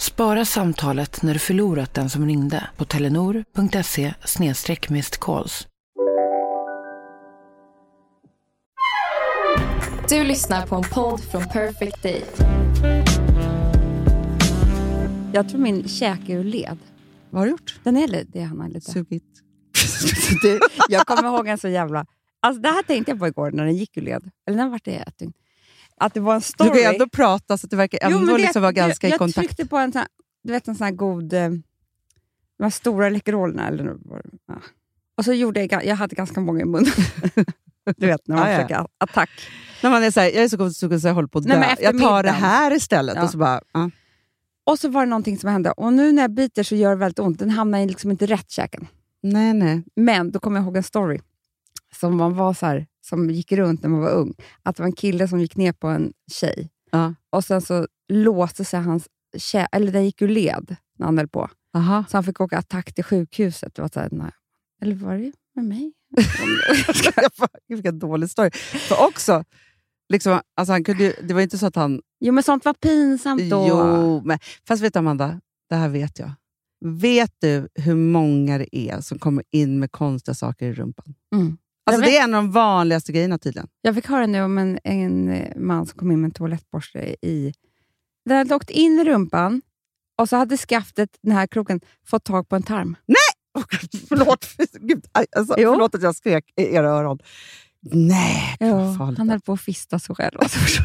Spara 0.00 0.44
samtalet 0.44 1.22
när 1.22 1.32
du 1.32 1.38
förlorat 1.38 1.94
den 1.94 2.10
som 2.10 2.26
ringde 2.26 2.68
på 2.76 2.84
telenor.se 2.84 4.14
calls. 5.20 5.68
Du 10.08 10.24
lyssnar 10.24 10.66
på 10.66 10.76
en 10.76 10.82
podd 10.82 11.20
från 11.20 11.48
Perfect 11.48 12.02
Day. 12.02 12.24
Jag 15.32 15.48
tror 15.48 15.60
min 15.60 15.88
käke 15.88 16.32
är 16.32 16.36
ur 16.36 16.44
led. 16.44 16.78
Vad 17.30 17.40
har 17.40 17.46
du 17.46 17.50
gjort? 17.50 17.80
Den 17.84 17.96
är 17.96 18.24
det 18.32 18.40
är 18.40 18.44
Hanna 18.44 18.68
lite. 18.68 18.90
Sugit. 18.90 19.24
jag 20.88 21.06
kommer 21.06 21.28
ihåg 21.28 21.48
en 21.48 21.58
så 21.58 21.68
jävla... 21.68 22.06
Alltså 22.40 22.62
det 22.62 22.68
här 22.68 22.82
tänkte 22.82 23.12
jag 23.12 23.18
på 23.18 23.26
igår 23.26 23.50
när 23.50 23.64
den 23.64 23.76
gick 23.76 23.96
ur 23.96 24.02
led. 24.02 24.30
Eller 24.46 24.56
när 24.56 24.68
var 24.68 24.80
det 24.84 24.96
ett 24.96 25.18
dygn? 25.18 25.32
Att 26.00 26.14
det 26.14 26.20
var 26.20 26.34
en 26.34 26.40
story. 26.40 26.68
Du 26.70 26.74
kan 26.74 26.82
ju 26.82 26.94
ändå 26.94 27.08
prata 27.08 27.58
så 27.58 27.66
att 27.66 27.70
det 27.70 27.76
verkar 27.76 27.98
ändå 28.02 28.16
Jo, 28.18 28.24
men 28.26 28.34
det- 28.34 28.40
liksom 28.42 28.62
vara 28.62 28.72
ganska 28.72 29.08
jag, 29.08 29.14
i 29.14 29.18
kontakt. 29.18 29.36
Jag 29.36 29.44
tryckte 29.44 29.66
på 29.66 29.76
en 29.76 29.92
sån 29.92 30.02
du 30.42 30.52
vet, 30.52 30.68
en 30.68 30.74
sån 30.74 30.84
här 30.84 30.92
god... 30.92 31.32
eh, 31.32 31.48
De 32.58 32.62
här 32.62 32.70
stora 32.70 33.08
Läkerolerna. 33.08 33.68
Eller, 33.68 33.96
ja. 34.46 34.54
Och 35.16 35.24
så 35.24 35.32
gjorde 35.32 35.64
jag... 35.64 35.84
Jag 35.84 35.96
hade 35.96 36.14
ganska 36.16 36.40
många 36.40 36.60
i 36.60 36.64
munnen. 36.64 36.92
du 37.96 38.06
vet, 38.06 38.28
när 38.28 38.36
man 38.36 38.46
Ja, 38.46 38.52
ja. 38.52 38.56
försöker 38.58 38.86
attack. 38.98 39.30
När 39.82 39.90
man 39.90 40.02
är 40.02 40.10
så 40.10 40.20
här, 40.20 40.26
jag 40.26 40.44
är 40.44 40.48
så 40.48 40.56
god 40.56 40.76
så 40.76 40.86
jag 41.02 41.14
håller 41.14 41.28
på 41.28 41.38
att 41.38 41.44
dö. 41.44 41.64
jag 41.80 41.98
tar 41.98 42.22
det 42.22 42.30
här 42.30 42.74
istället. 42.74 43.16
Ja. 43.16 43.22
Och 43.22 43.30
så 43.30 43.38
bara, 43.38 43.60
ja. 43.72 43.90
Och 44.64 44.78
så 44.78 44.88
var 44.88 45.00
det 45.00 45.10
någonting 45.10 45.38
som 45.38 45.50
hände. 45.50 45.70
Och 45.70 45.92
nu 45.92 46.12
när 46.12 46.22
jag 46.22 46.30
biter 46.34 46.62
så 46.62 46.74
gör 46.74 46.90
det 46.90 46.96
väldigt 46.96 47.18
ont. 47.18 47.38
Den 47.38 47.50
hamnar 47.50 47.86
liksom 47.86 48.10
inte 48.10 48.26
rätt 48.26 48.50
käken. 48.50 48.86
Nej, 49.22 49.54
nej. 49.54 49.82
Men 49.96 50.30
då 50.30 50.40
kommer 50.40 50.56
jag 50.60 50.64
ihåg 50.64 50.76
en 50.76 50.82
story 50.82 51.20
som 52.00 52.16
man 52.16 52.34
var 52.34 52.54
så 52.54 52.66
här, 52.66 52.86
som 53.00 53.30
gick 53.30 53.52
runt 53.52 53.82
när 53.82 53.88
man 53.90 54.00
var 54.00 54.10
ung. 54.10 54.34
Att 54.62 54.76
det 54.76 54.82
var 54.82 54.86
en 54.88 54.92
kille 54.96 55.28
som 55.28 55.40
gick 55.40 55.56
ner 55.56 55.72
på 55.72 55.88
en 55.88 56.12
tjej 56.32 56.70
Ja. 56.90 57.14
och 57.30 57.44
sen 57.44 57.60
så 57.60 57.86
låste 58.12 58.64
sig 58.64 58.80
hans 58.80 59.08
kä- 59.36 59.66
eller 59.72 59.92
den 59.92 60.04
gick 60.04 60.22
ur 60.22 60.28
led 60.28 60.76
när 60.98 61.06
han 61.06 61.18
höll 61.18 61.28
på. 61.28 61.50
Aha. 61.76 62.04
Så 62.08 62.16
han 62.16 62.24
fick 62.24 62.40
åka 62.40 62.58
attack 62.58 62.94
till 62.94 63.04
sjukhuset. 63.04 63.74
Det 63.74 63.82
var 63.82 63.90
så 63.94 64.00
här, 64.00 64.08
nej. 64.12 64.30
Eller 64.82 64.94
var 64.94 65.14
det 65.18 65.32
med 65.54 65.64
mig? 65.64 65.92
vilken 67.68 67.98
dålig 67.98 68.30
story. 68.30 68.50
För 68.88 69.06
också, 69.08 69.44
liksom, 70.12 70.40
alltså 70.56 70.72
han 70.72 70.84
kunde 70.84 71.04
ju, 71.04 71.12
det 71.22 71.34
var 71.34 71.40
inte 71.40 71.58
så 71.58 71.66
att 71.66 71.76
han... 71.76 72.00
jo, 72.20 72.32
men 72.32 72.42
sånt 72.42 72.64
var 72.64 72.74
pinsamt 72.74 73.50
då. 73.50 73.66
Jo, 73.68 74.22
men, 74.24 74.38
fast 74.68 74.82
vet 74.82 74.92
du 74.92 74.98
Amanda, 74.98 75.40
det 75.68 75.74
här 75.76 75.88
vet 75.88 76.18
jag. 76.18 76.30
Vet 76.84 77.32
du 77.40 77.68
hur 77.74 77.94
många 77.96 78.58
det 78.58 78.76
är 78.76 79.00
som 79.00 79.18
kommer 79.18 79.44
in 79.50 79.78
med 79.78 79.92
konstiga 79.92 80.34
saker 80.34 80.66
i 80.66 80.72
rumpan? 80.72 81.14
Mm. 81.34 81.58
Alltså, 81.86 82.02
det 82.02 82.16
är 82.16 82.24
en 82.24 82.34
av 82.34 82.42
de 82.42 82.52
vanligaste 82.52 83.12
grejerna 83.12 83.38
tydligen. 83.38 83.68
Jag 83.82 83.94
fick 83.94 84.06
höra 84.06 84.26
nu 84.26 84.42
om 84.42 84.58
en, 84.58 84.78
en 84.84 85.28
eh, 85.28 85.56
man 85.56 85.86
som 85.86 85.98
kom 85.98 86.12
in 86.12 86.20
med 86.20 86.28
en 86.28 86.32
toalettborste 86.32 86.98
i... 87.26 87.52
Den 88.24 88.36
hade 88.38 88.54
åkt 88.54 88.70
in 88.70 88.98
i 88.98 89.04
rumpan 89.04 89.62
och 90.18 90.28
så 90.28 90.36
hade 90.36 90.56
skaftet, 90.56 91.18
den 91.22 91.32
här 91.32 91.46
kroken, 91.46 91.80
fått 92.06 92.24
tag 92.24 92.48
på 92.48 92.56
en 92.56 92.62
tarm. 92.62 92.96
Oh, 93.58 93.64
Gud, 93.70 94.02
förlåt, 94.08 94.46
Gud, 94.72 95.06
alltså, 95.12 95.54
Jo. 95.58 95.72
förlåt 95.72 95.94
att 95.94 96.02
jag 96.02 96.16
skrek 96.16 96.44
i 96.56 96.74
era 96.74 96.90
öron. 96.90 97.18
Nej, 97.92 98.56
farligt. 98.98 99.18
han 99.18 99.30
höll 99.30 99.40
på 99.40 99.52
att 99.52 99.60
fista 99.60 99.98
sig 99.98 100.16
själv. 100.16 100.38
Alltså, 100.40 100.58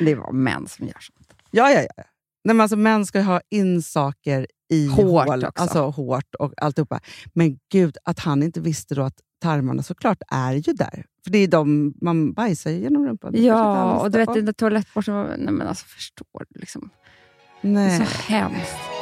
det 0.00 0.14
var 0.14 0.32
män 0.32 0.68
som 0.68 0.86
gör 0.86 1.00
sånt. 1.00 1.34
Ja, 1.50 1.70
ja, 1.70 1.86
ja. 1.96 2.04
Nej, 2.44 2.54
men 2.54 2.60
alltså, 2.60 2.76
män 2.76 3.06
ska 3.06 3.18
ju 3.18 3.24
ha 3.24 3.40
in 3.50 3.82
saker 3.82 4.46
i 4.70 4.86
Hårt 4.86 5.28
hål, 5.28 5.44
också. 5.44 5.62
Alltså 5.62 5.80
hårt 5.90 6.34
och 6.38 6.52
alltihopa. 6.56 7.00
Men 7.32 7.58
gud, 7.72 7.96
att 8.04 8.18
han 8.18 8.42
inte 8.42 8.60
visste 8.60 8.94
då 8.94 9.02
att 9.02 9.20
tarmarna 9.42 9.82
såklart 9.82 10.18
är 10.28 10.52
ju 10.52 10.72
där. 10.72 11.04
För 11.24 11.30
det 11.30 11.38
är 11.38 11.48
de 11.48 11.94
man 12.00 12.32
bajsar 12.32 12.70
ju 12.70 12.78
genom 12.78 13.06
rumpan. 13.06 13.32
Ja, 13.36 14.00
och 14.00 14.10
du 14.10 14.18
vet 14.18 14.34
den 14.34 14.44
där 14.44 14.52
toalettborsten. 14.52 15.26
Nej, 15.38 15.52
men 15.52 15.66
alltså 15.66 15.86
förstår 15.86 16.46
du? 16.48 16.60
Liksom. 16.60 16.90
Det 17.62 17.68
är 17.68 17.72
Nej. 17.72 18.06
så 18.06 18.32
hemskt. 18.32 18.93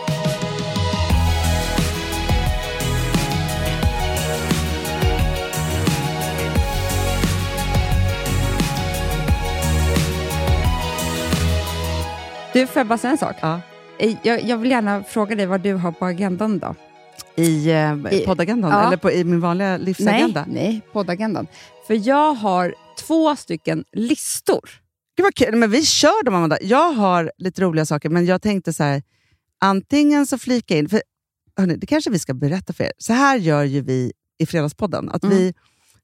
Du, 12.52 12.66
får 12.66 12.80
jag 12.80 12.86
bara 12.86 12.98
säga 12.98 13.10
en 13.10 13.18
sak? 13.18 13.36
Ja. 13.40 13.60
Eh, 13.98 14.16
Jag, 14.22 14.42
jag 14.42 14.56
vill 14.58 14.70
gärna 14.70 15.04
fråga 15.04 15.36
dig 15.36 15.46
vad 15.46 15.60
du 15.60 15.74
har 15.74 15.92
på 15.92 16.04
agendan 16.06 16.54
idag. 16.56 16.74
I, 17.36 17.70
eh, 17.70 17.94
I- 18.10 18.24
poddagendan, 18.26 18.70
ja. 18.70 18.86
eller 18.86 18.96
på, 18.96 19.10
i 19.10 19.24
min 19.24 19.40
vanliga 19.40 19.76
livsagenda. 19.76 20.44
Nej, 20.48 20.54
nej, 20.68 20.80
poddagendan. 20.92 21.46
För 21.86 22.08
jag 22.08 22.34
har 22.34 22.74
två 22.98 23.36
stycken 23.36 23.84
listor. 23.92 24.70
Gud 25.16 25.24
vad 25.24 25.34
kul. 25.34 25.56
Men 25.56 25.70
vi 25.70 25.84
kör 25.84 26.24
dem, 26.24 26.34
Amanda. 26.34 26.58
Jag 26.62 26.92
har 26.92 27.32
lite 27.38 27.62
roliga 27.62 27.86
saker, 27.86 28.08
men 28.08 28.26
jag 28.26 28.42
tänkte 28.42 28.72
så 28.72 28.82
här, 28.82 29.02
antingen 29.60 30.26
så 30.26 30.38
flika 30.38 30.76
in, 30.76 30.88
för 30.88 31.02
hörni, 31.56 31.76
det 31.76 31.86
kanske 31.86 32.10
vi 32.10 32.18
ska 32.18 32.34
berätta 32.34 32.72
för 32.72 32.84
er. 32.84 32.92
Så 32.98 33.12
här 33.12 33.36
gör 33.38 33.62
ju 33.64 33.80
vi 33.80 34.12
i 34.38 34.46
Fredagspodden. 34.46 35.08
Att 35.10 35.24
Mm. 35.24 35.36
vi, 35.36 35.54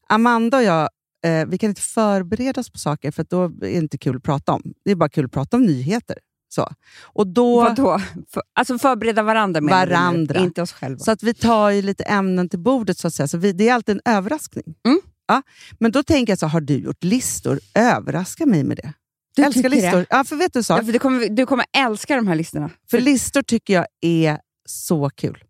Amanda 0.08 0.56
och 0.56 0.62
jag, 0.64 0.88
eh, 1.26 1.46
vi 1.46 1.58
kan 1.58 1.68
inte 1.68 1.82
förbereda 1.82 2.60
oss 2.60 2.70
på 2.70 2.78
saker, 2.78 3.10
för 3.10 3.26
då 3.30 3.44
är 3.44 3.48
det 3.48 3.70
inte 3.72 3.98
kul 3.98 4.16
att 4.16 4.22
prata 4.22 4.52
om. 4.52 4.62
Det 4.84 4.90
är 4.90 4.94
bara 4.94 5.08
kul 5.08 5.24
att 5.24 5.32
prata 5.32 5.56
om 5.56 5.62
nyheter. 5.66 6.18
Så. 6.48 6.68
Och 7.02 7.26
då, 7.26 7.60
Vadå? 7.62 8.00
För, 8.32 8.42
alltså 8.54 8.78
förbereda 8.78 9.22
varandra 9.22 9.60
menar 9.60 9.86
Varandra. 9.86 10.40
inte 10.40 10.62
oss 10.62 10.72
själva. 10.72 10.98
så 10.98 11.10
att 11.10 11.22
vi 11.22 11.34
tar 11.34 11.70
ju 11.70 11.82
lite 11.82 12.04
ämnen 12.04 12.48
till 12.48 12.58
bordet, 12.58 12.98
så 12.98 13.08
att 13.08 13.14
säga. 13.14 13.28
Så 13.28 13.38
vi, 13.38 13.52
det 13.52 13.68
är 13.68 13.74
alltid 13.74 13.96
en 14.04 14.12
överraskning. 14.14 14.64
Mm. 14.86 15.00
Ja, 15.28 15.42
men 15.80 15.92
då 15.92 16.02
tänker 16.02 16.30
jag 16.32 16.38
så, 16.38 16.46
har 16.46 16.60
du 16.60 16.74
gjort 16.78 17.04
listor? 17.04 17.60
Överraska 17.74 18.46
mig 18.46 18.64
med 18.64 18.76
det. 18.76 18.92
Du 19.36 19.42
Älskar 19.44 19.68
listor. 19.68 19.96
det? 19.98 20.06
Ja, 20.10 20.24
för 20.24 20.36
vet 20.36 20.52
du 20.52 20.62
sak? 20.62 20.80
Ja, 20.80 20.84
för 20.84 20.92
du, 20.92 20.98
kommer, 20.98 21.28
du 21.28 21.46
kommer 21.46 21.66
älska 21.76 22.16
de 22.16 22.26
här 22.28 22.34
listorna. 22.34 22.70
För 22.90 23.00
listor 23.00 23.42
tycker 23.42 23.74
jag 23.74 23.86
är 24.00 24.38
så 24.68 25.10
kul. 25.10 25.44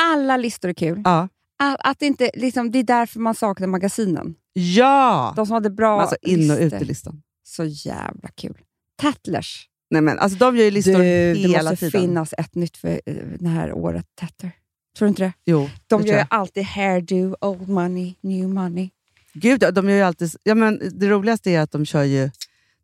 Alla 0.00 0.36
listor 0.36 0.68
är 0.68 0.74
kul. 0.74 1.02
Ja. 1.04 1.28
Att, 1.58 1.76
att 1.80 2.02
inte, 2.02 2.30
liksom, 2.34 2.70
det 2.70 2.78
är 2.78 2.82
därför 2.82 3.20
man 3.20 3.34
saknar 3.34 3.66
magasinen. 3.68 4.34
Ja! 4.52 5.32
De 5.36 5.46
som 5.46 5.54
hade 5.54 5.70
bra 5.70 6.00
alltså 6.00 6.16
in 6.22 6.50
och 6.50 6.56
listor. 6.58 6.76
utelistan. 6.76 7.22
Så 7.44 7.64
jävla 7.64 8.28
kul. 8.34 8.58
Tattlers. 9.02 9.68
Nej, 9.92 10.02
men, 10.02 10.18
alltså, 10.18 10.38
de 10.38 10.56
gör 10.56 10.64
ju 10.64 10.70
listor 10.70 10.92
Du, 10.92 11.04
hela 11.40 11.58
det 11.58 11.70
måste 11.70 11.76
tiden. 11.76 12.00
finnas 12.00 12.34
ett 12.38 12.54
nytt 12.54 12.76
för 12.76 13.00
eh, 13.06 13.14
det 13.38 13.48
här 13.48 13.72
året. 13.72 14.06
Tatter. 14.14 14.50
Tror 14.98 15.06
du 15.06 15.08
inte 15.08 15.22
det? 15.22 15.32
Jo, 15.44 15.70
De 15.86 16.02
det 16.02 16.08
gör 16.08 16.18
ju 16.18 16.24
alltid 16.30 16.64
hairdo, 16.64 17.36
old 17.40 17.68
money, 17.68 18.14
new 18.20 18.48
money. 18.48 18.90
Gud, 19.34 19.64
de 19.74 19.88
gör 19.88 19.96
ju 19.96 20.02
alltid... 20.02 20.30
Ja, 20.42 20.54
men, 20.54 20.80
det 20.92 21.08
roligaste 21.08 21.50
är 21.50 21.60
att 21.60 21.70
de 21.70 21.86
kör 21.86 22.02
ju 22.02 22.30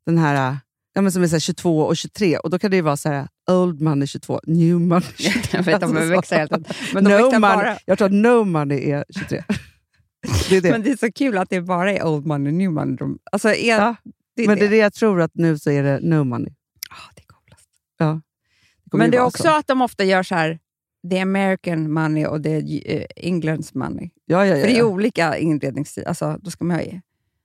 den 0.07 0.19
här 0.19 0.57
ja, 0.95 1.01
men 1.03 1.13
som 1.13 1.23
är 1.23 1.27
så 1.29 1.35
här 1.35 1.41
22 1.41 1.81
och 1.81 1.97
23. 1.97 2.39
Och 2.39 2.51
Då 2.51 2.59
kan 2.59 2.71
det 2.71 2.77
ju 2.77 2.83
vara 2.83 2.97
så 2.97 3.09
här, 3.09 3.29
old 3.51 3.81
money 3.81 4.07
22, 4.07 4.41
new 4.47 4.81
money 4.81 5.09
23. 5.17 5.43
Jag 5.53 5.63
vet, 5.63 5.81
de 5.81 5.97
Alltså, 5.97 6.35
hela 6.35 6.49
tiden. 6.49 6.65
Men 6.95 7.05
de 7.05 7.11
no 7.11 7.17
växlar 7.17 7.39
money, 7.41 7.57
bara. 7.57 7.79
Jag 7.85 7.99
tror 7.99 8.07
att 8.07 8.15
no 8.15 8.45
money 8.45 8.91
är 8.91 9.05
23. 9.19 9.43
det 10.51 10.57
är 10.57 10.61
det. 10.61 10.71
Men 10.71 10.83
det 10.83 10.91
är 10.91 10.97
så 10.97 11.13
kul 11.13 11.39
att 11.39 11.51
det 11.51 11.61
bara 11.61 11.93
är 11.93 12.07
old 12.07 12.27
money, 12.27 12.53
new 12.53 12.71
money. 12.73 12.97
Alltså 13.33 13.49
är, 13.49 13.69
Ja, 13.79 13.97
det 14.37 14.47
men 14.47 14.59
det. 14.59 14.63
det 14.63 14.67
är 14.67 14.71
det 14.71 14.77
jag 14.77 14.93
tror 14.95 15.21
att 15.21 15.35
nu 15.35 15.59
så 15.59 15.71
är 15.71 15.83
det 15.83 16.01
no 16.03 16.25
money. 16.25 16.53
Ah, 16.91 17.11
det 17.15 17.23
är 17.23 17.27
coolast. 17.27 17.69
Ja. 17.99 18.21
kommer 18.91 19.05
Men 19.05 19.11
det 19.11 19.17
är 19.17 19.25
också 19.25 19.43
så. 19.43 19.57
att 19.57 19.67
de 19.67 19.83
ofta 19.83 20.05
gör 20.05 20.23
så 20.23 20.35
här, 20.35 20.59
det 21.03 21.19
är 21.19 21.23
American 21.23 21.93
money 21.93 22.27
och 22.27 22.41
det 22.41 22.51
är 22.51 22.97
eh, 22.97 23.05
Englands 23.17 23.75
money. 23.75 24.11
Ja, 24.25 24.47
ja, 24.47 24.57
ja. 24.57 24.61
För 24.61 24.73
det 24.73 24.79
är 24.79 24.83
olika 24.83 25.39
inredningsstil. 25.39 26.05
Alltså, 26.07 26.39
då 26.43 26.51
ska 26.51 26.65
man 26.65 26.79
ju... 26.79 27.01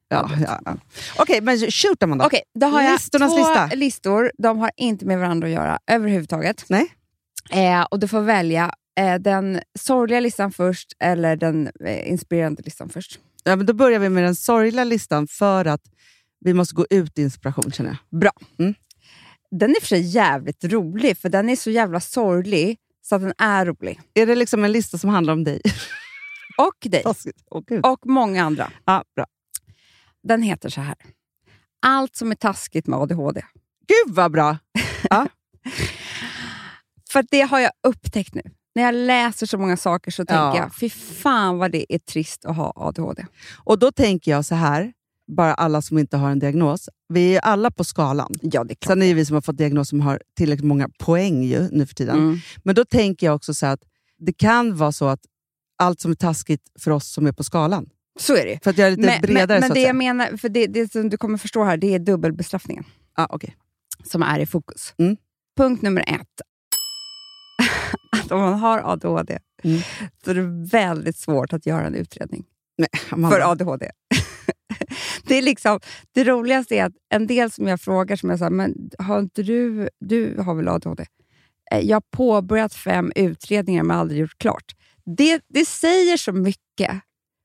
ja, 0.09 0.29
ja, 0.47 0.59
ja. 0.65 0.77
Okej, 1.17 1.41
men 1.41 1.57
shoot 1.57 2.03
Amanda. 2.03 2.25
Okej, 2.25 2.41
då 2.59 2.67
har 2.67 2.81
jag 2.81 2.91
Listornas 2.91 3.31
två 3.31 3.37
lista. 3.37 3.65
listor. 3.75 4.31
De 4.37 4.59
har 4.59 4.71
inte 4.77 5.05
med 5.05 5.19
varandra 5.19 5.47
att 5.47 5.53
göra 5.53 5.79
överhuvudtaget. 5.87 6.65
Nej. 6.69 6.93
Eh, 7.51 7.81
och 7.81 7.99
du 7.99 8.07
får 8.07 8.21
välja 8.21 8.71
eh, 8.99 9.15
den 9.15 9.61
sorgliga 9.79 10.19
listan 10.19 10.51
först 10.51 10.93
eller 10.99 11.35
den 11.35 11.71
eh, 11.85 12.09
inspirerande 12.09 12.63
listan 12.63 12.89
först. 12.89 13.19
Ja, 13.43 13.55
men 13.55 13.65
då 13.65 13.73
börjar 13.73 13.99
vi 13.99 14.09
med 14.09 14.23
den 14.23 14.35
sorgliga 14.35 14.83
listan 14.83 15.27
för 15.27 15.65
att 15.65 15.81
vi 16.39 16.53
måste 16.53 16.75
gå 16.75 16.85
ut 16.89 17.19
i 17.19 17.21
inspiration 17.21 17.71
känner 17.71 17.89
jag. 17.89 18.19
Bra. 18.19 18.31
Mm. 18.59 18.73
Den 19.59 19.69
är 19.69 19.79
för 19.79 19.87
sig 19.87 20.01
jävligt 20.01 20.63
rolig, 20.63 21.17
för 21.17 21.29
den 21.29 21.49
är 21.49 21.55
så 21.55 21.71
jävla 21.71 21.99
sorglig 21.99 22.77
så 23.01 23.15
att 23.15 23.21
den 23.21 23.33
är 23.37 23.65
rolig. 23.65 24.01
Är 24.13 24.25
det 24.25 24.35
liksom 24.35 24.63
en 24.63 24.71
lista 24.71 24.97
som 24.97 25.09
handlar 25.09 25.33
om 25.33 25.43
dig? 25.43 25.61
Och 26.57 26.87
dig. 26.91 27.03
Gud. 27.67 27.85
Och 27.85 28.05
många 28.05 28.43
andra. 28.43 28.71
Ja, 28.85 29.03
bra. 29.15 29.25
Den 30.23 30.41
heter 30.41 30.69
så 30.69 30.81
här. 30.81 30.95
Allt 31.85 32.15
som 32.15 32.31
är 32.31 32.35
taskigt 32.35 32.87
med 32.87 32.99
ADHD. 32.99 33.41
Gud 33.87 34.15
vad 34.15 34.31
bra! 34.31 34.57
För 37.11 37.19
att 37.19 37.25
det 37.31 37.41
har 37.41 37.59
jag 37.59 37.71
upptäckt 37.87 38.33
nu. 38.35 38.41
När 38.75 38.83
jag 38.83 38.95
läser 38.95 39.45
så 39.45 39.57
många 39.57 39.77
saker 39.77 40.11
så 40.11 40.25
tänker 40.25 40.43
Ja. 40.43 40.57
jag, 40.57 40.75
fy 40.75 40.89
fan 40.89 41.57
vad 41.57 41.71
det 41.71 41.93
är 41.93 41.99
trist 41.99 42.45
att 42.45 42.55
ha 42.55 42.73
ADHD. 42.75 43.25
Och 43.63 43.79
då 43.79 43.91
tänker 43.91 44.31
jag 44.31 44.45
så 44.45 44.55
här, 44.55 44.93
bara 45.27 45.53
alla 45.53 45.81
som 45.81 45.97
inte 45.97 46.17
har 46.17 46.31
en 46.31 46.39
diagnos. 46.39 46.89
Vi 47.13 47.35
är 47.35 47.39
alla 47.41 47.71
på 47.71 47.83
skalan. 47.83 48.33
Ja, 48.41 48.63
det 48.63 48.73
är 48.73 48.75
klart. 48.75 48.93
Sen 48.93 49.01
är 49.01 49.07
det 49.07 49.13
vi 49.13 49.25
som 49.25 49.33
har 49.33 49.41
fått 49.41 49.57
diagnos 49.57 49.89
som 49.89 50.01
har 50.01 50.21
tillräckligt 50.37 50.65
många 50.67 50.89
poäng 50.99 51.43
ju, 51.43 51.69
nu 51.71 51.85
för 51.85 51.95
tiden. 51.95 52.17
Mm. 52.17 52.37
Men 52.63 52.75
då 52.75 52.85
tänker 52.85 53.25
jag 53.27 53.35
också 53.35 53.53
så 53.53 53.65
att 53.65 53.79
det 54.17 54.33
kan 54.33 54.75
vara 54.75 54.91
så 54.91 55.07
att 55.07 55.19
allt 55.77 55.99
som 56.01 56.11
är 56.11 56.15
taskigt 56.15 56.61
för 56.79 56.91
oss 56.91 57.13
som 57.13 57.27
är 57.27 57.31
på 57.31 57.43
skalan. 57.43 57.89
Så 58.19 58.35
är 58.35 58.45
det. 58.45 58.63
För 58.63 58.69
att 58.71 58.77
göra 58.77 58.89
det 58.89 58.95
lite 58.95 59.07
Men, 59.09 59.21
bredare 59.21 59.47
men, 59.47 59.59
men 59.59 59.67
så 59.69 59.73
det 59.73 59.81
jag 59.81 59.95
menar, 59.95 60.37
för 60.37 60.49
det, 60.49 60.67
det 60.67 60.91
som 60.91 61.09
du 61.09 61.17
kommer 61.17 61.37
förstå 61.37 61.63
här, 61.63 61.77
det 61.77 61.93
är 61.93 61.99
dubbelbestraffningen 61.99 62.83
Ah, 63.15 63.27
okej. 63.29 63.55
som 64.03 64.23
är 64.23 64.39
i 64.39 64.45
fokus. 64.45 64.93
Mm. 64.97 65.17
Punkt 65.57 65.81
nummer 65.81 66.01
ett. 66.07 66.41
att 68.23 68.31
om 68.31 68.39
man 68.39 68.53
har 68.59 68.81
ADHD 68.93 69.39
Mm. 69.65 69.81
så 70.25 70.31
är 70.31 70.35
det 70.35 70.67
väldigt 70.71 71.17
svårt 71.17 71.53
att 71.53 71.65
göra 71.65 71.87
en 71.87 71.95
utredning 71.95 72.45
Amanda. 73.11 73.35
för 73.37 73.51
ADHD. 73.51 73.89
det, 75.27 75.37
är 75.37 75.41
liksom, 75.41 75.79
det 76.11 76.23
roligaste 76.23 76.75
är 76.75 76.85
att 76.85 76.93
en 77.09 77.27
del 77.27 77.51
som 77.51 77.67
jag 77.67 77.81
frågar, 77.81 78.15
som 78.15 78.29
jag 78.29 78.39
sa, 78.39 78.49
men 78.49 78.89
har 78.99 79.19
inte 79.19 79.43
du, 79.43 79.89
du 79.99 80.41
har 80.41 80.55
väl 80.55 80.67
ADHD? 80.67 81.05
Eh, 81.71 81.79
Jag 81.79 81.95
har 81.95 82.03
påbörjat 82.11 82.73
fem 82.73 83.11
utredningar 83.15 83.83
men 83.83 83.97
aldrig 83.97 84.19
gjort 84.19 84.37
klart. 84.37 84.75
Det, 85.05 85.41
det 85.47 85.65
säger 85.65 86.17
så 86.17 86.31
mycket. 86.31 86.91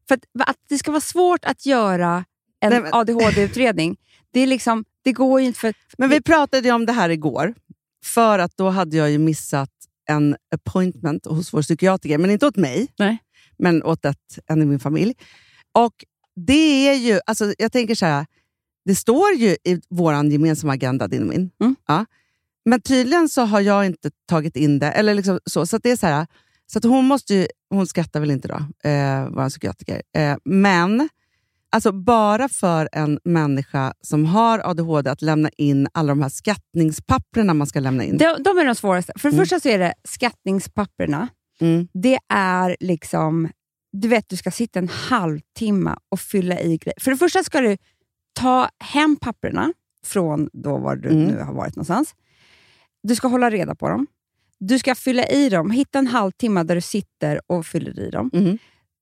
För 0.08 0.14
att, 0.14 0.48
att 0.48 0.56
det 0.68 0.78
ska 0.78 0.90
vara 0.90 1.00
svårt 1.00 1.44
att 1.44 1.66
göra 1.66 2.24
en 2.60 2.86
ADHD-utredning, 2.92 3.96
det, 4.32 4.40
är 4.40 4.46
liksom, 4.46 4.84
det 5.04 5.12
går 5.12 5.40
ju 5.40 5.46
inte 5.46 5.58
för... 5.58 5.74
Men 5.98 6.10
vi 6.10 6.22
pratade 6.22 6.72
om 6.72 6.86
det 6.86 6.92
här 6.92 7.08
igår, 7.08 7.54
för 8.04 8.38
att 8.38 8.56
då 8.56 8.68
hade 8.68 8.96
jag 8.96 9.10
ju 9.10 9.18
missat 9.18 9.70
en 10.08 10.36
appointment 10.54 11.26
hos 11.26 11.54
vår 11.54 11.62
psykiatriker, 11.62 12.18
men 12.18 12.30
inte 12.30 12.46
åt 12.46 12.56
mig, 12.56 12.88
Nej. 12.98 13.18
men 13.58 13.82
åt 13.82 14.04
ett, 14.04 14.38
en 14.46 14.62
i 14.62 14.66
min 14.66 14.80
familj. 14.80 15.14
Och 15.72 15.92
det 16.46 16.88
är 16.88 16.94
ju, 16.94 17.20
alltså 17.26 17.54
jag 17.58 17.72
tänker 17.72 17.94
så 17.94 18.06
här, 18.06 18.26
det 18.84 18.94
står 18.94 19.32
ju 19.32 19.56
i 19.64 19.80
vår 19.90 20.24
gemensamma 20.32 20.72
agenda, 20.72 21.08
din 21.08 21.22
och 21.22 21.28
min. 21.28 21.50
Mm. 21.60 21.76
Ja. 21.88 22.04
Men 22.64 22.80
tydligen 22.80 23.28
så 23.28 23.42
har 23.42 23.60
jag 23.60 23.86
inte 23.86 24.10
tagit 24.28 24.56
in 24.56 24.78
det. 24.78 24.86
Eller 24.90 25.14
liksom 25.14 25.40
så 25.44 25.66
så 25.66 25.78
det 25.78 25.90
är 25.90 25.96
så 25.96 26.06
här, 26.06 26.26
så 26.66 26.78
att 26.78 26.84
hon 26.84 27.04
måste 27.04 27.34
ju, 27.34 27.46
hon 27.70 27.86
skrattar 27.86 28.20
väl 28.20 28.30
inte 28.30 28.48
då, 28.48 28.54
eh, 28.90 29.28
vår 29.30 29.48
psykiatriker. 29.48 30.02
Eh, 30.16 30.36
men 30.44 31.08
alltså 31.72 31.92
bara 31.92 32.48
för 32.48 32.88
en 32.92 33.18
människa 33.24 33.92
som 34.00 34.24
har 34.26 34.58
ADHD 34.64 35.10
att 35.10 35.22
lämna 35.22 35.50
in 35.56 35.88
alla 35.92 36.08
de 36.08 36.22
här 36.22 36.28
skattningspapperna 36.28 37.54
man 37.54 37.66
ska 37.66 37.80
lämna 37.80 38.04
in. 38.04 38.18
De, 38.18 38.36
de 38.42 38.58
är 38.58 38.64
de 38.64 38.74
svåraste. 38.74 39.12
För 39.16 39.28
det 39.28 39.34
Mm. 39.34 39.44
första 39.44 39.60
så 39.60 39.68
är 39.68 39.78
det 39.78 39.94
skattningspapperna. 40.08 41.28
Mm. 41.60 41.88
Det 41.92 42.18
är 42.34 42.76
liksom... 42.80 43.48
Du 44.00 44.08
vet, 44.08 44.28
du 44.28 44.36
ska 44.36 44.50
sitta 44.50 44.78
en 44.78 44.88
halvtimme 44.88 45.96
och 46.08 46.20
fylla 46.20 46.60
i 46.60 46.76
grejer. 46.76 47.00
För 47.00 47.10
det 47.10 47.16
första 47.16 47.44
ska 47.44 47.60
du 47.60 47.76
ta 48.32 48.68
hem 48.80 49.16
papperna 49.16 49.72
från 50.04 50.50
då 50.52 50.78
var 50.78 50.96
du 50.96 51.08
Mm. 51.08 51.24
nu 51.24 51.40
har 51.42 51.54
varit 51.54 51.76
någonstans. 51.76 52.14
Du 53.02 53.14
ska 53.16 53.28
hålla 53.28 53.50
reda 53.50 53.74
på 53.74 53.88
dem. 53.88 54.06
Du 54.58 54.78
ska 54.78 54.94
fylla 54.94 55.26
i 55.26 55.48
dem. 55.48 55.70
Hitta 55.70 55.98
en 55.98 56.06
halvtimme 56.06 56.62
där 56.62 56.74
du 56.74 56.80
sitter 56.80 57.40
och 57.46 57.66
fyller 57.66 58.00
i 58.00 58.10
dem. 58.10 58.30
Mhm. 58.32 58.58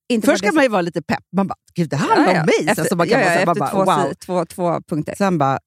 Inte 0.09 0.25
Först 0.27 0.43
ska 0.43 0.51
man 0.51 0.63
ju 0.63 0.69
vara 0.69 0.81
lite 0.81 1.01
pepp. 1.01 1.23
Man 1.31 1.47
bara, 1.47 1.55
gud 1.73 1.89
det 1.89 1.95
handlar 1.95 2.25
Ja, 2.27 2.33
ja. 2.33 2.39
om 2.39 2.45
mig. 2.45 2.69
Efter, 2.69 2.83
så 2.83 2.95
man 2.95 3.07
kan 3.07 3.19
ja, 3.19 3.25
ja, 3.25 3.29
här, 3.31 3.39
efter 3.39 3.55
bara, 3.55 3.69
två, 3.69 3.83
wow. 3.83 4.13
två, 4.13 4.45
två 4.45 4.81
punkter. 4.81 5.15
Sen 5.15 5.37
bara, 5.37 5.59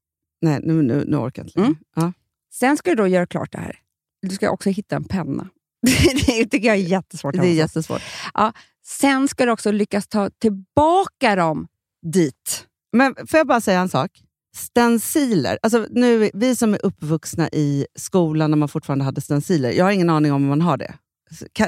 nej 0.43 0.61
nu, 0.63 0.83
nu, 0.83 1.05
nu 1.07 1.17
orkar 1.17 1.43
jag 1.43 1.49
inte. 1.49 1.61
Mm. 1.61 1.77
Ja. 1.97 2.13
Sen 2.53 2.77
ska 2.77 2.91
du 2.91 2.97
då 2.97 3.07
göra 3.07 3.27
klart 3.27 3.53
det 3.53 3.59
här. 3.59 3.79
Du 4.23 4.35
ska 4.35 4.51
också 4.51 4.71
hitta 4.71 4.97
en 4.97 5.05
penna. 5.05 5.49
det 6.27 6.47
tycker 6.47 6.69
jag 6.69 6.77
är 6.77 6.81
jättesvårt. 6.81 7.35
Det 7.35 7.49
är 7.49 7.53
jättesvårt. 7.55 8.03
Sen 8.91 9.29
ska 9.29 9.47
du 9.47 9.53
också 9.53 9.71
lyckas 9.73 10.09
ta 10.09 10.31
tillbaka 10.41 11.37
dem 11.37 11.67
dit. 12.07 12.67
Men 12.97 13.15
får 13.15 13.39
jag 13.39 13.47
bara 13.47 13.61
säga 13.61 13.81
en 13.81 13.89
sak? 13.89 14.11
Stenciler. 14.57 15.59
Alltså 15.63 15.87
nu, 15.91 16.31
vi 16.35 16.57
som 16.57 16.75
är 16.75 16.85
uppvuxna 16.87 17.49
i 17.53 17.87
skolan 17.99 18.51
när 18.51 18.57
man 18.59 18.69
fortfarande 18.69 19.05
hade 19.05 19.21
stenciler. 19.21 19.71
Jag 19.73 19.85
har 19.85 19.93
ingen 19.93 20.11
aning 20.11 20.33
om 20.33 20.43
om 20.43 20.49
man 20.49 20.61
har 20.61 20.77
det. 20.77 20.95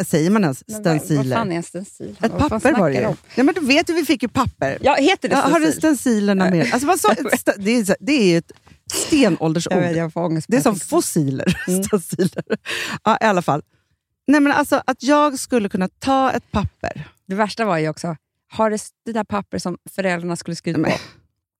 Säger 0.07 0.31
man 0.31 0.43
ens 0.43 0.63
Men 0.67 0.75
vad- 0.75 0.83
stenciler? 0.83 1.23
Vad 1.25 1.33
fan 1.33 1.53
är 1.53 1.57
en 1.57 1.63
stencil? 1.63 2.17
Ett 2.23 2.33
Vad 2.33 2.49
papper 2.51 2.73
var 2.79 2.91
det 2.91 2.97
ju. 2.97 3.15
Ja, 3.35 3.43
men 3.43 3.55
du 3.55 3.61
vet 3.61 3.91
ju, 3.91 3.95
vi 3.95 4.05
fick 4.05 4.23
ju 4.23 4.29
papper. 4.29 4.79
Ja, 4.83 4.95
heter 4.95 5.29
det 5.29 5.35
Ja, 5.35 5.41
har 5.41 5.61
du 5.61 5.67
stencil? 5.73 5.81
stencilerna 5.81 6.51
med? 6.51 6.69
Alltså, 6.73 6.87
vad 6.87 7.01
sa, 7.01 7.09
det, 7.57 7.71
är, 7.71 7.97
det 8.01 8.13
är 8.13 8.27
ju 8.27 8.37
ett 8.39 8.53
stenåldersord. 8.93 9.73
Jag 9.73 9.81
vet, 9.81 9.97
jag. 9.97 10.43
Det 10.49 10.57
är 10.57 10.61
som 10.61 10.77
fossiler. 10.77 11.57
Mm. 11.69 11.83
stenciler. 11.85 12.45
Ja, 13.05 13.19
I 13.21 13.25
alla 13.25 13.43
fall. 13.43 13.63
Nej, 14.32 14.40
men 14.40 14.52
alltså, 14.52 14.82
att 14.87 15.02
jag 15.02 15.38
skulle 15.38 15.69
kunna 15.69 15.88
ta 15.99 16.31
ett 16.32 16.50
papper. 16.50 17.08
Det 17.26 17.34
värsta 17.34 17.64
var 17.64 17.79
ju 17.79 17.88
också, 17.88 18.17
har 18.52 18.70
det, 18.70 18.79
det 19.05 19.12
där 19.12 19.25
papper 19.25 19.58
som 19.58 19.79
föräldrarna 19.90 20.37
skulle 20.37 20.56
skriva 20.56 20.79
Men- 20.79 20.90
på? 20.90 20.96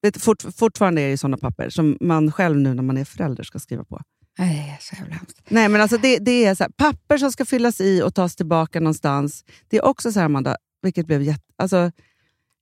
Vet, 0.02 0.22
fort, 0.22 0.42
fortfarande 0.56 1.02
är 1.02 1.08
det 1.10 1.16
sådana 1.19 1.36
papper 1.36 1.70
som 1.70 1.98
man 2.00 2.32
själv 2.32 2.56
nu 2.56 2.74
när 2.74 2.82
man 2.82 2.96
är 2.96 3.04
förälder 3.04 3.44
ska 3.44 3.58
skriva 3.58 3.84
på. 3.84 4.00
Nej, 4.38 4.78
så 4.80 4.96
jävla 4.96 5.14
hemskt. 5.14 5.42
Nej, 5.48 5.69
men 5.69 5.80
alltså 5.80 5.96
det, 5.98 6.19
det 6.19 6.44
är 6.44 6.54
så 6.54 6.64
här, 6.64 6.70
papper 6.70 7.19
som 7.19 7.32
ska 7.32 7.44
fyllas 7.44 7.80
i 7.80 8.02
och 8.02 8.14
tas 8.14 8.36
tillbaka 8.36 8.80
någonstans. 8.80 9.44
Det 9.68 9.76
är 9.76 9.84
också 9.84 10.12
så 10.12 10.18
här, 10.20 10.26
Amanda, 10.26 10.56
vilket 10.82 11.06
blev 11.06 11.22
jätte... 11.22 11.42
Alltså, 11.56 11.90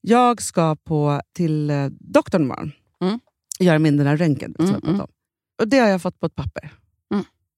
jag 0.01 0.43
ska 0.43 0.77
på, 0.77 1.21
till 1.35 1.71
eh, 1.71 1.87
doktorn 1.91 2.43
imorgon. 2.43 2.73
Mm. 3.03 3.21
Göra 3.59 3.79
min 3.79 3.97
den 3.97 4.07
här 4.07 4.17
röntgen 4.17 4.55
Mm, 4.59 5.01
om. 5.01 5.09
Och 5.63 5.69
det 5.69 5.79
har 5.79 5.89
jag 5.89 6.03
fått 6.03 6.21
på 6.21 6.27
ett 6.27 6.35
papper. 6.35 6.71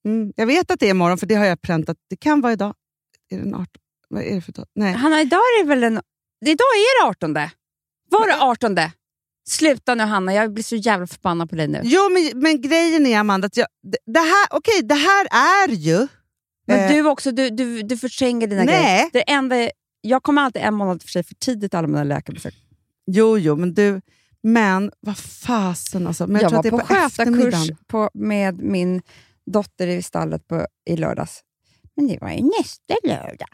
Mm. 0.05 0.33
Jag 0.37 0.47
vet 0.47 0.71
att 0.71 0.81
det 0.81 0.87
är 0.87 0.91
imorgon, 0.91 1.19
för 1.19 1.27
det 1.27 1.35
har 1.35 1.45
jag 1.45 1.63
präntat. 1.63 1.97
Det 2.11 2.17
kan 2.17 2.41
vara 2.41 2.53
idag. 2.53 2.75
Är 3.31 3.37
det 3.37 3.43
en 3.43 3.55
18? 3.55 3.67
Vad 4.09 4.23
är 4.23 4.35
det 4.35 4.41
för 4.41 4.53
dag? 4.53 4.67
Nej. 4.75 4.93
Hanna, 4.93 5.21
idag 5.21 5.39
är 5.39 5.63
det 5.63 5.69
väl 5.69 5.85
en... 5.85 6.01
Idag 6.45 6.53
är 6.55 7.05
det 7.05 7.11
18. 7.11 7.35
Var 8.11 8.27
det 8.27 8.41
18? 8.41 8.79
Sluta 9.49 9.95
nu 9.95 10.05
Hanna, 10.05 10.35
jag 10.35 10.53
blir 10.53 10.65
så 10.65 10.77
jävla 10.77 11.07
förbannad 11.07 11.51
på 11.51 11.57
dig 11.57 11.69
nu. 11.69 11.81
Jo, 11.85 12.01
men, 12.09 12.43
men 12.43 12.61
grejen 12.61 13.07
är, 13.07 13.19
Amanda, 13.19 13.47
att 13.47 13.57
jag, 13.57 13.67
det, 13.83 13.99
det, 14.07 14.19
här, 14.19 14.47
okej, 14.51 14.83
det 14.83 14.95
här 14.95 15.27
är 15.67 15.69
ju... 15.69 16.07
Men 16.67 16.79
eh, 16.81 16.93
du 16.93 17.09
också, 17.09 17.33
du, 17.33 17.51
du, 17.51 17.83
du 17.83 17.97
förtränger 17.97 18.47
dina 18.47 18.65
grejer. 18.65 18.83
nej, 18.83 19.11
Det 19.13 19.31
enda, 19.31 19.71
jag 20.01 20.23
kommer 20.23 20.43
alltid 20.43 20.63
en 20.63 20.75
månad 20.75 21.03
för 21.03 21.09
sig 21.09 21.23
för 21.23 21.35
tidigt 21.35 21.75
alla 21.75 21.89
mina 21.89 22.05
läkarbesök. 22.05 22.55
Jo, 23.07 23.39
jo, 23.39 23.57
men 23.57 23.75
du... 23.75 24.01
Men 24.43 24.93
vad 25.01 25.19
fasen 25.19 26.07
alltså. 26.07 26.27
Men 26.27 26.43
jag, 26.43 26.53
jag 26.53 26.63
var 26.63 26.71
på, 26.71 26.79
på 26.79 26.85
skötarkurs 26.85 27.71
med 28.15 28.63
min 28.63 29.03
dotter 29.51 29.87
i 29.87 30.03
stallet 30.03 30.49
på, 30.49 30.67
i 30.91 30.97
lördags. 30.97 31.43
Men 31.97 32.07
det 32.09 32.19
var 32.21 32.31
ju 32.31 32.43
nästa 32.43 32.95
lördag. 33.05 33.49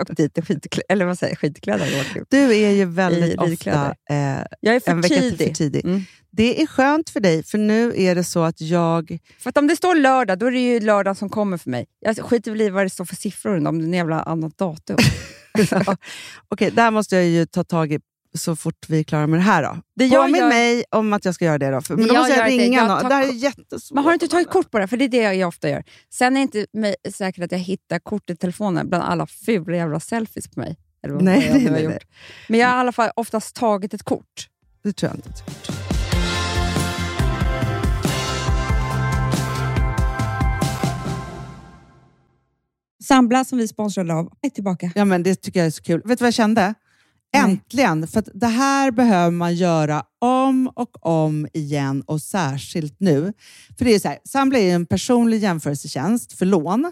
och 0.08 0.14
dit 0.14 0.38
i 0.38 0.42
skitkläder, 0.42 0.86
eller 0.88 1.04
vad 1.04 1.18
säger 1.18 1.36
skitkläder. 1.36 2.04
Kul. 2.12 2.24
Du 2.28 2.56
är 2.56 2.70
ju 2.70 2.84
väldigt 2.84 3.38
ofta 3.38 3.94
eh, 4.10 4.44
Jag 4.60 4.74
är 4.74 4.80
för 4.80 4.90
en 4.90 5.00
vecka 5.00 5.14
tidig. 5.14 5.48
för 5.48 5.54
tidig. 5.54 5.84
Mm. 5.84 6.02
Det 6.30 6.62
är 6.62 6.66
skönt 6.66 7.10
för 7.10 7.20
dig, 7.20 7.42
för 7.42 7.58
nu 7.58 7.92
är 7.96 8.14
det 8.14 8.24
så 8.24 8.42
att 8.42 8.60
jag... 8.60 9.18
För 9.38 9.50
att 9.50 9.56
om 9.56 9.66
det 9.66 9.76
står 9.76 9.94
lördag, 9.94 10.38
då 10.38 10.46
är 10.46 10.50
det 10.50 10.58
ju 10.58 10.80
lördag 10.80 11.16
som 11.16 11.28
kommer 11.28 11.56
för 11.56 11.70
mig. 11.70 11.86
Jag 12.00 12.18
skiter 12.18 12.50
väl 12.50 12.60
i 12.60 12.70
vad 12.70 12.86
det 12.86 12.90
står 12.90 13.04
för 13.04 13.16
siffror, 13.16 13.66
om 13.66 13.78
det 13.78 13.84
är 13.84 13.86
en 13.86 13.92
jävla 13.92 14.22
annat 14.22 14.58
datum. 14.58 14.96
Okej, 16.48 16.70
där 16.70 16.90
måste 16.90 17.16
jag 17.16 17.24
ju 17.24 17.46
ta 17.46 17.64
tag 17.64 17.92
i 17.92 18.00
så 18.34 18.56
fort 18.56 18.86
vi 18.88 18.98
är 18.98 19.02
klara 19.04 19.26
med 19.26 19.38
det 19.38 19.42
här. 19.44 19.62
Då. 19.62 19.76
Det 19.96 20.06
jag 20.06 20.24
Påminn 20.26 20.40
gör- 20.42 20.48
mig 20.48 20.84
om 20.90 21.12
att 21.12 21.24
jag 21.24 21.34
ska 21.34 21.44
göra 21.44 21.58
det. 21.58 21.70
Då. 21.70 21.80
För, 21.80 21.96
men 21.96 22.08
då 22.08 22.14
måste 22.14 22.32
jag 22.32 22.50
gör 22.50 22.58
ringa 22.58 22.86
någon. 22.86 23.08
Det 23.08 23.14
här 23.14 23.28
är 23.28 23.32
jättesvårt. 23.32 23.94
Men 23.94 24.04
har 24.04 24.12
inte 24.12 24.28
tagit 24.28 24.50
kort 24.50 24.70
på 24.70 24.78
det? 24.78 24.88
För 24.88 24.96
det 24.96 25.04
är 25.04 25.08
det 25.08 25.34
jag 25.34 25.48
ofta 25.48 25.68
gör. 25.68 25.84
Sen 26.12 26.36
är 26.36 26.48
det 26.52 26.58
inte 26.76 26.96
säkert 27.12 27.44
att 27.44 27.52
jag 27.52 27.58
hittar 27.58 27.98
kort 27.98 28.30
i 28.30 28.36
telefonen 28.36 28.88
bland 28.88 29.04
alla 29.04 29.26
fula 29.26 29.76
jävla 29.76 30.00
selfies 30.00 30.48
på 30.48 30.60
mig. 30.60 30.76
Eller 31.04 31.14
vad 31.14 31.24
Nej, 31.24 31.46
jag 31.46 31.54
nej, 31.54 31.64
har 31.64 31.70
nej, 31.72 31.82
gjort. 31.84 32.04
Men 32.48 32.60
jag 32.60 32.68
har 32.68 32.76
i 32.76 32.80
alla 32.80 32.92
fall 32.92 33.10
oftast 33.16 33.56
tagit 33.56 33.94
ett 33.94 34.02
kort. 34.02 34.48
Det 34.82 34.92
tror 34.92 35.10
jag 35.10 35.16
inte. 35.18 35.30
Sambla 43.04 43.44
som 43.44 43.58
vi 43.58 43.68
sponsrade 43.68 44.14
av 44.14 44.32
är 44.42 44.50
tillbaka. 44.50 44.90
Ja, 44.94 45.04
men 45.04 45.22
det 45.22 45.34
tycker 45.34 45.60
jag 45.60 45.66
är 45.66 45.70
så 45.70 45.82
kul. 45.82 46.02
Vet 46.04 46.18
du 46.18 46.22
vad 46.22 46.26
jag 46.26 46.34
kände? 46.34 46.74
Äntligen! 47.32 48.06
För 48.06 48.24
det 48.34 48.46
här 48.46 48.90
behöver 48.90 49.30
man 49.30 49.54
göra 49.54 50.02
om 50.18 50.72
och 50.74 51.06
om 51.06 51.48
igen 51.52 52.02
och 52.06 52.22
särskilt 52.22 53.00
nu. 53.00 53.32
För 53.78 53.84
det 53.84 53.94
är 53.94 53.98
så 53.98 54.08
här, 54.08 54.18
Sambla 54.24 54.58
är 54.58 54.74
en 54.74 54.86
personlig 54.86 55.38
jämförelsetjänst 55.38 56.32
för 56.32 56.46
lån 56.46 56.84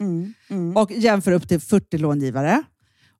Mm, 0.50 0.76
och 0.76 0.90
jämför 0.92 1.32
upp 1.32 1.48
till 1.48 1.60
40 1.60 1.98
långivare. 1.98 2.62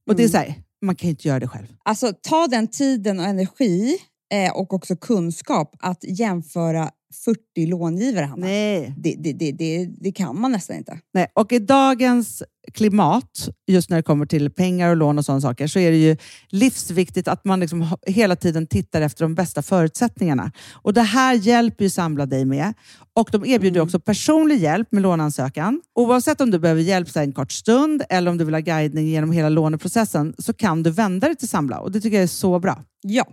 Och 0.06 0.16
det 0.16 0.24
är 0.24 0.28
så 0.28 0.36
här, 0.36 0.54
man 0.82 0.96
kan 0.96 1.06
ju 1.06 1.10
inte 1.10 1.28
göra 1.28 1.40
det 1.40 1.48
själv. 1.48 1.66
Alltså 1.82 2.12
ta 2.22 2.46
den 2.46 2.68
tiden 2.68 3.20
och 3.20 3.26
energi 3.26 3.98
eh, 4.32 4.52
och 4.52 4.72
också 4.72 4.96
kunskap 4.96 5.76
att 5.80 6.04
jämföra 6.04 6.90
40 7.24 7.66
långivare, 7.66 8.24
Hanna. 8.24 8.46
Nej. 8.46 8.94
Det, 8.96 9.14
det, 9.18 9.32
det, 9.32 9.52
det, 9.52 9.88
det 10.00 10.12
kan 10.12 10.40
man 10.40 10.52
nästan 10.52 10.76
inte. 10.76 10.98
Nej. 11.14 11.26
Och 11.34 11.52
i 11.52 11.58
dagens 11.58 12.42
klimat, 12.74 13.48
just 13.66 13.90
när 13.90 13.96
det 13.96 14.02
kommer 14.02 14.26
till 14.26 14.50
pengar 14.50 14.90
och 14.90 14.96
lån 14.96 15.18
och 15.18 15.24
sådana 15.24 15.40
saker, 15.40 15.66
så 15.66 15.78
är 15.78 15.90
det 15.90 15.96
ju 15.96 16.16
livsviktigt 16.48 17.28
att 17.28 17.44
man 17.44 17.60
liksom 17.60 17.96
hela 18.06 18.36
tiden 18.36 18.66
tittar 18.66 19.02
efter 19.02 19.24
de 19.24 19.34
bästa 19.34 19.62
förutsättningarna. 19.62 20.52
Och 20.72 20.94
Det 20.94 21.02
här 21.02 21.34
hjälper 21.34 21.84
ju 21.84 21.90
Samla 21.90 22.26
dig 22.26 22.44
med. 22.44 22.74
Och 23.14 23.28
De 23.32 23.44
erbjuder 23.44 23.80
också 23.80 24.00
personlig 24.00 24.58
hjälp 24.58 24.92
med 24.92 25.02
låneansökan. 25.02 25.82
Oavsett 25.94 26.40
om 26.40 26.50
du 26.50 26.58
behöver 26.58 26.82
hjälp 26.82 27.16
en 27.16 27.32
kort 27.32 27.52
stund 27.52 28.02
eller 28.08 28.30
om 28.30 28.38
du 28.38 28.44
vill 28.44 28.54
ha 28.54 28.60
guidning 28.60 29.06
genom 29.06 29.32
hela 29.32 29.48
låneprocessen 29.48 30.34
så 30.38 30.52
kan 30.52 30.82
du 30.82 30.90
vända 30.90 31.26
dig 31.26 31.36
till 31.36 31.48
Samla 31.48 31.78
och 31.78 31.92
det 31.92 32.00
tycker 32.00 32.16
jag 32.16 32.22
är 32.22 32.26
så 32.26 32.58
bra. 32.58 32.84
Ja, 33.02 33.26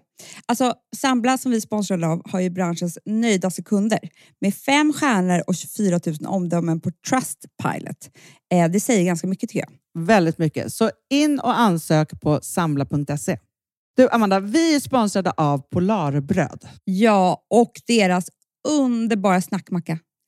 alltså 0.45 0.73
Sambla 0.95 1.37
som 1.37 1.51
vi 1.51 1.61
sponsrar 1.61 2.03
av 2.03 2.21
har 2.29 2.39
ju 2.39 2.49
branschens 2.49 2.97
nöjdaste 3.05 3.63
kunder 3.63 3.99
med 4.41 4.55
fem 4.55 4.93
stjärnor 4.93 5.43
och 5.47 5.55
24 5.55 5.99
000 6.05 6.15
omdömen 6.27 6.81
på 6.81 6.91
Trustpilot. 7.09 8.09
Eh, 8.53 8.71
det 8.71 8.79
säger 8.79 9.05
ganska 9.05 9.27
mycket 9.27 9.49
tycker 9.49 9.59
jag. 9.59 10.03
Väldigt 10.05 10.37
mycket. 10.37 10.73
Så 10.73 10.91
in 11.09 11.39
och 11.39 11.59
ansök 11.59 12.21
på 12.21 12.39
samla.se. 12.41 13.37
Du 13.97 14.09
Amanda, 14.09 14.39
vi 14.39 14.75
är 14.75 14.79
sponsrade 14.79 15.31
av 15.31 15.57
Polarbröd. 15.57 16.67
Ja, 16.83 17.45
och 17.49 17.71
deras 17.87 18.29
underbara 18.67 19.41
snackmacka. 19.41 19.99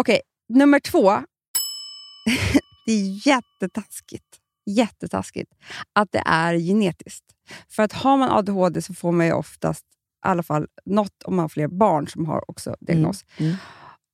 Okej, 0.00 0.20
nummer 0.48 0.80
två. 0.80 1.10
det 2.86 2.92
är 2.92 3.26
jättetaskigt. 3.26 4.24
Jättetaskigt 4.66 5.52
att 5.92 6.12
det 6.12 6.22
är 6.26 6.54
genetiskt. 6.54 7.24
För 7.68 7.82
att 7.82 7.92
har 7.92 8.16
man 8.16 8.30
ADHD 8.30 8.82
så 8.82 8.94
får 8.94 9.12
man 9.12 9.26
ju 9.26 9.32
oftast, 9.32 9.84
i 9.84 10.28
alla 10.28 10.42
fall 10.42 10.66
något 10.84 11.22
om 11.24 11.36
man 11.36 11.42
har 11.42 11.48
fler 11.48 11.68
barn 11.68 12.08
som 12.08 12.26
har 12.26 12.50
också 12.50 12.76
diagnos. 12.80 13.24
Mm. 13.36 13.56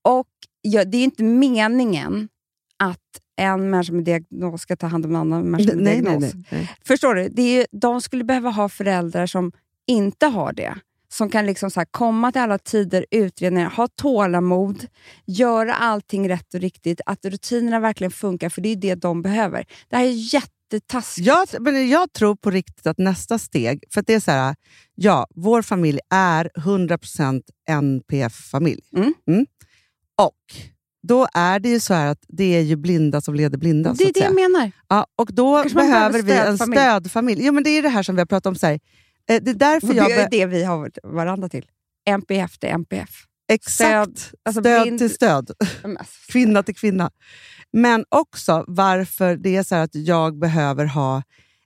Och 0.02 0.28
ja, 0.60 0.84
Det 0.84 0.98
är 0.98 1.04
inte 1.04 1.24
meningen 1.24 2.28
att 2.76 3.20
en 3.36 3.70
människa 3.70 3.92
med 3.92 4.04
diagnos 4.04 4.62
ska 4.62 4.76
ta 4.76 4.86
hand 4.86 5.04
om 5.04 5.10
en 5.10 5.16
annan 5.16 5.42
människa 5.42 5.74
med 5.74 5.84
nej, 5.84 6.02
diagnos. 6.02 6.34
nej, 6.34 6.44
nej. 6.50 6.76
Förstår 6.84 7.14
du? 7.14 7.28
Det 7.28 7.42
är 7.42 7.58
ju, 7.58 7.66
de 7.72 8.00
skulle 8.00 8.24
behöva 8.24 8.50
ha 8.50 8.68
föräldrar 8.68 9.26
som 9.26 9.52
inte 9.86 10.26
har 10.26 10.52
det. 10.52 10.74
Som 11.14 11.30
kan 11.30 11.46
liksom 11.46 11.70
så 11.70 11.84
komma 11.90 12.32
till 12.32 12.40
alla 12.40 12.58
tider, 12.58 13.06
utredningar, 13.10 13.70
ha 13.70 13.88
tålamod, 13.88 14.86
göra 15.26 15.74
allting 15.74 16.28
rätt 16.28 16.54
och 16.54 16.60
riktigt. 16.60 17.00
Att 17.06 17.24
rutinerna 17.24 17.80
verkligen 17.80 18.10
funkar, 18.10 18.48
för 18.48 18.60
det 18.60 18.68
är 18.68 18.76
det 18.76 18.94
de 18.94 19.22
behöver. 19.22 19.66
Det 19.88 19.96
här 19.96 20.04
är 20.04 20.34
jättetaskigt. 20.34 21.26
Jag, 21.26 21.48
men 21.60 21.88
jag 21.88 22.12
tror 22.12 22.36
på 22.36 22.50
riktigt 22.50 22.86
att 22.86 22.98
nästa 22.98 23.38
steg, 23.38 23.84
för 23.90 24.00
att 24.00 24.06
det 24.06 24.14
är 24.14 24.20
så 24.20 24.30
här, 24.30 24.54
ja, 24.94 25.26
vår 25.34 25.62
familj 25.62 25.98
är 26.10 26.50
100% 26.56 27.42
NPF-familj. 27.70 28.82
Mm. 28.96 29.46
Och 30.16 30.54
då 31.08 31.28
är 31.34 31.58
det 31.60 31.68
ju 31.68 31.80
så 31.80 31.94
här 31.94 32.06
att 32.06 32.24
det 32.28 32.56
är 32.56 32.60
ju 32.60 32.76
blinda 32.76 33.20
som 33.20 33.34
leder 33.34 33.58
blinda. 33.58 33.92
det 33.92 34.04
är 34.04 34.08
det 34.08 34.14
säga. 34.14 34.24
jag 34.26 34.34
menar. 34.34 34.70
Ja, 34.88 35.06
och 35.16 35.30
då 35.32 35.62
Kanske 35.62 35.76
behöver 35.78 36.22
vi 36.22 36.32
en 36.32 36.56
stödfamilj. 36.56 36.80
stödfamilj. 36.80 37.46
Jo, 37.46 37.52
men 37.52 37.64
det 37.64 37.70
är 37.70 37.82
det 37.82 37.88
här 37.88 38.02
som 38.02 38.14
vi 38.14 38.20
har 38.20 38.26
pratat 38.26 38.46
om. 38.46 38.54
Så 38.54 38.66
här. 38.66 38.80
Eh, 39.30 39.42
Det 39.42 39.50
är 39.50 39.54
därför 39.54 39.86
Det 39.88 39.94
jag... 39.94 40.10
är 40.10 40.16
be- 40.16 40.28
det 40.30 40.46
vi 40.46 40.64
har 40.64 40.90
varandra 41.02 41.48
till. 41.48 41.66
NPF 42.06 42.58
till 42.58 42.68
NPF. 42.68 43.10
Exakt. 43.48 43.74
Stöd, 43.74 44.18
alltså 44.44 44.60
stöd 44.62 44.82
blind- 44.86 44.98
till 44.98 45.14
stöd. 45.14 45.50
Alltså, 45.84 46.14
Kvinna 46.32 46.62
till 46.62 46.74
kvinna. 46.76 47.10
Men 47.72 48.04
också 48.08 48.64
varför 48.66 49.36
det 49.36 49.56
är 49.56 49.62
så 49.62 49.74
att 49.74 49.94
jag 49.94 50.38
behöver 50.38 50.84
ha 50.84 51.22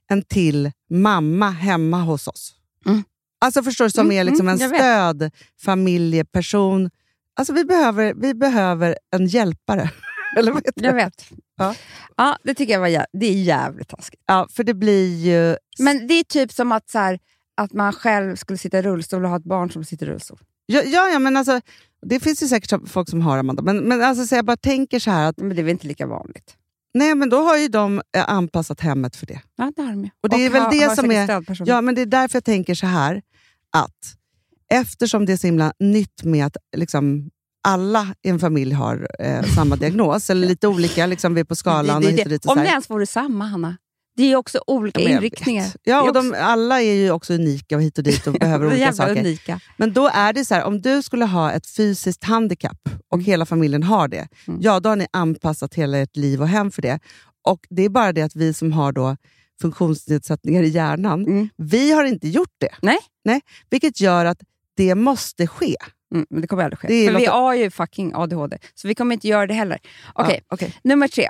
en 0.09 0.23
till 0.23 0.71
mamma 0.89 1.49
hemma 1.49 2.01
hos 2.01 2.27
oss. 2.27 2.55
Mm. 2.85 3.03
Alltså 3.41 3.63
förstår 3.63 3.85
du, 3.85 3.91
som 3.91 4.05
Mm, 4.05 4.17
är 4.17 4.23
liksom 4.23 4.47
mm, 4.47 4.61
en 4.61 4.69
vet. 4.71 4.79
stödfamiljeperson. 4.79 6.89
Alltså 7.35 7.53
vi 7.53 7.65
behöver, 7.65 8.13
vi 8.13 8.33
behöver 8.33 8.97
en 9.15 9.27
hjälpare. 9.27 9.89
Eller 10.37 10.53
heter 10.55 10.71
Jag 10.75 10.93
det? 10.95 11.03
vet. 11.03 11.25
Ja. 11.57 11.75
Ja, 12.17 12.37
det 12.43 12.53
tycker 12.53 12.73
jag 12.73 12.79
var 12.79 12.87
jä- 12.87 13.05
det 13.13 13.25
är 13.25 13.41
jävligt 13.43 13.87
taskigt. 13.87 14.21
Ja, 14.25 14.47
för 14.51 14.63
det 14.63 14.73
blir 14.73 15.15
ju... 15.15 15.55
Men 15.79 16.07
det 16.07 16.13
är 16.13 16.23
typ 16.23 16.51
som 16.51 16.71
att, 16.71 16.89
så 16.89 16.99
här, 16.99 17.19
att 17.59 17.73
man 17.73 17.93
själv 17.93 18.35
skulle 18.35 18.57
sitta 18.57 18.79
i 18.79 18.81
rullstol 18.81 19.23
och 19.23 19.29
ha 19.29 19.37
ett 19.37 19.43
barn 19.43 19.71
som 19.71 19.83
sitter 19.83 20.05
i 20.05 20.09
rullstol. 20.09 20.39
Ja, 20.65 20.81
ja, 20.81 21.09
ja 21.09 21.19
men 21.19 21.37
alltså, 21.37 21.61
det 22.05 22.19
finns 22.19 22.43
ju 22.43 22.47
säkert 22.47 22.89
folk 22.89 23.09
som 23.09 23.21
har 23.21 23.37
Amanda, 23.37 23.61
men, 23.63 23.77
men 23.77 24.03
alltså, 24.03 24.25
så 24.27 24.35
jag 24.35 24.45
bara 24.45 24.57
tänker 24.57 24.99
så 24.99 25.11
här 25.11 25.29
att 25.29 25.37
Men 25.37 25.49
det 25.49 25.61
är 25.61 25.63
väl 25.63 25.71
inte 25.71 25.87
lika 25.87 26.07
vanligt? 26.07 26.55
nej, 26.93 27.15
men 27.15 27.29
då 27.29 27.37
har 27.37 27.57
ju 27.57 27.67
de 27.67 28.01
eh, 28.15 28.29
anpassat 28.29 28.79
hemmet 28.79 29.15
för 29.15 29.25
det. 29.25 29.41
Ja, 29.55 29.71
det 29.75 29.81
har 29.81 29.89
de 29.89 30.03
ju. 30.03 30.09
Och 30.23 30.29
det 30.29 30.45
är 30.45 30.49
väl 30.49 30.61
ha- 30.61 30.69
det 30.71 30.95
som 30.95 31.11
är-. 31.11 31.65
Ja, 31.65 31.81
men 31.81 31.95
det 31.95 32.01
är 32.01 32.05
därför 32.05 32.35
jag 32.35 32.43
tänker 32.43 32.75
så 32.75 32.85
här 32.85 33.21
att 33.71 34.15
eftersom 34.71 35.25
det 35.25 35.33
är 35.33 35.37
så 35.37 35.47
himla 35.47 35.73
nytt 35.79 36.23
med 36.23 36.45
att 36.45 36.57
liksom, 36.77 37.29
alla 37.63 38.15
i 38.21 38.29
en 38.29 38.39
familj 38.39 38.73
har 38.73 39.07
eh, 39.19 39.43
samma 39.43 39.75
diagnos, 39.81 40.29
eller 40.29 40.47
lite 40.47 40.67
olika, 40.67 41.05
liksom, 41.05 41.33
vi 41.33 41.41
är 41.41 41.45
på 41.45 41.55
skalan 41.55 42.01
det, 42.01 42.07
och 42.07 42.13
det, 42.13 42.17
hit 42.17 42.25
och 42.25 42.29
dit. 42.29 42.45
Och 42.45 42.51
Om 42.51 42.57
det 42.57 42.67
ens 42.67 42.89
vore 42.89 43.05
samma, 43.05 43.45
Hanna. 43.45 43.77
Det 44.19 44.31
är 44.31 44.35
också 44.35 44.59
olika 44.67 45.01
Ja, 45.01 45.09
inriktningar. 45.09 45.65
Ja, 45.83 46.01
och 46.01 46.13
de, 46.13 46.35
alla 46.39 46.81
är 46.81 46.93
ju 46.93 47.11
också 47.11 47.33
unika 47.33 47.75
och 47.75 47.81
hit 47.81 47.97
och 47.97 48.03
dit 48.03 48.27
och 48.27 48.33
behöver 48.39 48.67
olika 48.67 48.93
saker. 48.93 49.19
unika. 49.19 49.59
Men 49.77 49.93
då 49.93 50.09
är 50.13 50.33
det 50.33 50.45
så 50.45 50.55
här, 50.55 50.63
om 50.63 50.81
du 50.81 51.01
skulle 51.01 51.25
ha 51.25 51.51
ett 51.51 51.67
fysiskt 51.67 52.23
handikapp 52.23 52.89
och 53.07 53.21
hela 53.21 53.45
familjen 53.45 53.83
har 53.83 54.07
det, 54.07 54.27
Mm. 54.47 54.59
ja 54.61 54.79
då 54.79 54.89
har 54.89 54.95
ni 54.95 55.07
anpassat 55.13 55.73
hela 55.73 55.97
ert 55.97 56.15
liv 56.15 56.41
och 56.41 56.47
hem 56.47 56.71
för 56.71 56.81
det. 56.81 56.99
Och 57.43 57.59
Det 57.69 57.81
är 57.85 57.89
bara 57.89 58.11
det 58.13 58.21
att 58.21 58.35
vi 58.35 58.53
som 58.53 58.71
har 58.71 58.91
då 58.91 59.17
funktionsnedsättningar 59.61 60.63
i 60.63 60.67
hjärnan, 60.67 61.25
Mm. 61.25 61.49
vi 61.57 61.91
har 61.91 62.03
inte 62.03 62.27
gjort 62.27 62.53
det. 62.57 62.69
Nej. 62.81 62.97
Nej. 63.25 63.41
Vilket 63.69 64.01
gör 64.01 64.25
att 64.25 64.39
det 64.77 64.95
måste 64.95 65.47
ske. 65.47 65.75
Mm, 66.13 66.25
men 66.29 66.41
det 66.41 66.47
kommer 66.47 66.63
aldrig 66.63 66.79
ske. 66.79 66.87
Det 66.87 67.07
För 67.07 67.13
vi 67.19 67.25
Lotta- 67.25 67.31
har 67.31 67.53
ju 67.55 67.71
fucking 67.71 68.11
ADHD, 68.15 68.57
så 68.75 68.87
vi 68.87 68.95
kommer 68.95 69.13
inte 69.13 69.27
göra 69.27 69.47
det 69.47 69.53
heller. 69.53 69.77
Okej, 70.13 70.39
Ja, 70.49 70.55
okej. 70.55 70.73
nummer 70.83 71.07
tre. 71.07 71.29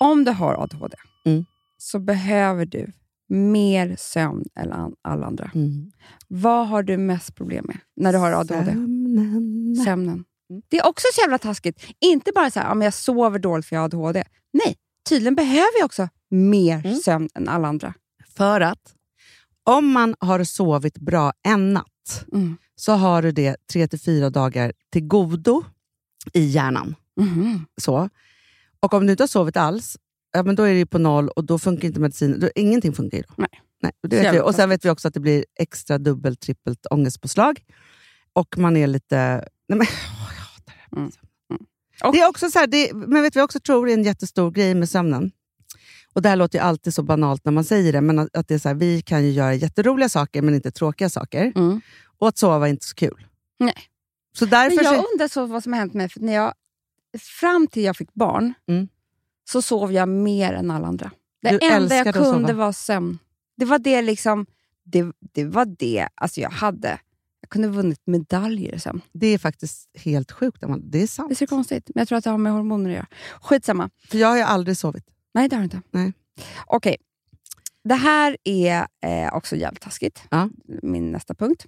Om 0.00 0.24
du 0.24 0.30
har 0.30 0.54
ADHD 0.62 0.96
Mm. 1.26 1.44
Så 1.86 1.98
behöver 1.98 2.66
du 2.66 2.92
mer 3.28 3.96
sömn 3.98 4.44
än 4.54 4.72
alla 5.02 5.26
andra. 5.26 5.50
Mm. 5.54 5.90
Vad 6.28 6.68
har 6.68 6.82
du 6.82 6.96
mest 6.96 7.34
problem 7.34 7.64
med 7.68 7.78
när 7.96 8.12
du 8.12 8.18
har 8.18 8.32
ADHD? 8.32 8.64
Sömnen. 8.72 9.76
Sömnen. 9.84 10.24
Det 10.68 10.78
är 10.78 10.86
också 10.86 11.06
så 11.14 11.20
jävla 11.20 11.38
taskigt. 11.38 11.86
Inte 12.00 12.32
bara 12.34 12.50
så 12.50 12.60
här, 12.60 12.72
om 12.72 12.82
jag 12.82 12.94
sover 12.94 13.38
dåligt 13.38 13.66
för 13.66 13.76
jag 13.76 13.80
har 13.80 13.84
ADHD. 13.86 14.24
Nej, 14.52 14.76
tydligen 15.08 15.34
behöver 15.34 15.78
jag 15.78 15.84
också 15.84 16.08
mer 16.30 16.86
Mm. 16.86 16.96
sömn 16.98 17.28
än 17.34 17.48
alla 17.48 17.68
andra. 17.68 17.94
För 18.36 18.60
att 18.60 18.94
om 19.64 19.92
man 19.92 20.14
har 20.18 20.44
sovit 20.44 20.98
bra 20.98 21.32
en 21.42 21.72
natt 21.72 22.24
Mm. 22.32 22.56
så 22.74 22.92
har 22.92 23.22
du 23.22 23.32
det 23.32 23.56
tre 23.72 23.88
till 23.88 24.00
fyra 24.00 24.30
dagar 24.30 24.72
till 24.92 25.06
godo 25.06 25.64
i 26.32 26.44
hjärnan. 26.44 26.94
Mhm. 27.20 27.66
Så. 27.80 28.08
Och 28.80 28.94
om 28.94 29.06
du 29.06 29.10
inte 29.12 29.22
har 29.22 29.28
sovit 29.28 29.56
alls, 29.56 29.96
ja, 30.36 30.42
men 30.42 30.54
då 30.56 30.62
är 30.62 30.72
det 30.72 30.78
ju 30.78 30.86
på 30.86 30.98
noll 30.98 31.28
och 31.28 31.44
då 31.44 31.58
funkar 31.58 31.88
inte 31.88 32.00
medicinen. 32.00 32.40
Då, 32.40 32.50
ingenting 32.54 32.92
funkar 32.92 33.18
ju 33.18 33.24
då. 33.28 33.34
Nej. 33.36 33.48
Nej, 33.82 33.92
och, 34.02 34.08
det 34.08 34.16
Så 34.16 34.22
vet 34.22 34.34
vi. 34.34 34.40
och 34.40 34.54
sen 34.54 34.68
vet 34.68 34.84
vi 34.84 34.90
också 34.90 35.08
att 35.08 35.14
det 35.14 35.20
blir 35.20 35.44
extra 35.58 35.98
dubbelt, 35.98 36.40
trippelt 36.40 36.86
ångestpåslag. 36.90 37.60
Och 38.32 38.58
man 38.58 38.76
är 38.76 38.86
lite... 38.86 39.16
Nej, 39.68 39.78
men, 39.78 39.80
åh, 39.80 40.30
jag 40.36 40.42
hatar 40.42 40.74
det. 40.90 40.96
Mm. 40.96 41.10
Och- 42.04 42.12
Det 42.12 42.20
är 42.20 42.28
också 42.28 42.50
så 42.50 42.58
här, 42.58 42.66
det, 42.66 42.92
men 42.94 43.22
vet 43.22 43.34
jag 43.34 43.44
också 43.44 43.60
tror 43.60 43.88
är 43.88 43.94
en 43.94 44.02
jättestor 44.02 44.50
grej 44.50 44.74
med 44.74 44.88
sömnen? 44.88 45.30
Och 46.12 46.22
Det 46.22 46.28
här 46.28 46.36
låter 46.36 46.58
ju 46.58 46.64
alltid 46.64 46.94
så 46.94 47.02
banalt 47.02 47.44
när 47.44 47.52
man 47.52 47.64
säger 47.64 47.92
det, 47.92 48.00
men 48.00 48.18
att, 48.18 48.36
att 48.36 48.48
det 48.48 48.54
är 48.54 48.58
så 48.58 48.68
här, 48.68 48.74
vi 48.76 49.02
kan 49.02 49.24
ju 49.24 49.30
göra 49.30 49.54
jätteroliga 49.54 50.08
saker 50.08 50.42
men 50.42 50.54
inte 50.54 50.70
tråkiga 50.70 51.08
saker. 51.10 51.52
Mm. 51.56 51.80
Och 52.18 52.28
att 52.28 52.38
sova 52.38 52.66
är 52.66 52.70
inte 52.70 52.86
så 52.86 52.94
kul. 52.94 53.26
Nej. 53.58 53.74
Så 54.38 54.44
därför 54.46 54.76
Men 54.76 54.84
jag 54.84 54.94
så, 55.04 55.12
undrar 55.12 55.28
så 55.28 55.46
vad 55.46 55.62
som 55.62 55.72
har 55.72 55.80
hänt 55.80 55.94
mig. 55.94 56.08
För 56.08 56.20
när 56.20 56.32
jag, 56.34 56.52
fram 57.40 57.66
till 57.66 57.82
jag 57.84 57.96
fick 57.96 58.14
barn 58.14 58.54
Mm. 58.68 58.88
Så 59.48 59.62
sov 59.62 59.92
jag 59.92 60.08
mer 60.08 60.52
än 60.52 60.70
alla 60.70 60.86
andra. 60.86 61.10
Det 61.42 61.50
Du 61.50 61.58
enda 61.62 61.96
jag 61.96 62.14
kunde 62.14 62.52
var 62.52 62.72
sömn. 62.72 63.18
Det 63.56 63.64
var 63.64 63.78
det 63.78 64.02
liksom... 64.02 64.46
Det, 64.84 65.12
det 65.20 65.44
var 65.44 65.64
det 65.64 66.08
alltså 66.14 66.40
jag 66.40 66.50
hade. 66.50 66.98
Jag 67.40 67.50
kunde 67.50 67.68
ha 67.68 67.74
vunnit 67.74 68.00
medaljer 68.04 68.78
sömn. 68.78 69.00
det 69.12 69.26
är 69.26 69.38
faktiskt 69.38 69.90
helt 69.94 70.32
sjukt. 70.32 70.62
Det 70.78 71.02
är 71.02 71.06
sant. 71.06 71.28
Det 71.38 71.44
är 71.44 71.46
konstigt, 71.46 71.90
men 71.94 72.00
jag 72.00 72.08
tror 72.08 72.18
att 72.18 72.24
det 72.24 72.30
har 72.30 72.38
med 72.38 72.52
hormoner 72.52 72.90
att 72.90 72.96
göra. 72.96 73.06
Skitsamma. 73.40 73.90
För 74.08 74.18
jag 74.18 74.28
har 74.28 74.36
ju 74.36 74.42
aldrig 74.42 74.76
sovit. 74.76 75.04
Nej, 75.34 75.48
det 75.48 75.56
har 75.56 75.60
du 75.60 75.64
inte. 75.64 75.82
Nej. 75.90 76.12
Okej. 76.66 76.96
Det 77.84 77.94
här 77.94 78.36
är 78.44 78.86
eh, 79.02 79.34
också 79.34 79.56
jävligt 79.56 79.82
taskigt. 79.82 80.22
Ja. 80.30 80.50
Min 80.82 81.12
nästa 81.12 81.34
punkt. 81.34 81.66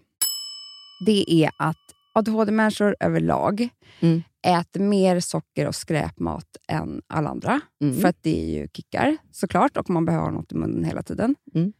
Det 1.06 1.44
är 1.44 1.50
att 1.58 1.76
ADHD-människor 2.12 2.96
överlag 3.00 3.68
Mm. 4.00 4.22
äter 4.46 4.80
mer 4.80 5.20
socker 5.20 5.66
och 5.68 5.74
skräpmat 5.74 6.46
än 6.68 7.02
alla 7.06 7.30
andra. 7.30 7.60
Mm. 7.82 8.00
För 8.00 8.08
att 8.08 8.16
det 8.22 8.42
är 8.42 8.46
ju 8.60 8.68
kickar 8.72 9.16
såklart 9.32 9.76
och 9.76 9.90
man 9.90 10.04
behöver 10.04 10.24
ha 10.24 10.30
något 10.32 10.52
i 10.52 10.54
munnen 10.54 10.84
hela 10.84 11.02
tiden. 11.02 11.34
Mm. 11.54 11.72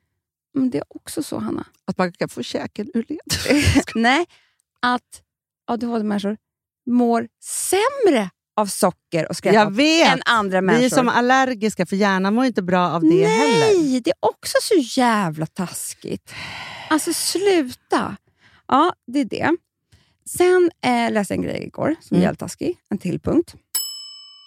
Men 0.55 0.71
det 0.71 0.79
är 0.79 0.85
också 0.89 1.23
så, 1.23 1.39
Hanna. 1.39 1.67
Att 1.85 1.99
man 1.99 2.13
kan 2.13 2.29
få 2.29 2.43
käken 2.43 2.91
ur 2.95 3.05
led. 3.09 3.63
Nej, 3.95 4.27
att 4.81 5.23
ADHD-människor 5.67 6.37
mår 6.87 7.29
sämre 7.43 8.31
av 8.57 8.67
socker 8.67 9.29
och 9.29 9.37
skräpmat 9.37 9.79
än 10.07 10.23
andra 10.25 10.61
Vi 10.61 10.67
människor. 10.67 10.85
är 10.85 10.89
som 10.89 11.09
allergiska, 11.09 11.87
för 11.87 11.97
hjärnan 11.97 12.35
mår 12.35 12.45
inte 12.45 12.63
bra 12.63 12.89
av 12.91 13.01
det 13.03 13.09
Nej, 13.09 13.25
heller. 13.27 14.01
det 14.01 14.11
är 14.11 14.17
också 14.21 14.59
så 14.63 15.01
jävla 15.01 15.47
taskigt. 15.47 16.35
Alltså 16.91 17.13
sluta. 17.13 18.17
Ja, 18.69 18.93
det 19.07 19.21
är 19.21 19.25
det. 19.25 19.57
Sen 20.29 20.71
eh, 20.85 21.13
läste 21.13 21.35
jag 21.35 21.39
en 21.39 21.43
grej 21.51 21.63
igår 21.67 21.95
som 22.01 22.15
är 22.15 22.19
Mm. 22.19 22.23
jävligt 22.25 22.41
taskig. 22.41 22.79
En 22.91 22.99
till 22.99 23.21
punkt. 23.21 23.55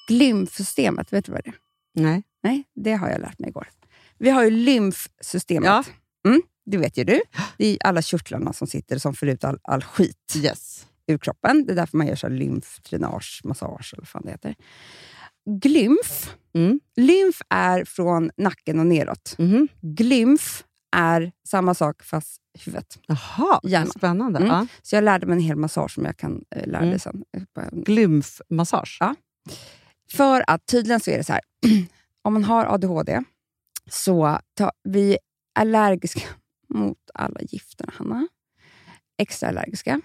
Glymfsystemet, 0.08 1.14
vet 1.14 1.26
du 1.26 1.32
vad 1.32 1.42
det 1.44 1.50
är? 1.50 1.56
Nej. 1.96 2.24
Nej, 2.44 2.64
det 2.76 2.94
har 2.94 3.10
jag 3.10 3.22
lärt 3.22 3.40
mig 3.40 3.50
igår. 3.50 3.68
Vi 4.18 4.30
har 4.30 4.44
ju 4.44 4.50
lymfsystemet. 4.50 5.68
Ja. 5.68 5.84
Mm, 6.30 6.42
det 6.66 6.78
vet 6.78 6.98
ju 6.98 7.04
du. 7.04 7.22
Det 7.58 7.66
är 7.68 7.78
alla 7.88 8.02
körtlarna 8.02 8.54
som 8.54 8.68
sitter 8.68 8.98
som 8.98 9.14
får 9.14 9.28
ut 9.30 9.44
all, 9.44 9.60
all 9.64 9.84
skit 9.84 10.34
Yes. 10.38 10.88
ur 11.08 11.18
kroppen. 11.18 11.66
Det 11.66 11.72
är 11.72 11.76
därför 11.76 11.98
man 11.98 12.08
gör 12.08 12.16
så 12.16 12.28
lymfdränage, 12.30 13.42
massage 13.44 13.94
eller 13.94 14.02
vad 14.02 14.08
fan 14.08 14.22
det 14.26 14.32
heter. 14.32 14.56
Glymf. 15.62 16.36
Mm. 16.54 16.80
Lymf 16.96 17.42
är 17.50 17.86
från 17.86 18.32
nacken 18.38 18.80
och 18.80 18.86
neråt. 18.86 19.36
Mhm. 19.38 19.68
Glymf 19.82 20.64
är 20.92 21.32
samma 21.48 21.74
sak 21.74 22.04
fast 22.04 22.42
huvudet. 22.66 23.00
Jaha, 23.08 23.60
Hjärnan. 23.64 23.88
spännande. 23.92 24.40
Mm. 24.40 24.52
Ja. 24.52 24.68
Så 24.82 24.96
jag 24.96 25.04
lärde 25.04 25.26
mig 25.26 25.36
en 25.36 25.42
hel 25.44 25.56
massage 25.56 25.92
som 25.94 26.06
jag 26.06 26.18
kan 26.18 26.44
eh, 26.56 26.68
lära 26.68 26.80
dig 26.82 26.88
Mm. 26.90 27.00
sen. 27.00 27.24
Eh, 27.38 27.44
på 27.54 27.62
en- 27.62 27.84
Glymfmassage. 27.84 28.98
Ja. 29.00 29.16
För 30.12 30.44
att 30.48 30.66
tydligen 30.66 31.00
så 31.00 31.12
är 31.12 31.18
det 31.18 31.24
så 31.24 31.34
här, 31.34 31.42
om 32.22 32.34
man 32.34 32.44
har 32.44 32.66
ADHD 32.66 33.24
så 33.90 34.40
ta, 34.54 34.72
vi 34.84 35.12
är 35.12 35.18
allergiska 35.56 36.22
mot 36.70 36.98
alla 37.14 37.40
gifterna, 37.42 37.94
Hanna. 37.98 38.28
Extra 39.18 39.50
allergiska. 39.50 40.02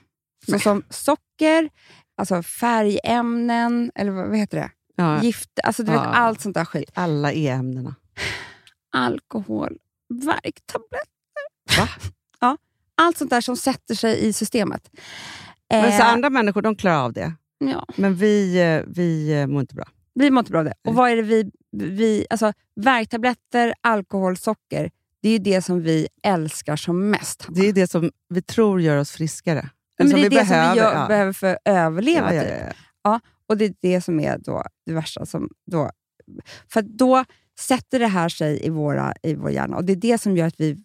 Så 0.50 0.58
som 0.58 0.82
socker, 0.90 1.68
alltså 2.16 2.42
färgämnen, 2.42 3.92
eller 3.94 4.10
vad, 4.10 4.36
heter 4.36 4.58
det? 4.58 4.70
Ja. 4.96 5.22
Gift, 5.22 5.50
alltså 5.64 5.82
du 5.82 5.92
vet 5.92 6.00
Ja. 6.00 6.06
allt 6.14 6.40
sånt 6.40 6.54
där 6.54 6.64
skit. 6.64 6.90
Alla 6.94 7.32
E-ämnena. 7.32 7.94
Alkohol, 8.92 9.78
värktabletter. 10.08 11.06
Va? 11.78 11.88
Ja, 12.40 12.56
allt 12.94 13.18
sånt 13.18 13.30
där 13.30 13.40
som 13.40 13.56
sätter 13.56 13.94
sig 13.94 14.26
i 14.26 14.32
systemet. 14.32 14.90
Men 15.70 15.92
så 15.92 16.02
Eh, 16.02 16.12
andra 16.12 16.30
människor 16.30 16.62
de 16.62 16.76
klarar 16.76 17.04
av 17.04 17.12
det. 17.12 17.34
ja. 17.58 17.86
Men 17.96 18.14
vi, 18.14 18.60
eh, 18.60 18.82
vi 18.86 19.40
eh, 19.40 19.46
mår 19.46 19.60
inte 19.60 19.74
bra. 19.74 19.84
Vi 20.14 20.30
mår 20.30 20.38
inte 20.38 20.50
bra 20.50 20.58
av 20.58 20.64
det. 20.64 20.74
Och 20.88 20.94
vad 20.94 21.10
är 21.10 21.16
det 21.16 21.22
vi... 21.22 21.50
vi 21.72 22.26
alltså, 22.30 22.52
värktabletter, 22.76 23.74
alkohol, 23.80 24.36
socker. 24.36 24.90
Det 25.22 25.28
är 25.28 25.32
ju 25.32 25.38
det 25.38 25.62
som 25.62 25.82
vi 25.82 26.08
älskar 26.22 26.76
som 26.76 27.10
mest. 27.10 27.42
Hanna. 27.42 27.60
Det 27.60 27.68
är 27.68 27.72
det 27.72 27.90
som 27.90 28.10
vi 28.28 28.42
tror 28.42 28.80
gör 28.80 28.96
oss 28.96 29.10
friskare. 29.10 29.70
Men 29.98 30.08
det 30.08 30.20
är 30.20 30.30
vi 30.30 30.36
det 30.36 30.46
som 30.46 30.56
vi 30.56 30.78
gör, 30.78 30.94
ja. 30.94 31.06
behöver 31.08 31.32
för 31.32 31.46
att 31.54 31.58
överleva. 31.64 32.34
Ja, 32.34 32.42
ja, 32.42 32.42
typ. 32.42 32.52
ja, 32.60 32.72
ja. 33.02 33.20
Och 33.46 33.56
det 33.56 33.64
är 33.64 33.74
det 33.80 34.00
som 34.00 34.20
är 34.20 34.38
då 34.38 34.64
det 34.86 34.92
värsta. 34.92 35.26
Som 35.26 35.48
då, 35.70 35.90
för 36.68 36.82
då 36.82 37.24
sätter 37.58 37.98
det 37.98 38.06
här 38.06 38.28
sig 38.28 38.66
i, 38.66 38.68
våra, 38.70 39.14
i 39.22 39.34
vår 39.34 39.50
hjärna. 39.50 39.76
Och 39.76 39.84
Det 39.84 39.92
är 39.92 39.96
det 39.96 40.18
som 40.18 40.36
gör 40.36 40.46
att 40.46 40.60
vi 40.60 40.76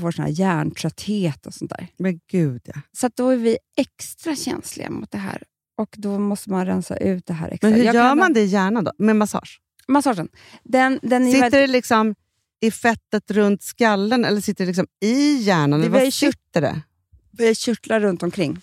får 0.00 0.10
sån 0.12 0.24
här 0.24 0.32
hjärntrötthet 0.32 1.46
och 1.46 1.54
sånt 1.54 1.70
där. 1.70 1.86
Men 1.96 2.20
gud 2.30 2.62
ja. 2.64 2.74
Så 2.92 3.10
då 3.14 3.28
är 3.28 3.36
vi 3.36 3.58
extra 3.76 4.36
känsliga 4.36 4.90
mot 4.90 5.10
det 5.10 5.18
här. 5.18 5.42
Och 5.76 5.94
då 5.98 6.18
måste 6.18 6.50
man 6.50 6.66
rensa 6.66 6.96
ut 6.96 7.26
det 7.26 7.32
här 7.32 7.48
extra. 7.50 7.70
Men 7.70 7.78
hur 7.78 7.84
Jag 7.86 7.94
gör 7.94 8.14
man 8.14 8.32
det 8.32 8.40
i 8.40 8.46
hjärnan 8.46 8.84
då? 8.84 8.92
Med 8.98 9.16
massage? 9.16 9.60
Massagen. 9.88 10.28
Den, 10.64 10.98
den 11.02 11.26
Sitter 11.26 11.40
väldigt- 11.40 11.60
det 11.60 11.66
liksom 11.66 12.14
i 12.60 12.70
fettet 12.70 13.30
runt 13.30 13.62
skallen 13.62 14.24
eller 14.24 14.40
sitter 14.40 14.64
det 14.64 14.68
liksom 14.68 14.86
i 15.00 15.34
hjärnan? 15.36 15.80
Det 15.80 15.86
Eller 15.86 16.00
var 16.04 16.10
sitter 16.10 16.60
det? 16.60 16.82
börjar 17.30 17.54
körtla 17.54 18.00
runt 18.00 18.22
omkring. 18.22 18.60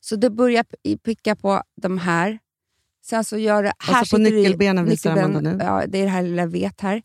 Så 0.00 0.16
du 0.16 0.30
börjar 0.30 0.64
picka 0.96 1.36
på 1.36 1.62
de 1.82 1.98
här. 1.98 2.38
Sen 3.04 3.24
så 3.24 3.38
gör 3.38 3.62
det... 3.62 3.72
Här 3.78 3.94
Alltså 3.98 4.16
på 4.16 4.18
sitter 4.18 4.30
du 4.30 4.38
i- 4.38 4.42
nyckelbenen 4.42 4.84
visar 4.84 5.10
nyckelben- 5.10 5.24
Amanda 5.36 5.50
nu. 5.50 5.64
Ja, 5.64 5.84
det 5.88 5.98
är 5.98 6.04
det 6.04 6.10
här 6.10 6.22
lilla 6.22 6.46
vet 6.46 6.80
här. 6.80 7.02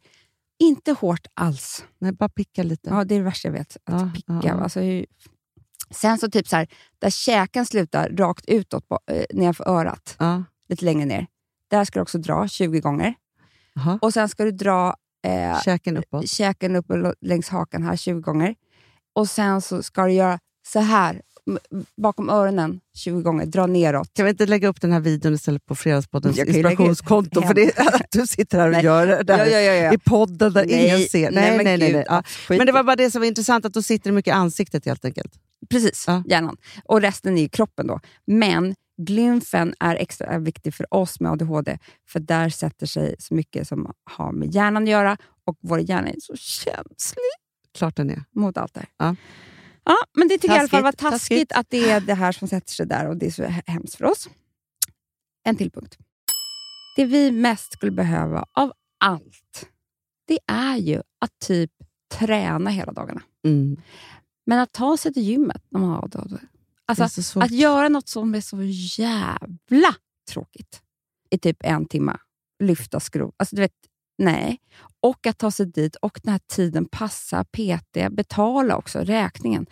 Inte 0.59 0.91
hårt 0.91 1.27
alls. 1.33 1.85
Nej, 1.99 2.12
bara 2.12 2.29
picka 2.29 2.63
lite. 2.63 2.89
Ja, 2.89 3.03
det 3.03 3.15
är 3.15 3.19
det 3.19 3.25
värsta 3.25 3.47
jag 3.47 3.53
vet. 3.53 3.77
Att 3.83 4.01
Ja, 4.01 4.12
picka. 4.15 4.41
ja. 4.43 4.53
Alltså, 4.53 4.79
hur... 4.79 5.05
Sen 5.91 6.17
så 6.17 6.29
typ 6.31 6.47
så 6.47 6.55
här, 6.55 6.67
där 6.99 7.09
käken 7.09 7.65
slutar 7.65 8.09
rakt 8.09 8.45
utåt 8.49 8.88
på, 8.88 8.99
eh, 9.12 9.23
nedanför 9.33 9.67
örat, 9.69 10.15
Ja. 10.19 10.43
lite 10.69 10.85
längre 10.85 11.05
ner. 11.05 11.27
Där 11.67 11.85
ska 11.85 11.99
du 11.99 12.01
också 12.01 12.17
dra 12.17 12.47
20 12.47 12.79
gånger. 12.79 13.13
Jaha. 13.73 13.99
Och 14.01 14.13
sen 14.13 14.29
ska 14.29 14.43
du 14.43 14.51
dra 14.51 14.95
eh, 15.27 15.62
Käken 15.62 15.97
uppåt. 15.97 16.29
käken 16.29 16.75
upp 16.75 16.89
och 16.89 17.13
längs 17.21 17.49
hakan 17.49 17.83
här 17.83 17.95
20 17.95 18.21
gånger. 18.21 18.55
Och 19.13 19.29
sen 19.29 19.62
så 19.62 19.83
ska 19.83 20.03
du 20.05 20.12
göra 20.13 20.39
så 20.67 20.79
här 20.79 21.21
bakom 21.97 22.29
öronen 22.29 22.79
20 22.95 23.21
gånger. 23.21 23.45
Dra 23.45 23.65
neråt. 23.67 24.13
Kan 24.13 24.25
vi 24.25 24.31
inte 24.31 24.45
lägga 24.45 24.67
upp 24.67 24.81
den 24.81 24.91
här 24.91 24.99
videon 24.99 25.33
istället 25.33 25.65
på 25.65 25.75
Fredagspoddens 25.75 26.38
inspirationskonto? 26.39 27.41
För 27.41 27.53
det 27.53 27.77
är 27.79 27.95
att 27.95 28.12
du 28.12 28.27
sitter 28.27 28.57
här 28.59 28.65
och 28.67 28.71
Nej. 28.73 28.83
gör 28.85 29.07
det 29.07 29.23
där 29.23 29.38
Ja, 29.45 29.59
ja, 29.59 29.73
ja, 29.73 29.93
i 29.93 29.97
podden 29.97 30.53
där 30.53 30.65
Nej, 30.65 30.85
ingen 30.85 30.99
ser. 31.07 31.31
nej, 31.31 31.47
Nej, 31.47 31.57
men 31.57 31.65
nej, 31.65 31.77
nej. 31.77 31.93
nej. 31.93 32.05
Ja. 32.07 32.23
Men 32.49 32.65
det 32.65 32.71
var 32.71 32.83
bara 32.83 32.95
det 32.95 33.12
som 33.12 33.21
var 33.21 33.27
intressant, 33.27 33.65
att 33.65 33.73
då 33.73 33.81
sitter 33.81 34.09
det 34.09 34.15
mycket 34.15 34.31
i 34.31 34.33
ansiktet 34.35 34.85
helt 34.85 35.05
enkelt. 35.05 35.33
Precis, 35.69 36.03
Ja. 36.07 36.23
hjärnan. 36.27 36.57
Och 36.85 37.01
resten 37.01 37.38
är 37.38 37.41
ju 37.41 37.49
kroppen 37.49 37.88
då. 37.88 37.99
Men 38.27 38.75
glymfen 39.01 39.73
är 39.79 39.95
extra 39.95 40.38
viktig 40.38 40.73
för 40.73 40.93
oss 40.93 41.19
med 41.19 41.31
ADHD, 41.31 41.77
för 42.09 42.19
där 42.19 42.49
sätter 42.49 42.85
sig 42.85 43.15
så 43.19 43.33
mycket 43.33 43.67
som 43.67 43.91
har 44.03 44.31
med 44.31 44.53
hjärnan 44.55 44.83
att 44.83 44.89
göra 44.89 45.17
och 45.45 45.57
vår 45.62 45.79
hjärna 45.79 46.07
är 46.09 46.15
så 46.19 46.35
känslig 46.35 47.23
Klart 47.77 47.95
den 47.95 48.09
är. 48.09 48.23
mot 48.35 48.57
allt 48.57 48.73
det 48.73 48.79
här. 48.79 48.89
Ja. 48.97 49.15
Ja, 49.83 49.95
men 50.17 50.27
det 50.27 50.33
tycker 50.37 50.47
jag 50.47 50.55
i 50.55 50.59
alla 50.59 50.67
fall 50.69 50.83
var 50.83 50.91
Taskigt, 50.91 51.11
taskigt, 51.11 51.49
taskigt. 51.49 51.59
att 51.59 51.69
det 51.69 51.89
är 51.91 52.01
det 52.01 52.13
här 52.13 52.31
som 52.31 52.47
sätter 52.47 52.71
sig 52.73 52.85
där 52.85 53.07
och 53.07 53.17
det 53.17 53.25
är 53.25 53.31
så 53.31 53.43
he- 53.43 53.63
hemskt 53.67 53.95
för 53.95 54.05
oss. 54.05 54.29
En 55.43 55.55
till 55.55 55.71
punkt. 55.71 55.97
Det 56.95 57.05
vi 57.05 57.31
mest 57.31 57.73
skulle 57.73 57.91
behöva 57.91 58.45
av 58.53 58.73
allt, 58.99 59.69
det 60.27 60.39
är 60.47 60.75
ju 60.77 60.97
att 61.19 61.39
typ 61.45 61.71
träna 62.13 62.69
hela 62.69 62.91
dagarna. 62.91 63.21
Mm. 63.45 63.81
Men 64.45 64.59
att 64.59 64.71
ta 64.71 64.97
sig 64.97 65.13
till 65.13 65.23
gymmet 65.23 65.63
när 65.69 65.79
man 65.79 65.89
har 65.89 66.03
ADHD. 66.03 66.37
Alltså, 66.85 67.39
att 67.39 67.51
göra 67.51 67.89
något 67.89 68.07
som 68.07 68.35
är 68.35 68.41
så 68.41 68.57
jävla 69.03 69.95
tråkigt 70.31 70.81
i 71.29 71.37
typ 71.37 71.57
en 71.63 71.85
timme. 71.85 72.17
Lyfta 72.63 72.99
skrov. 72.99 73.33
Alltså, 73.37 73.55
du 73.55 73.61
vet, 73.61 73.71
nej. 74.17 74.59
Och 75.01 75.27
att 75.27 75.38
ta 75.38 75.51
sig 75.51 75.65
dit 75.65 75.95
och 75.95 76.19
den 76.23 76.31
här 76.31 76.39
tiden 76.51 76.85
passa, 76.91 77.43
PT, 77.43 78.12
betala 78.12 78.75
också 78.77 78.99
räkningen. 78.99 79.65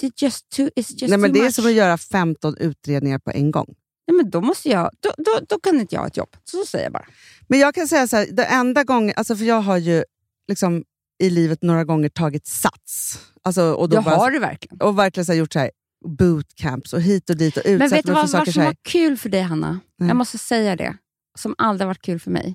Det 0.00 0.06
är 0.06 0.12
just 0.16 0.48
too, 0.48 0.66
it's 0.66 0.92
just 0.92 1.08
Nej, 1.08 1.18
men 1.18 1.32
det 1.32 1.38
är 1.38 1.44
much. 1.44 1.54
som 1.54 1.66
att 1.66 1.72
göra 1.72 1.98
15 1.98 2.56
utredningar 2.56 3.18
på 3.18 3.30
en 3.30 3.50
gång. 3.50 3.74
Nej, 4.06 4.16
men 4.16 4.30
då, 4.30 4.40
måste 4.40 4.68
jag, 4.68 4.90
då, 5.00 5.12
då, 5.18 5.40
då 5.48 5.60
kan 5.60 5.80
inte 5.80 5.94
jag 5.94 6.00
ha 6.00 6.06
ett 6.08 6.16
jobb. 6.16 6.36
Så 6.44 6.64
säger 6.66 6.84
jag 6.84 6.92
bara. 6.92 7.06
Men 7.48 7.58
jag 7.58 7.74
kan 7.74 7.88
säga 7.88 8.06
så 8.06 8.16
här, 8.16 8.26
det 8.32 8.44
enda 8.44 8.84
gången, 8.84 9.14
alltså 9.16 9.36
för 9.36 9.44
jag 9.44 9.60
har 9.60 9.76
ju 9.76 10.04
liksom 10.48 10.84
i 11.22 11.30
livet 11.30 11.62
några 11.62 11.84
gånger 11.84 12.08
tagit 12.08 12.46
sats. 12.46 13.18
Alltså, 13.42 13.72
och 13.72 13.88
då 13.88 13.96
Jag 13.96 14.04
bara, 14.04 14.16
har 14.16 14.30
det 14.30 14.38
verkligen. 14.38 14.80
Och 14.80 14.98
verkligen 14.98 15.24
så 15.24 15.32
här, 15.32 15.38
gjort 15.38 15.52
så 15.52 15.58
här, 15.58 15.70
bootcamps 16.18 16.92
och 16.92 17.00
hit 17.00 17.30
och 17.30 17.36
dit 17.36 17.56
och 17.56 17.62
utsatt 17.66 17.78
Men 17.78 17.88
vet 17.88 18.06
du 18.06 18.12
mig 18.12 18.16
för 18.16 18.22
vad, 18.22 18.30
saker. 18.30 18.46
vad 18.46 18.54
som 18.54 18.64
var 18.64 18.76
kul 18.84 19.16
för 19.16 19.28
dig, 19.28 19.42
Hanna? 19.42 19.80
Nej. 19.98 20.08
Jag 20.08 20.16
måste 20.16 20.38
säga 20.38 20.76
det, 20.76 20.96
som 21.38 21.54
aldrig 21.58 21.86
varit 21.86 22.02
kul 22.02 22.20
för 22.20 22.30
mig. 22.30 22.54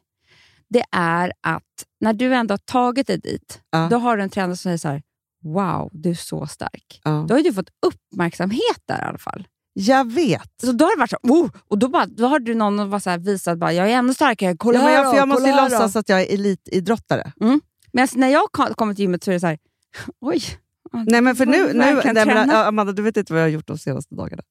Det 0.69 0.83
är 0.91 1.33
att 1.41 1.63
när 1.99 2.13
du 2.13 2.33
ändå 2.35 2.53
har 2.53 2.57
tagit 2.57 3.07
dig 3.07 3.17
dit, 3.17 3.61
Ja. 3.69 3.87
då 3.91 3.97
har 3.97 4.17
du 4.17 4.23
en 4.23 4.29
tränare 4.29 4.55
som 4.55 4.63
säger 4.63 4.77
så 4.77 4.87
här, 4.87 5.01
wow, 5.43 5.89
du 5.93 6.09
är 6.09 6.13
så 6.13 6.47
stark. 6.47 7.01
Ja. 7.03 7.25
Då 7.29 7.35
har 7.35 7.41
du 7.41 7.53
fått 7.53 7.69
uppmärksamhet 7.85 8.81
där 8.85 8.97
i 8.97 9.05
alla 9.05 9.17
fall. 9.17 9.47
Jag 9.73 10.11
vet. 10.11 10.51
Så 10.63 10.71
då 10.71 10.85
har 10.85 10.95
det 10.95 10.99
varit 10.99 11.09
så, 11.09 11.17
oh, 11.23 11.49
och 11.67 11.77
då, 11.77 11.87
bara, 11.87 12.05
då 12.05 12.27
har 12.27 12.39
du 12.39 12.55
någon 12.55 12.77
som 13.01 13.11
här 13.11 13.17
visat 13.17 13.57
bara, 13.57 13.73
jag 13.73 13.89
är 13.91 13.93
ännu 13.93 14.13
starkare, 14.13 14.55
kolla 14.57 14.79
Ja, 14.79 14.85
men 14.85 14.93
jag, 14.93 15.05
då, 15.05 15.11
för 15.11 15.17
jag 15.17 15.27
måste 15.27 15.47
ju 15.49 15.53
här 15.53 15.69
då." 15.69 15.75
låtsas 15.75 15.95
att 15.95 16.09
jag 16.09 16.21
är 16.21 16.33
elitidrottare. 16.33 17.31
Men 17.91 18.01
alltså, 18.01 18.19
när 18.19 18.27
jag 18.27 18.51
kom- 18.51 18.73
kommer 18.73 18.93
till 18.93 19.01
gymmet 19.03 19.23
så 19.23 19.31
är 19.31 19.33
det 19.33 19.39
så 19.39 19.47
här, 19.47 19.57
oj. 20.21 20.41
Nej, 21.07 21.21
men 21.21 21.35
för 21.35 21.45
nu, 21.45 21.67
nu 21.67 21.73
nej, 21.73 22.25
men, 22.25 22.49
Amanda, 22.51 22.93
du 22.93 23.01
vet 23.01 23.17
inte 23.17 23.33
vad 23.33 23.41
jag 23.41 23.45
har 23.45 23.51
gjort 23.51 23.67
de 23.67 23.77
senaste 23.77 24.15
dagarna. 24.15 24.43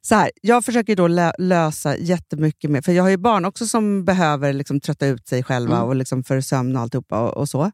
Så 0.00 0.14
här, 0.14 0.30
jag 0.42 0.64
försöker 0.64 0.96
då 0.96 1.08
lö- 1.08 1.32
lösa 1.38 1.96
jättemycket 1.96 2.70
med, 2.70 2.84
för 2.84 2.92
jag 2.92 3.02
har 3.02 3.10
ju 3.10 3.16
barn 3.16 3.44
också 3.44 3.66
som 3.66 4.04
behöver 4.04 4.52
liksom 4.52 4.80
trötta 4.80 5.06
ut 5.06 5.28
sig 5.28 5.42
själva 5.42 5.76
Mm. 5.76 5.88
och 5.88 5.96
liksom 5.96 6.24
för 6.24 6.40
sömn 6.40 6.76
och 6.76 6.82
alltihopa 6.82 7.20
och, 7.20 7.36
och 7.36 7.48
så. 7.48 7.70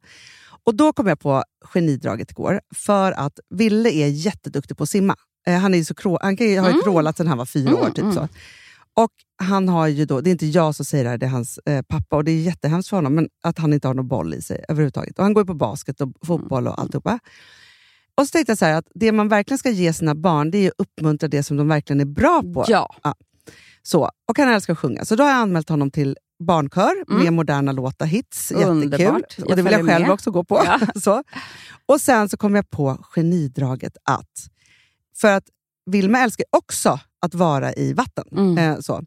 Och 0.67 0.75
då 0.75 0.93
kom 0.93 1.07
jag 1.07 1.21
på 1.21 1.45
genidraget 1.65 2.31
igår, 2.31 2.61
för 2.75 3.13
att 3.13 3.39
Ville 3.51 3.91
är 3.91 4.07
jätteduktig 4.09 4.77
på 4.77 4.83
att 4.83 4.91
simma. 4.91 5.17
Eh, 5.47 5.59
han, 5.59 5.75
är 5.75 5.85
så 5.85 5.95
krå- 5.95 6.19
han 6.23 6.37
kan 6.37 6.47
har 6.47 6.53
ju 6.55 6.59
Mm. 6.71 6.83
krålat 6.83 7.17
sedan 7.17 7.27
han 7.27 7.39
var 7.39 7.47
fyra 7.47 7.69
Mm, 7.71 7.81
år. 7.83 7.87
Typ 7.91 7.99
mm. 7.99 8.15
så. 8.15 8.29
Och 8.97 9.11
han 9.43 9.69
har 9.69 9.87
ju 9.87 10.05
då, 10.05 10.21
det 10.21 10.31
är 10.31 10.33
inte 10.33 10.47
jag 10.47 10.75
som 10.75 10.85
säger 10.85 11.05
det 11.05 11.11
här, 11.11 11.19
det 11.19 11.27
är 11.27 11.31
hans 11.31 11.59
eh, 11.59 11.83
pappa 11.83 12.17
och 12.17 12.25
det 12.25 12.31
är 12.33 12.41
jättehemskt 12.41 12.89
för 12.89 12.97
honom 12.97 13.15
men 13.15 13.29
att 13.43 13.59
han 13.59 13.73
inte 13.73 13.87
har 13.89 13.95
någon 13.95 14.09
boll 14.09 14.35
i 14.35 14.43
sig 14.43 14.65
överhuvudtaget. 14.69 15.19
Och 15.19 15.25
han 15.25 15.35
går 15.35 15.43
ju 15.43 15.47
på 15.47 15.55
basket 15.55 16.01
och 16.01 16.09
fotboll 16.27 16.69
och 16.69 16.81
alltihopa. 16.81 17.19
Och 18.17 18.27
så 18.27 18.31
tänkte 18.31 18.51
jag 18.51 18.59
så 18.59 18.65
här 18.65 18.75
att 18.75 18.87
det 18.95 19.13
man 19.13 19.29
verkligen 19.29 19.59
ska 19.59 19.71
ge 19.71 19.93
sina 19.93 20.15
barn 20.15 20.51
det 20.51 20.59
är 20.59 20.69
att 20.69 20.75
uppmuntra 20.79 21.29
det 21.29 21.43
som 21.43 21.57
de 21.57 21.69
verkligen 21.69 22.01
är 22.01 22.05
bra 22.05 22.43
på. 22.55 22.65
Ja. 22.69 22.89
Så, 23.83 24.11
och 24.29 24.39
han 24.39 24.49
älskar 24.49 24.73
att 24.73 24.79
sjunga. 24.79 25.05
Så 25.05 25.17
då 25.17 25.23
har 25.25 25.31
jag 25.31 25.39
anmält 25.39 25.69
honom 25.69 25.91
till 25.91 26.17
barnkör 26.47 26.93
Mm. 27.11 27.23
med 27.25 27.33
moderna 27.33 27.73
låtar, 27.73 28.07
hits. 28.07 28.51
Underbart. 28.53 29.01
Jättekul. 29.01 29.25
Jag 29.37 29.49
Och 29.51 29.57
det 29.57 29.63
vill 29.63 29.73
jag 29.73 29.87
själv 29.87 30.03
med. 30.07 30.11
också 30.11 30.31
gå 30.31 30.45
på. 30.45 30.63
Ja. 30.65 30.81
så. 31.01 31.23
Och 31.87 32.01
sen 32.01 32.29
så 32.29 32.37
kom 32.37 32.55
jag 32.55 32.71
på 32.71 32.99
genidraget 33.15 33.97
att, 34.05 34.47
för 35.17 35.29
att 35.33 35.45
Vilma 35.91 36.19
älskar 36.19 36.47
också 36.51 37.01
att 37.21 37.35
vara 37.35 37.73
i 37.75 37.93
vatten. 37.93 38.25
Mm. 38.33 38.59
Eh, 38.59 38.81
så. 38.81 39.03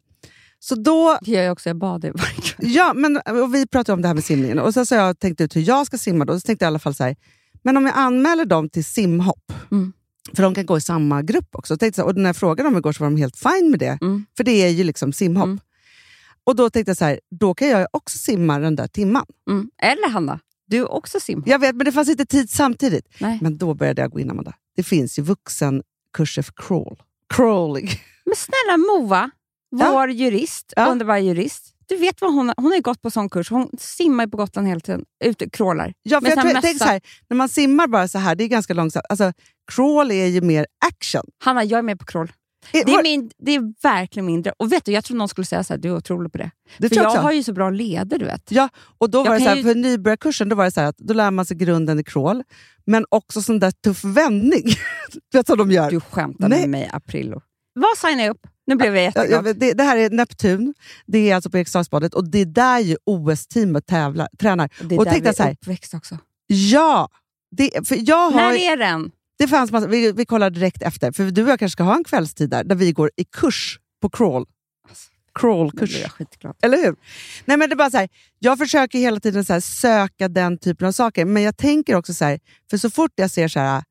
så 0.58 0.74
då 0.74 1.18
Det 1.22 1.30
gör 1.30 1.42
jag 1.42 1.52
också, 1.52 1.68
jag 1.68 1.76
badar 1.78 2.12
varje 2.14 2.34
kväll. 2.40 2.70
Ja, 2.74 2.92
men, 2.94 3.20
vi 3.52 3.66
pratade 3.66 3.94
om 3.94 4.02
det 4.02 4.08
här 4.08 4.14
med 4.14 4.24
simningen 4.24 4.58
och 4.58 4.74
sen 4.74 4.86
så 4.86 4.94
har 4.96 5.02
jag 5.02 5.18
tänkt 5.18 5.40
ut 5.40 5.56
hur 5.56 5.60
jag 5.68 5.86
ska 5.86 5.98
simma. 5.98 6.24
Då. 6.24 6.34
Så 6.34 6.46
tänkte 6.46 6.64
jag 6.64 6.68
i 6.68 6.72
alla 6.72 6.78
fall 6.78 6.94
så 6.94 7.04
här, 7.04 7.16
men 7.62 7.76
om 7.76 7.86
jag 7.86 7.94
anmäler 7.96 8.44
dem 8.44 8.68
till 8.68 8.84
simhopp, 8.84 9.52
Mm. 9.70 9.92
för 10.36 10.42
de 10.42 10.54
kan 10.54 10.66
gå 10.66 10.76
i 10.78 10.80
samma 10.80 11.22
grupp 11.22 11.48
också. 11.52 11.76
Tänkte 11.76 12.00
jag, 12.00 12.04
så 12.04 12.08
här, 12.08 12.16
och 12.16 12.22
när 12.22 12.28
jag 12.28 12.36
frågade 12.36 12.68
dem 12.68 12.76
igår 12.78 12.92
så 12.92 13.04
var 13.04 13.10
de 13.10 13.16
helt 13.16 13.36
fine 13.36 13.70
med 13.70 13.78
det, 13.80 13.98
Mm. 14.02 14.26
för 14.36 14.44
det 14.44 14.50
är 14.64 14.68
ju 14.68 14.84
liksom 14.84 15.12
simhopp. 15.12 15.44
Mm. 15.46 15.60
Och 16.44 16.56
då 16.56 16.70
tänkte 16.70 16.90
jag 16.90 16.96
så 16.96 17.04
här, 17.04 17.20
då 17.30 17.54
kan 17.54 17.68
jag 17.68 17.86
också 17.90 18.18
simma 18.18 18.58
den 18.58 18.76
där 18.76 18.86
timman. 18.88 19.26
Mm. 19.50 19.70
Eller 19.82 20.08
Hanna, 20.10 20.40
du 20.66 20.76
är 20.78 20.92
också 20.92 21.20
simmar. 21.20 21.48
Jag 21.48 21.58
vet, 21.58 21.76
men 21.76 21.84
det 21.84 21.92
fanns 21.92 22.08
inte 22.08 22.26
tid 22.26 22.50
samtidigt. 22.50 23.06
Nej. 23.20 23.38
Men 23.42 23.58
då 23.58 23.74
började 23.74 24.02
jag 24.02 24.10
gå 24.10 24.20
in, 24.20 24.30
Amanda. 24.30 24.54
Det 24.76 24.82
finns 24.82 25.18
ju 25.18 25.22
vuxenkurser 25.22 26.42
för 26.42 26.52
crawl. 26.56 27.02
Crawling. 27.34 27.88
Men 28.24 28.34
snälla 28.36 28.76
Moa, 28.76 29.30
Ja. 29.70 29.90
vår 29.92 30.10
jurist, 30.10 30.72
Ja. 30.76 30.86
underbara 30.86 31.18
jurist. 31.20 31.74
Du 31.88 31.96
vet 31.96 32.20
vad 32.20 32.34
hon 32.34 32.52
hon 32.56 32.72
har 32.72 32.80
gått 32.80 33.02
på 33.02 33.10
sån 33.10 33.28
kurs. 33.30 33.50
Hon 33.50 33.70
simmar 33.78 34.26
på 34.26 34.36
Gotland 34.36 34.68
hela 34.68 34.80
tiden, 34.80 35.04
ute 35.24 35.50
crawlar. 35.50 35.92
Ja, 36.02 36.20
för 36.20 36.28
jag 36.28 36.40
tror, 36.40 36.54
här 36.54 36.60
tänk 36.60 36.78
så 36.78 36.84
här, 36.84 37.00
när 37.28 37.36
man 37.36 37.48
simmar 37.48 37.86
bara 37.86 38.08
så 38.08 38.18
här, 38.18 38.34
det 38.34 38.44
är 38.44 38.48
ganska 38.48 38.74
långsamt. 38.74 39.04
Alltså, 39.08 39.32
crawl 39.72 40.10
är 40.10 40.26
ju 40.26 40.40
mer 40.40 40.66
action. 40.86 41.24
Hanna, 41.44 41.64
jag 41.64 41.78
är 41.78 41.82
med 41.82 41.98
på 41.98 42.04
crawl. 42.04 42.32
Eh, 42.72 42.82
Det 42.86 42.92
är, 42.92 43.02
min, 43.02 43.30
det 43.38 43.54
är 43.54 43.72
verkligen 43.82 44.26
min 44.26 44.42
dröm. 44.42 44.54
Och 44.58 44.72
vet 44.72 44.84
du, 44.84 44.92
jag 44.92 45.04
tror 45.04 45.16
någon 45.16 45.28
skulle 45.28 45.44
säga 45.44 45.64
så 45.64 45.72
här, 45.72 45.78
du 45.80 45.88
är 45.88 45.96
otrolig 45.96 46.32
på 46.32 46.38
det. 46.38 46.50
det 46.78 46.88
För 46.88 46.96
jag 46.96 47.06
också. 47.06 47.20
har 47.20 47.32
ju 47.32 47.42
så 47.42 47.52
bra 47.52 47.70
leder, 47.70 48.18
du 48.18 48.24
vet. 48.24 48.52
Ja, 48.52 48.68
och 48.98 49.10
då 49.10 49.18
Jag 49.18 49.24
var 49.24 49.34
det 49.38 49.40
så 49.44 49.48
här, 49.48 49.56
ju- 49.56 49.62
för 49.62 49.74
nybörjarkursen 49.74 50.48
då 50.48 50.56
var 50.56 50.64
det 50.64 50.70
så 50.70 50.80
här 50.80 50.88
att 50.88 50.98
då 50.98 51.14
lär 51.14 51.30
man 51.30 51.44
sig 51.46 51.56
grunden 51.56 51.98
i 51.98 52.04
crawl, 52.04 52.42
men 52.86 53.04
också 53.08 53.42
sån 53.42 53.58
där 53.58 53.70
tuff 53.70 54.04
vändning. 54.04 54.62
du 55.32 55.38
vet 55.38 55.48
vad 55.48 55.58
de 55.58 55.70
gör? 55.70 55.90
Du 55.90 56.00
skämtar 56.00 56.48
Nej. 56.48 56.60
med 56.60 56.68
mig, 56.70 56.90
Aprillo. 56.92 57.40
Vad 57.74 57.98
signar 57.98 58.24
jag 58.24 58.30
upp? 58.30 58.46
Nu 58.68 58.76
blev 58.76 58.96
jag 58.96 59.04
Ja, 59.04 59.06
jätteglad. 59.06 59.44
vet, 59.44 59.60
det, 59.60 59.72
det 59.72 59.82
här 59.82 59.96
är 59.96 60.10
Neptun, 60.10 60.74
det 61.06 61.30
är 61.30 61.34
alltså 61.34 61.50
på 61.50 61.58
Eriksdalsbadet 61.58 62.14
och 62.14 62.30
det 62.30 62.38
är 62.38 62.46
där 62.46 62.78
ju 62.78 62.96
OS-teamet 63.04 63.86
tävlar, 63.86 64.28
tränar. 64.38 64.70
Och 64.80 64.86
det 64.86 64.94
är 64.94 64.98
och 64.98 65.04
där 65.04 65.12
tänkte 65.12 65.30
vi 65.30 65.36
så 65.36 65.42
här, 65.42 65.50
är 65.50 65.54
uppväxt 65.54 65.94
också. 65.94 66.18
Ja! 66.46 67.08
Det, 67.50 67.88
för 67.88 67.98
jag 68.10 68.30
har, 68.30 68.40
När 68.40 68.72
är 68.72 68.76
den? 68.76 69.10
det 69.38 69.48
fanns 69.48 69.72
massa, 69.72 69.86
vi, 69.86 70.12
vi 70.12 70.26
kollar 70.26 70.50
direkt 70.50 70.82
efter, 70.82 71.12
för 71.12 71.30
du 71.30 71.42
och 71.42 71.50
jag 71.50 71.58
kanske 71.58 71.72
ska 71.72 71.82
ha 71.82 71.96
en 71.96 72.04
kvällstid 72.04 72.50
där, 72.50 72.64
där 72.64 72.76
vi 72.76 72.92
går 72.92 73.10
i 73.16 73.24
kurs 73.24 73.78
på 74.02 74.10
crawl. 74.10 74.44
Nu 74.88 74.94
Crawlkurs. 75.40 76.04
Eller 76.62 76.78
hur? 76.78 76.96
Nej, 77.44 77.56
men 77.56 77.68
det 77.68 77.74
är 77.74 77.76
bara 77.76 77.90
så 77.90 77.96
här, 77.96 78.08
jag 78.38 78.58
försöker 78.58 78.98
hela 78.98 79.20
tiden 79.20 79.44
så 79.44 79.60
söka 79.60 80.28
den 80.28 80.58
typen 80.58 80.88
av 80.88 80.92
saker, 80.92 81.24
men 81.24 81.42
jag 81.42 81.56
tänker 81.56 81.94
också 81.94 82.14
så 82.14 82.24
här, 82.24 82.40
för 82.70 82.76
så 82.76 82.90
fort 82.90 83.12
jag 83.14 83.30
ser 83.30 83.48
så 83.48 83.60
här, 83.60 83.82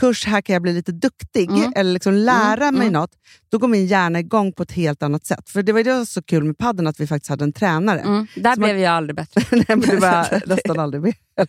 kurs, 0.00 0.26
här 0.26 0.40
kan 0.40 0.52
jag 0.52 0.62
bli 0.62 0.72
lite 0.72 0.92
duktig, 0.92 1.50
Mm. 1.50 1.72
eller 1.76 1.92
liksom 1.92 2.12
lära 2.14 2.62
Mm, 2.68 2.74
mig 2.74 2.86
mm. 2.88 2.92
något, 2.92 3.10
då 3.48 3.58
går 3.58 3.68
min 3.68 3.86
hjärna 3.86 4.20
igång 4.20 4.52
på 4.52 4.62
ett 4.62 4.72
helt 4.72 5.02
annat 5.02 5.26
sätt. 5.26 5.50
För 5.50 5.62
det 5.62 5.72
var 5.72 5.80
ju 5.80 5.84
det 5.84 5.90
som 5.90 5.98
var 5.98 6.04
så 6.04 6.22
kul 6.22 6.44
med 6.44 6.58
padden 6.58 6.86
att 6.86 7.00
vi 7.00 7.06
faktiskt 7.06 7.30
hade 7.30 7.44
en 7.44 7.52
tränare. 7.52 8.00
Mm. 8.00 8.26
Där 8.36 8.54
Så 8.54 8.60
man- 8.60 8.66
blev 8.68 8.78
jag 8.78 8.92
aldrig 8.92 9.16
bättre. 9.16 9.42
Nej, 9.56 9.64
men 9.68 9.80
du 9.80 9.96
var 9.96 10.42
nästan 10.48 10.78
aldrig 10.78 11.02
med. 11.02 11.14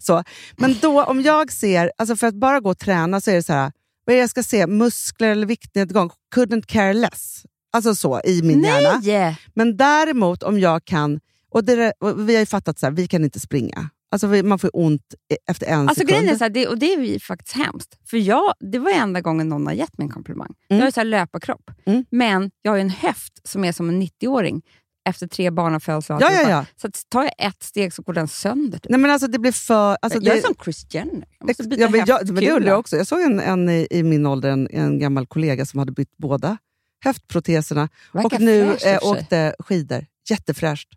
så. 0.00 0.24
Men 0.56 0.76
då, 0.80 1.04
om 1.04 1.20
jag 1.22 1.52
ser, 1.52 1.92
alltså 1.98 2.16
för 2.16 2.26
att 2.26 2.34
bara 2.34 2.60
gå 2.60 2.70
och 2.70 2.78
träna 2.78 3.20
så 3.20 3.30
är 3.30 3.34
det 3.34 3.42
så 3.42 3.52
här, 3.52 3.72
vad 4.04 4.12
är 4.12 4.16
det 4.16 4.20
jag 4.20 4.30
ska 4.30 4.42
se? 4.42 4.66
Muskler 4.66 5.28
eller 5.28 5.46
viktnedgång? 5.46 6.10
Couldn't 6.34 6.64
care 6.66 6.92
less. 6.94 7.42
Alltså 7.72 7.94
så, 7.94 8.20
i 8.24 8.42
min 8.42 8.62
hjärna. 8.64 9.00
Nej! 9.04 9.36
Men 9.54 9.76
däremot 9.76 10.42
om 10.42 10.58
jag 10.58 10.84
kan, 10.84 11.20
och, 11.50 11.64
det, 11.64 11.92
och 12.00 12.28
vi 12.28 12.34
har 12.34 12.40
ju 12.40 12.46
fattat 12.46 12.78
så 12.78 12.86
här, 12.86 12.90
vi 12.90 13.06
kan 13.06 13.24
inte 13.24 13.40
springa. 13.40 13.90
Alltså 14.12 14.26
man 14.26 14.58
får 14.58 14.70
ont 14.72 15.14
e- 15.32 15.36
efter 15.50 15.66
en 15.66 15.78
Alltså 15.80 15.94
sekund. 15.94 16.08
grejen 16.10 16.28
är 16.34 16.38
så 16.38 16.44
här, 16.44 16.50
det, 16.50 16.66
och 16.66 16.78
det 16.78 16.92
är 16.94 17.00
ju 17.00 17.20
faktiskt 17.20 17.56
hemskt. 17.56 17.98
För 18.06 18.16
jag, 18.16 18.52
det 18.72 18.78
var 18.78 18.90
enda 18.90 19.20
gången 19.20 19.48
någon 19.48 19.66
har 19.66 19.72
gett 19.74 19.98
mig 19.98 20.04
en 20.04 20.10
komplimang. 20.12 20.54
Jag 20.68 20.80
har 20.80 20.90
så 20.90 21.00
här 21.00 21.04
löparkropp, 21.04 21.70
Mm. 21.86 22.04
men 22.10 22.50
jag 22.62 22.72
har 22.72 22.76
ju 22.76 22.80
en 22.82 22.90
höft 22.90 23.32
som 23.48 23.64
är 23.64 23.72
som 23.72 23.88
en 23.88 24.02
90-åring 24.02 24.62
efter 25.08 25.26
tre 25.26 25.50
barnafödslar. 25.50 26.16
och 26.16 26.22
Ja, 26.22 26.32
ja, 26.32 26.50
ja. 26.50 26.66
Så 26.76 26.88
tar 27.08 27.22
jag 27.22 27.32
ett 27.38 27.62
steg 27.62 27.92
så 27.92 28.02
går 28.02 28.12
den 28.12 28.28
sönder. 28.28 28.78
Typ. 28.78 28.90
Nej, 28.90 29.00
men 29.00 29.10
alltså, 29.10 29.26
det 29.28 29.38
blir 29.38 29.52
för... 29.52 29.96
Alltså, 30.02 30.18
jag 30.22 30.32
är 30.36 30.40
det, 30.40 30.46
som 30.46 30.54
Chris 30.64 30.86
Jenner. 30.94 31.24
Jag 31.38 31.48
måste 31.48 31.62
byta 31.68 31.82
ja, 31.82 31.88
men, 31.90 32.04
jag, 32.06 32.26
men 32.26 32.34
det 32.34 32.66
jag 32.68 32.78
också. 32.78 32.96
Jag 32.96 33.06
såg 33.06 33.20
en, 33.20 33.40
en 33.40 33.68
i, 33.68 33.86
i 33.90 34.02
min 34.02 34.26
ålder, 34.26 34.48
en, 34.50 34.68
en 34.70 34.98
gammal 34.98 35.26
kollega 35.26 35.66
som 35.66 35.78
hade 35.78 35.92
bytt 35.92 36.16
båda 36.16 36.58
höftproteserna 37.04 37.88
och 38.12 38.40
nu 38.40 38.76
eh, 38.86 38.98
åkte 39.02 39.54
skidor. 39.58 40.06
Jättefräscht. 40.30 40.88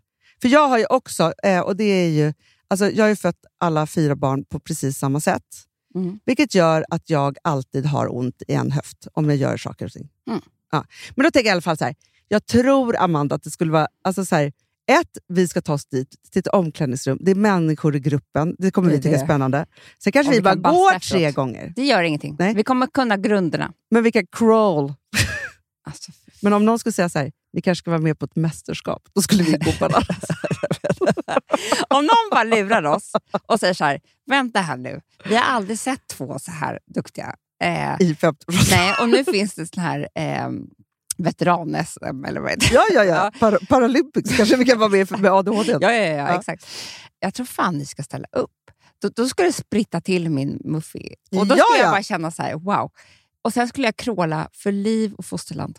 För 0.42 0.48
jag 0.48 0.68
har 0.68 0.78
ju 0.78 0.86
också, 0.86 1.32
eh, 1.42 1.60
och 1.60 1.76
det 1.76 1.84
är 1.84 2.08
ju, 2.08 2.32
alltså, 2.68 2.90
jag 2.90 3.04
har 3.04 3.08
ju 3.08 3.16
fött 3.16 3.44
alla 3.58 3.86
fyra 3.86 4.16
barn 4.16 4.44
på 4.44 4.60
precis 4.60 4.98
samma 4.98 5.20
sätt. 5.20 5.42
Mm. 5.94 6.20
Vilket 6.24 6.54
gör 6.54 6.84
att 6.90 7.10
jag 7.10 7.36
alltid 7.44 7.86
har 7.86 8.16
ont 8.16 8.42
i 8.48 8.52
en 8.52 8.72
höft 8.72 9.06
om 9.12 9.28
jag 9.28 9.36
gör 9.36 9.56
saker 9.56 9.86
och 9.86 9.92
ting. 9.92 10.08
Mm. 10.30 10.40
Ja. 10.72 10.84
Men 11.16 11.24
då 11.24 11.30
tänker 11.30 11.46
jag 11.46 11.52
i 11.52 11.52
alla 11.52 11.60
fall 11.60 11.78
så 11.78 11.84
här. 11.84 11.94
Jag 12.28 12.46
tror, 12.46 12.96
Amanda, 12.96 13.34
att 13.34 13.42
det 13.42 13.50
skulle 13.50 13.72
vara... 13.72 13.88
Alltså 14.04 14.24
så 14.24 14.36
här, 14.36 14.52
ett, 14.86 15.18
vi 15.28 15.48
ska 15.48 15.62
ta 15.62 15.72
oss 15.72 15.86
dit 15.86 16.14
till 16.30 16.40
ett 16.40 16.46
omklädningsrum. 16.46 17.18
Det 17.20 17.30
är 17.30 17.34
människor 17.34 17.96
i 17.96 18.00
gruppen. 18.00 18.56
Det 18.58 18.70
kommer 18.70 18.90
Det 18.90 18.96
vi 18.96 19.02
tycka 19.02 19.16
är 19.16 19.24
spännande. 19.24 19.66
Sen 19.98 20.12
kanske 20.12 20.30
vi 20.30 20.36
vi 20.36 20.42
bara 20.42 20.54
kan 20.54 20.62
går 20.62 20.98
tre 20.98 21.30
gånger. 21.30 21.72
Det 21.76 21.84
gör 21.84 22.02
ingenting. 22.02 22.36
Nej. 22.38 22.54
Vi 22.54 22.64
kommer 22.64 22.86
kunna 22.86 23.16
grunderna. 23.16 23.72
Men 23.90 24.02
vi 24.02 24.12
kan 24.12 24.26
crawl. 24.26 24.94
Alltså, 25.84 26.12
Men 26.42 26.52
om 26.52 26.64
någon 26.64 26.78
skulle 26.78 26.92
säga 26.92 27.08
så 27.08 27.18
här, 27.18 27.32
ni 27.56 27.62
kanske 27.62 27.82
ska 27.82 27.90
vara 27.90 28.00
med 28.00 28.18
på 28.18 28.24
ett 28.24 28.36
mästerskap, 28.36 29.02
då 29.14 29.22
skulle 29.22 29.42
vi 29.42 29.52
gå 29.52 29.88
det. 29.88 29.94
Om 31.88 32.04
någon 32.04 32.30
bara 32.30 32.44
lurar 32.44 32.82
oss 32.82 33.12
och 33.46 33.60
säger 33.60 33.74
så 33.74 33.84
här, 33.84 34.00
vänta 34.26 34.60
här 34.60 34.76
nu, 34.76 35.00
vi 35.24 35.36
har 35.36 35.44
aldrig 35.44 35.78
sett 35.78 36.00
två 36.08 36.38
så 36.38 36.50
här 36.50 36.78
duktiga. 36.94 37.34
Eh, 37.62 37.96
I 38.00 38.14
50 38.14 38.44
nej, 38.70 38.94
och 39.00 39.08
nu 39.08 39.24
finns 39.24 39.54
det 39.54 39.66
sån 39.74 39.82
här 39.82 40.08
eh, 40.14 40.48
veteran-SM 41.18 42.24
eller 42.28 42.40
vad 42.40 42.50
heter 42.50 42.68
det? 42.68 42.74
Ja, 42.74 42.84
ja, 42.94 43.04
ja. 43.04 43.30
Par 43.40 43.66
Paralympics 43.66 44.36
kanske 44.36 44.56
vi 44.56 44.64
kan 44.64 44.78
vara 44.78 44.88
med 44.90 45.08
för- 45.08 45.16
med 45.16 45.32
ADHD. 45.32 45.72
Ja, 45.72 45.78
ja, 45.80 45.92
ja, 45.92 46.04
Ja. 46.14 46.38
exakt. 46.38 46.66
Jag 47.20 47.34
tror 47.34 47.46
fan 47.46 47.78
ni 47.78 47.86
ska 47.86 48.02
ställa 48.02 48.26
upp. 48.32 48.50
Då, 49.02 49.08
då 49.08 49.28
skulle 49.28 49.48
det 49.48 49.52
spritta 49.52 50.00
till 50.00 50.30
min 50.30 50.60
muffig. 50.64 51.14
Och 51.36 51.46
då 51.46 51.56
Ja, 51.56 51.64
skulle 51.64 51.78
jag 51.78 51.86
ja. 51.88 51.90
bara 51.92 52.02
känna 52.02 52.30
så 52.30 52.42
här, 52.42 52.54
wow. 52.54 52.90
Och 53.42 53.52
sen 53.52 53.68
skulle 53.68 53.86
jag 53.86 53.96
kråla 53.96 54.48
för 54.52 54.72
liv 54.72 55.14
och 55.14 55.24
fosterland. 55.24 55.78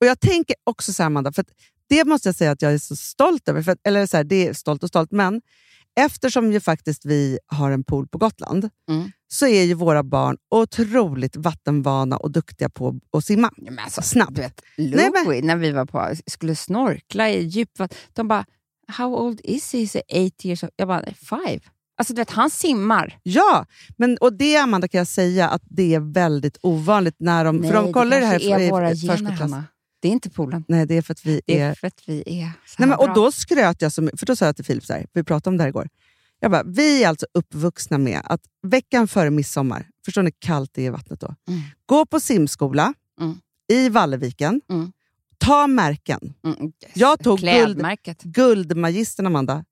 Och 0.00 0.06
Jag 0.06 0.20
tänker 0.20 0.56
också 0.64 0.92
så 0.92 1.02
här, 1.02 1.06
Amanda, 1.06 1.32
för 1.32 1.44
det 1.88 2.04
måste 2.04 2.28
jag 2.28 2.36
säga 2.36 2.50
att 2.50 2.62
jag 2.62 2.72
är 2.72 2.78
så 2.78 2.96
stolt 2.96 3.48
över. 3.48 3.62
För 3.62 3.76
eller 3.84 4.06
så 4.06 4.16
här, 4.16 4.24
det 4.24 4.48
är 4.48 4.52
stolt 4.54 4.82
och 4.82 4.88
stolt, 4.88 5.10
men 5.12 5.40
eftersom 6.00 6.52
ju 6.52 6.60
faktiskt 6.60 7.04
vi 7.04 7.38
har 7.46 7.70
en 7.70 7.84
pool 7.84 8.08
på 8.08 8.18
Gotland 8.18 8.68
Mm. 8.90 9.10
så 9.28 9.46
är 9.46 9.62
ju 9.62 9.74
våra 9.74 10.02
barn 10.02 10.36
otroligt 10.50 11.36
vattenvana 11.36 12.16
och 12.16 12.30
duktiga 12.30 12.68
på 12.68 13.00
att 13.12 13.24
simma. 13.24 13.50
Ja, 13.56 13.70
men 13.70 13.84
alltså, 13.84 14.02
Snabbt. 14.02 14.38
Vet, 14.38 14.60
Nej, 14.76 15.10
Louie, 15.24 15.42
när 15.42 15.56
vi 15.56 15.70
var 15.70 15.86
på, 15.86 16.12
skulle 16.26 16.56
snorkla 16.56 17.30
i 17.30 17.44
djupvatten, 17.44 17.98
de 18.12 18.28
bara 18.28 18.44
“How 18.88 19.16
old 19.16 19.40
is 19.44 19.72
he?” 19.72 19.78
He 19.80 19.86
said, 19.88 20.02
“Eight 20.08 20.44
years 20.44 20.62
old”. 20.62 20.72
Jag 20.76 20.88
bara 20.88 21.04
“Five”. 21.14 21.60
Alltså 21.96 22.14
du 22.14 22.20
vet, 22.20 22.30
han 22.30 22.50
simmar. 22.50 23.18
Ja, 23.22 23.66
men, 23.96 24.18
och 24.18 24.32
det 24.32 24.56
Amanda 24.56 24.88
kan 24.88 24.98
jag 24.98 25.06
säga 25.08 25.48
att 25.48 25.62
det 25.64 25.94
är 25.94 26.00
väldigt 26.12 26.58
ovanligt 26.62 27.16
när 27.18 27.44
de... 27.44 27.56
Nej, 27.56 27.70
för 27.70 27.82
de 27.82 27.92
kollar 27.92 28.20
det, 28.20 28.26
här 28.26 28.38
kanske 28.38 28.54
är 28.54 28.60
i- 28.66 28.70
våra 28.70 28.94
gener. 28.94 29.62
Det 30.00 30.08
är 30.08 30.12
inte 30.12 30.30
poolen. 30.30 30.64
Nej, 30.68 30.86
det 30.86 30.94
är 30.96 31.02
för 31.02 31.12
att 31.12 31.26
vi 31.26 31.40
Det 31.46 31.60
är... 31.60 31.70
är 31.70 31.74
för 31.74 31.86
att 31.86 32.02
vi 32.06 32.22
är 32.26 32.50
Nej, 32.78 32.88
men, 32.88 32.92
och 32.92 33.14
då 33.14 33.32
skröt 33.32 33.82
jag, 33.82 33.92
som, 33.92 34.10
för 34.16 34.26
då 34.26 34.36
sa 34.36 34.46
jag 34.46 34.56
till 34.56 34.64
Filip, 34.64 34.84
så 34.84 34.92
här, 34.92 35.06
vi 35.12 35.24
pratade 35.24 35.52
om 35.54 35.56
det 35.56 35.62
här 35.62 35.68
igår. 35.68 35.88
Jag 36.40 36.50
bara, 36.50 36.62
vi 36.62 37.02
är 37.04 37.08
alltså 37.08 37.26
uppvuxna 37.34 37.98
med 37.98 38.20
att 38.24 38.40
veckan 38.62 39.08
före 39.08 39.30
midsommar, 39.30 39.88
förstår 40.04 40.22
ni 40.22 40.26
hur 40.26 40.46
kallt 40.48 40.70
det 40.74 40.82
är 40.82 40.86
i 40.86 40.90
vattnet 40.90 41.20
då? 41.20 41.34
Mm. 41.48 41.60
Gå 41.86 42.06
på 42.06 42.20
simskola 42.20 42.94
Mm. 43.20 43.36
i 43.72 43.88
Valleviken, 43.88 44.60
Mm. 44.70 44.92
ta 45.38 45.66
märken. 45.66 46.34
Mm, 46.44 46.56
yes. 46.64 46.72
Jag 46.94 47.18
tog 47.24 47.38
guld. 47.40 47.82
Guldmagistern 48.22 49.26
Amanda, 49.26 49.64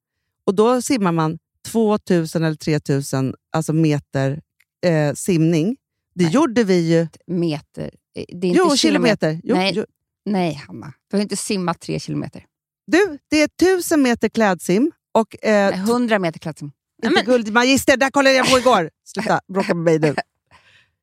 och 0.44 0.54
då 0.54 0.82
simmar 0.82 1.12
man 1.12 1.38
2000 1.72 2.44
eller 2.44 2.56
3000 2.56 3.34
alltså 3.52 3.72
meter 3.72 4.40
eh, 4.86 5.12
simning. 5.14 5.76
Det 6.14 6.24
Nej. 6.24 6.32
gjorde 6.32 6.64
vi 6.64 6.94
ju. 6.94 7.06
Meter. 7.26 7.90
Det 8.14 8.20
är 8.20 8.34
inte 8.44 8.58
Jo, 8.58 8.76
kilometer. 8.76 9.40
Jo, 9.44 9.54
Nej. 9.54 9.72
jo. 9.76 9.84
Nej, 10.26 10.54
Hanna. 10.66 10.92
Du 11.10 11.16
har 11.16 11.22
inte 11.22 11.36
simmat 11.36 11.80
tre 11.80 11.98
kilometer. 12.00 12.44
Du, 12.86 13.18
det 13.30 13.36
är 13.42 13.48
1000 13.74 14.02
meter 14.02 14.28
klädsim 14.28 14.92
och 15.12 15.44
eh, 15.44 15.70
Nej, 15.70 15.78
100 15.80 16.18
meter 16.18 16.38
klättring. 16.38 16.72
Inte 17.02 17.14
men- 17.14 17.24
guldmagister, 17.24 17.96
där 17.96 18.10
kollade 18.10 18.36
jag 18.36 18.50
på 18.50 18.58
igår. 18.58 18.90
Sluta 19.04 19.40
bråka 19.48 19.74
med 19.74 19.84
mig 19.84 19.98
nu. 19.98 20.14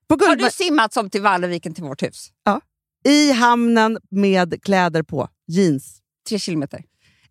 På 0.07 0.25
Har 0.25 0.35
du 0.35 0.49
simmat 0.51 0.93
som 0.93 1.09
till 1.09 1.21
Valleviken 1.21 1.73
till 1.73 1.83
vårt 1.83 2.03
hus? 2.03 2.31
I 3.05 3.31
hamnen 3.31 3.97
med 4.11 4.63
kläder 4.63 5.03
på, 5.03 5.27
jeans. 5.47 5.99
Tre 6.29 6.39
kilometer. 6.39 6.83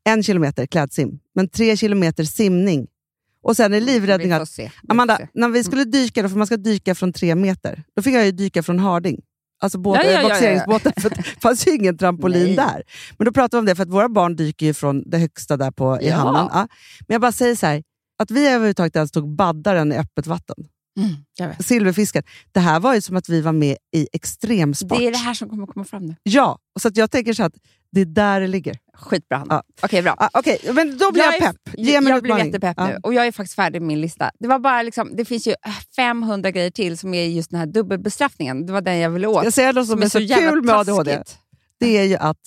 En 0.04 0.22
kilometer 0.22 0.66
klädsim, 0.66 1.18
men 1.34 1.48
tre 1.48 1.76
kilometer 1.76 2.24
simning. 2.24 2.86
Och 3.42 3.56
sen 3.56 3.74
är 3.74 3.80
livräddning 3.80 4.28
Vi 4.28 4.34
får 4.34 4.42
att... 4.42 4.48
se. 4.48 4.62
Vi 4.62 4.70
får 4.70 4.90
Amanda, 4.92 5.18
när 5.34 5.48
vi 5.48 5.64
skulle 5.64 5.84
dyka, 5.84 6.22
då, 6.22 6.28
för 6.28 6.36
man 6.36 6.46
ska 6.46 6.56
dyka 6.56 6.94
från 6.94 7.12
tre 7.12 7.34
meter, 7.34 7.82
då 7.96 8.02
fick 8.02 8.14
jag 8.14 8.24
ju 8.24 8.32
dyka 8.32 8.62
från 8.62 8.78
Harding. 8.78 9.20
Alltså 9.62 9.78
båt, 9.78 10.00
Ja, 10.04 10.10
ja, 10.10 10.22
ja, 10.22 10.28
boxeringsbåten, 10.28 10.92
för 11.00 11.10
det 11.10 11.22
fanns 11.42 11.66
ju 11.66 11.70
ingen 11.74 11.98
trampolin 11.98 12.56
där. 12.56 12.82
Men 13.18 13.24
då 13.24 13.32
pratade 13.32 13.56
vi 13.56 13.58
om 13.60 13.66
det, 13.66 13.74
för 13.74 13.82
att 13.82 13.88
våra 13.88 14.08
barn 14.08 14.36
dyker 14.36 14.66
ju 14.66 14.74
från 14.74 15.10
det 15.10 15.18
högsta 15.18 15.56
där 15.56 15.70
på, 15.70 16.00
i 16.00 16.08
hamnen. 16.10 16.48
Men 16.52 17.14
jag 17.14 17.20
bara 17.20 17.32
säger 17.32 17.56
så 17.56 17.66
här, 17.66 17.82
att 18.22 18.30
vi 18.30 18.48
överhuvudtaget 18.48 18.96
ens 18.96 19.10
tog 19.10 19.36
baddaren 19.36 19.92
i 19.92 19.96
öppet 19.96 20.26
vatten. 20.26 20.56
Mm, 20.98 21.10
jag. 21.38 21.64
Silverfisken. 21.64 22.22
Det 22.52 22.60
här 22.60 22.80
var 22.80 22.94
ju 22.94 23.00
som 23.00 23.16
att 23.16 23.28
vi 23.28 23.40
var 23.40 23.52
med 23.52 23.76
i 23.94 24.08
extremsport. 24.12 24.98
Det 24.98 25.06
är 25.06 25.10
det 25.12 25.18
här 25.18 25.34
som 25.34 25.48
kommer 25.48 25.66
komma 25.66 25.84
fram 25.84 26.06
nu. 26.06 26.16
Ja, 26.22 26.58
så 26.80 26.88
att 26.88 26.96
jag 26.96 27.10
tänker 27.10 27.32
så 27.32 27.42
att 27.44 27.52
det 27.92 28.00
är 28.00 28.04
där 28.04 28.40
det 28.40 28.46
ligger. 28.46 28.78
Skitbra 28.94 29.38
Hanna. 29.38 29.54
Ja. 29.54 29.62
Okej, 29.82 30.02
bra. 30.02 30.14
Ah, 30.18 30.28
Okej, 30.32 30.58
men 30.72 30.98
då 30.98 31.12
blir 31.12 31.22
jag, 31.22 31.34
är- 31.36 31.40
pepp. 31.40 31.56
Ge 31.78 32.00
mig 32.00 32.10
jag 32.10 32.24
utmaning. 32.24 32.46
jättepepp 32.46 32.74
Ja. 32.76 32.86
nu 32.88 32.98
och 33.02 33.14
jag 33.14 33.26
är 33.26 33.32
faktiskt 33.32 33.56
färdig 33.56 33.80
med 33.82 33.86
min 33.88 34.00
lista. 34.00 34.30
Det, 34.38 34.48
var 34.48 34.58
bara 34.58 34.82
liksom, 34.82 35.16
det 35.16 35.24
finns 35.24 35.46
ju 35.46 35.54
500 35.96 36.50
grejer 36.50 36.70
till 36.70 36.98
som 36.98 37.14
är 37.14 37.24
just 37.26 37.50
den 37.50 37.58
här 37.60 37.66
dubbelbestraffningen. 37.66 38.66
Det 38.66 38.72
var 38.72 38.80
den 38.80 38.98
jag 38.98 39.10
ville 39.10 39.26
åt. 39.26 39.44
Jag 39.44 39.52
säger 39.52 39.72
något 39.72 39.86
som 39.86 40.02
är 40.02 40.08
så, 40.08 40.20
jävla 40.20 40.50
kul 40.50 40.62
med 40.62 40.74
ADHD. 40.74 41.16
taskigt. 41.16 41.38
Det 41.80 41.98
är 41.98 42.04
ju 42.04 42.16
att 42.16 42.38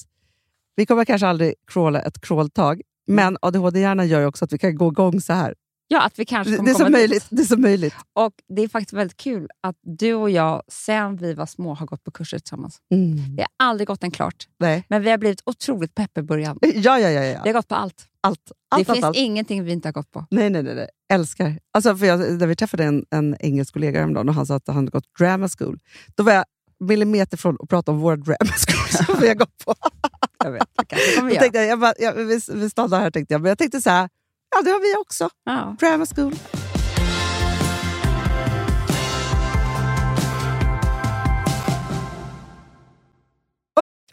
vi 0.75 0.85
kommer 0.85 1.05
kanske 1.05 1.27
aldrig 1.27 1.53
crawla 1.73 2.01
ett 2.01 2.21
crawltag, 2.21 2.81
men 3.07 3.37
ADHD-hjärnan 3.41 4.07
gör 4.07 4.19
ju 4.19 4.25
också 4.25 4.45
att 4.45 4.53
vi 4.53 4.57
kan 4.57 4.75
gå 4.75 4.87
igång 4.87 5.21
så 5.21 5.33
här. 5.33 5.55
Ja, 5.87 6.01
att 6.01 6.19
vi 6.19 6.25
kanske 6.25 6.55
kommer 6.57 6.65
det, 6.65 6.71
är 6.71 6.73
så 6.73 6.77
komma 6.83 6.89
dit. 6.89 6.97
möjligt, 6.97 7.25
det 7.29 7.41
är 7.41 7.45
så 7.45 7.57
möjligt. 7.57 7.93
Och 8.13 8.33
det 8.55 8.61
är 8.61 8.67
faktiskt 8.67 8.93
väldigt 8.93 9.17
kul 9.17 9.49
att 9.61 9.75
du 9.81 10.13
och 10.13 10.29
jag, 10.29 10.63
sen 10.67 11.17
vi 11.17 11.33
var 11.33 11.45
små, 11.45 11.73
har 11.73 11.85
gått 11.85 12.03
på 12.03 12.11
kurser 12.11 12.39
tillsammans. 12.39 12.77
Mm. 12.93 13.15
Vi 13.35 13.41
har 13.41 13.47
aldrig 13.67 13.87
gått 13.87 14.01
den 14.01 14.11
klart, 14.11 14.47
Nej. 14.59 14.83
men 14.89 15.01
vi 15.01 15.09
har 15.11 15.17
blivit 15.17 15.41
otroligt 15.45 15.95
pepp 15.95 16.17
i 16.17 16.21
början. 16.21 16.59
Ja, 16.61 16.99
ja, 16.99 17.09
ja. 17.09 17.23
ja, 17.23 17.41
Vi 17.43 17.49
har 17.49 17.53
gått 17.53 17.67
på 17.67 17.75
allt. 17.75 18.05
Allt, 18.21 18.39
det 18.45 18.53
allt, 18.69 18.89
allt, 18.89 18.95
finns 18.95 19.05
allt. 19.05 19.17
ingenting 19.17 19.63
vi 19.63 19.71
inte 19.71 19.87
har 19.87 19.93
gått 19.93 20.11
på. 20.11 20.25
Nej, 20.31 20.49
nej, 20.49 20.63
nej, 20.63 20.75
nej. 20.75 20.87
Älskar. 21.13 21.59
Alltså, 21.73 21.97
för 21.97 22.05
jag, 22.05 22.19
när 22.19 22.47
vi 22.47 22.55
träffade 22.55 22.83
en, 22.83 23.05
en 23.11 23.35
engelsk 23.39 23.73
kollega 23.73 23.99
häromdagen 23.99 24.29
och 24.29 24.35
han 24.35 24.45
sa 24.45 24.55
att 24.55 24.67
han 24.67 24.75
hade 24.75 24.91
gått 24.91 25.05
drama 25.19 25.49
school, 25.57 25.79
då 26.15 26.23
var 26.23 26.33
jag 26.33 26.45
millimeter 26.79 27.37
från 27.37 27.57
att 27.59 27.69
prata 27.69 27.91
om 27.91 27.99
våra 27.99 28.15
drama 28.15 28.37
school 28.67 29.05
som 29.05 29.15
vi 29.21 29.27
har 29.27 29.35
gått 29.35 29.65
på. 29.65 29.75
Jag 30.43 30.51
vet, 30.51 30.63
det 30.77 30.85
kanske 30.85 31.15
kommer 31.15 31.29
Då 31.29 31.33
göra. 31.35 31.41
tänkte 31.41 31.59
jag, 31.59 31.67
jag 31.67 31.79
bara, 31.79 31.93
ja, 31.99 32.11
vi, 32.15 32.39
vi 32.53 32.69
stannar 32.69 32.99
här 32.99 33.11
tänkte 33.11 33.33
jag, 33.33 33.41
men 33.41 33.49
jag 33.49 33.57
tänkte 33.57 33.81
så 33.81 33.89
här, 33.89 34.09
ja 34.51 34.61
det 34.61 34.69
har 34.69 34.79
vi 34.79 34.95
också. 35.01 35.29
Ja. 35.43 35.75
Drama 35.79 36.05
school. 36.05 36.33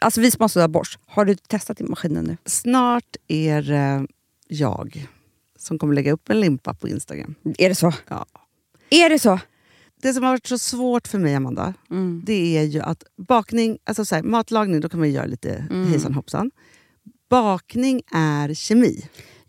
Alltså 0.01 0.21
vi 0.21 0.31
sponsrar 0.31 0.63
av 0.63 0.69
Bosch. 0.69 0.97
Har 1.05 1.25
du 1.25 1.35
testat 1.35 1.81
i 1.81 1.83
maskinen 1.83 2.25
nu? 2.25 2.37
Snart 2.45 3.15
är 3.27 3.61
det 3.61 4.07
jag 4.47 5.07
som 5.59 5.79
kommer 5.79 5.93
lägga 5.93 6.11
upp 6.11 6.29
en 6.29 6.39
limpa 6.39 6.73
på 6.73 6.87
Instagram. 6.87 7.35
Är 7.57 7.69
det 7.69 7.75
så? 7.75 7.93
Ja. 8.07 8.25
Är 8.89 9.09
det 9.09 9.19
så? 9.19 9.39
Det 10.01 10.13
som 10.13 10.23
har 10.23 10.31
varit 10.31 10.47
så 10.47 10.57
svårt 10.57 11.07
för 11.07 11.19
mig, 11.19 11.35
Amanda, 11.35 11.73
Mm. 11.91 12.21
det 12.25 12.57
är 12.57 12.63
ju 12.63 12.79
att 12.81 13.03
bakning, 13.17 13.77
alltså 13.83 14.05
så 14.05 14.15
här, 14.15 14.23
matlagning, 14.23 14.81
då 14.81 14.89
kan 14.89 14.99
man 14.99 15.09
ju 15.09 15.15
göra 15.15 15.25
lite 15.25 15.53
Mm. 15.69 15.87
hejsan 15.87 16.13
hoppsan. 16.13 16.51
Bakning 17.29 18.01
är 18.11 18.53
kemi. 18.53 19.05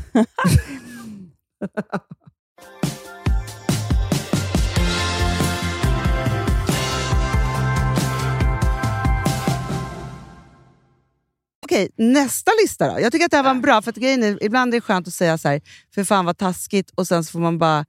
Okej, 11.66 11.90
nästa 11.96 12.52
lista 12.62 12.94
då. 12.94 13.00
Jag 13.00 13.12
tycker 13.12 13.26
att 13.26 13.32
det 13.32 13.38
här 13.38 13.44
var 13.44 13.52
en 13.52 13.62
bra, 13.62 13.82
för 13.82 13.90
att 13.90 13.96
grejen 13.98 14.24
är, 14.24 14.44
ibland 14.44 14.74
är 14.74 14.78
det 14.78 14.82
skönt 14.82 15.08
att 15.08 15.14
säga 15.14 15.38
så 15.38 15.48
här, 15.48 15.62
för 15.94 16.04
fan 16.04 16.26
vad 16.26 16.38
taskigt, 16.38 16.92
och 16.96 17.08
sen 17.08 17.24
så 17.24 17.32
får 17.32 17.40
man 17.40 17.58
bara... 17.58 17.86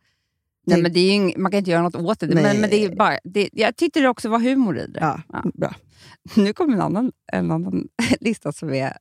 Nej, 0.66 0.82
men 0.82 0.92
det 0.92 1.00
är 1.00 1.14
ju 1.14 1.38
man 1.38 1.50
kan 1.50 1.58
inte 1.58 1.70
göra 1.70 1.82
något 1.82 1.94
åt 1.94 2.20
det, 2.20 2.26
Nej. 2.26 2.42
men, 2.42 2.60
men 2.60 2.70
det 2.70 2.84
är 2.84 2.96
bara, 2.96 3.18
det, 3.24 3.48
jag 3.52 3.76
tyckte 3.76 4.00
det 4.00 4.08
också 4.08 4.28
var 4.28 4.38
humor 4.38 4.78
i 4.78 4.86
det. 4.86 5.00
Ja, 5.00 5.20
bra. 5.54 5.74
Nu 6.34 6.52
kommer 6.52 6.74
en 6.74 6.80
annan, 6.80 7.12
en 7.32 7.50
annan 7.50 7.88
lista 8.20 8.52
som 8.52 8.74
är 8.74 8.96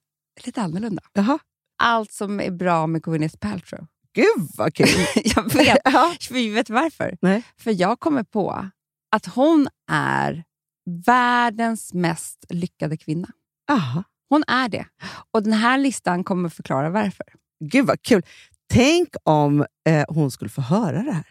lite 0.46 0.62
annorlunda. 0.62 1.02
Jaha. 1.14 1.40
Allt 1.80 2.12
som 2.12 2.40
är 2.40 2.52
bra 2.52 2.88
med 2.88 3.04
Gwyneth 3.04 3.38
Paltrow. 3.38 3.88
Gud 4.14 4.50
vad 4.58 4.74
kul! 4.74 4.88
jag 5.36 5.54
vet. 5.54 5.78
För 6.28 6.54
vet 6.54 6.70
varför? 6.70 7.18
Nej. 7.22 7.44
För 7.58 7.82
jag 7.82 8.00
kommer 8.00 8.24
på 8.24 8.70
att 9.16 9.26
hon 9.26 9.68
är 9.92 10.44
världens 11.06 11.94
mest 11.94 12.46
lyckade 12.50 12.98
kvinna. 12.98 13.28
Aha. 13.72 14.04
Hon 14.30 14.44
är 14.48 14.70
det. 14.70 14.86
Och 15.32 15.44
den 15.44 15.54
här 15.54 15.78
listan 15.78 16.24
kommer 16.24 16.50
förklara 16.50 16.90
varför. 16.90 17.26
Gud 17.66 17.86
vad 17.86 18.02
kul! 18.02 18.22
Tänk 18.74 19.10
om 19.24 19.66
eh, 19.90 20.06
hon 20.08 20.32
skulle 20.32 20.50
få 20.50 20.62
höra 20.62 21.04
det 21.04 21.12
här. 21.12 21.28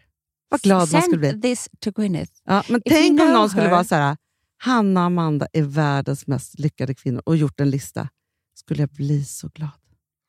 Vad 0.48 0.60
glad 0.60 0.78
man 0.78 0.86
Send 0.86 1.02
skulle 1.04 1.18
bli. 1.32 1.40
this 1.40 1.68
to 1.80 1.90
Gwyneth. 1.90 2.32
Ja, 2.44 2.62
men 2.68 2.80
If 2.84 2.92
tänk 2.92 3.20
om 3.20 3.32
någon 3.32 3.50
skulle 3.50 3.62
her- 3.64 3.70
vara 3.70 3.84
så 3.84 3.94
här, 3.94 4.16
Hanna 4.62 5.04
Amanda 5.04 5.46
är 5.52 5.62
världens 5.62 6.26
mest 6.26 6.58
lyckade 6.58 6.94
kvinnor 6.94 7.22
och 7.26 7.36
gjort 7.36 7.60
en 7.60 7.70
lista. 7.70 8.08
Skulle 8.54 8.82
jag 8.82 8.90
bli 8.90 9.24
så 9.24 9.48
glad. 9.48 9.70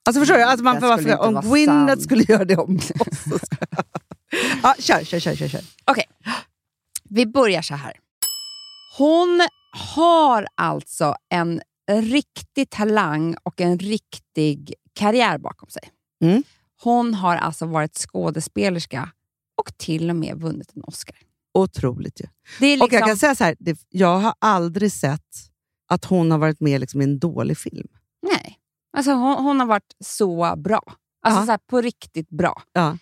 Alltså 0.06 0.22
förstår 0.22 0.36
du? 0.36 0.44
Alltså 0.44 0.64
man 0.64 0.76
Det 0.76 0.82
får 0.82 0.88
vara 0.88 0.98
skulle 0.98 1.18
för, 1.18 1.28
inte 1.28 1.40
om 1.40 1.52
Gwyneth 1.54 2.02
skulle 2.02 2.24
göra 2.24 2.46
det 2.46 2.58
om 2.58 2.76
oss. 2.76 2.92
ja, 4.64 4.76
kör, 4.80 5.04
kör, 5.04 5.20
kör. 5.20 5.36
kör, 5.36 5.48
kör. 5.48 5.62
Okej, 5.86 6.06
vi 7.10 7.26
börjar 7.26 7.62
så 7.62 7.76
här. 7.76 7.94
Hon 8.98 9.48
har 9.72 10.48
alltså 10.56 11.16
en 11.30 11.62
riktig 11.92 12.70
talang 12.70 13.36
och 13.44 13.62
en 13.62 13.80
riktig 13.80 14.74
karriär 14.94 15.38
bakom 15.38 15.70
sig. 15.70 15.84
Mm. 16.24 16.44
Hon 16.84 17.14
har 17.14 17.36
alltså 17.36 17.66
varit 17.66 17.98
skådespelerska 17.98 19.10
och 19.58 19.78
till 19.78 20.10
och 20.10 20.16
med 20.16 20.38
vunnit 20.42 20.72
en 20.76 20.84
Oscar. 20.84 21.16
Otroligt 21.54 22.22
ju. 22.22 22.26
Är 22.26 22.32
Och 22.60 22.64
jag 22.64 22.80
liksom- 22.80 23.08
kan 23.08 23.18
säga 23.18 23.36
så 23.36 23.44
här, 23.44 23.56
det, 23.60 23.80
jag 23.90 24.20
har 24.20 24.34
aldrig 24.40 24.92
sett 24.92 25.50
att 25.92 26.06
hon 26.06 26.32
har 26.32 26.38
varit 26.38 26.60
med 26.60 26.82
liksom, 26.82 27.02
i 27.02 27.04
en 27.04 27.20
dålig 27.20 27.58
film. 27.58 27.88
Alltså 28.98 29.12
hon, 29.12 29.44
hon 29.44 29.60
har 29.60 29.68
varit 29.68 29.96
så 30.00 30.56
bra. 30.58 30.82
Alltså 31.22 31.42
Ja. 31.42 31.46
så 31.46 31.52
här, 31.52 31.60
på 31.68 31.82
riktigt 31.82 32.30
bra. 32.30 32.62
Ja. 32.74 32.98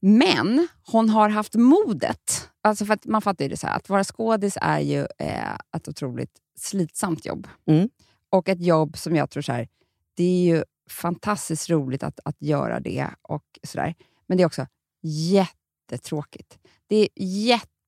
Men 0.00 0.68
hon 0.86 1.08
har 1.08 1.28
haft 1.28 1.54
modet. 1.54 2.50
Alltså 2.62 2.84
för 2.86 2.94
att 2.94 3.06
man 3.06 3.22
fattar 3.22 3.44
ju 3.44 3.48
det 3.48 3.56
så 3.56 3.66
här, 3.66 3.76
att 3.76 3.88
vara 3.88 4.04
skådis 4.04 4.58
är 4.60 4.80
ju 4.80 5.06
eh, 5.18 5.54
ett 5.76 5.88
otroligt 5.88 6.38
slitsamt 6.58 7.26
jobb. 7.26 7.48
Mm. 7.66 7.88
Och 8.30 8.48
ett 8.48 8.60
jobb 8.62 8.98
som 8.98 9.16
jag 9.16 9.30
tror 9.30 9.42
så 9.42 9.52
här, 9.52 9.68
det 10.16 10.24
är 10.24 10.56
ju 10.56 10.64
fantastiskt 10.90 11.70
roligt 11.70 12.02
att, 12.02 12.20
att 12.24 12.36
göra 12.42 12.80
det. 12.80 13.08
och 13.22 13.44
så 13.62 13.78
där. 13.78 13.94
Men 14.26 14.36
det 14.38 14.42
är 14.42 14.46
också 14.46 14.66
jättetråkigt. 15.02 16.58
Det 16.86 16.96
är 16.96 17.08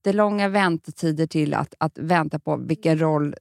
jättelånga 0.01 0.49
väntetider 0.49 1.27
till 1.27 1.55
att, 1.55 1.75
att 1.79 1.99
vänta 1.99 2.39
på 2.39 2.57
vilken 2.57 2.99
roll 3.01 3.35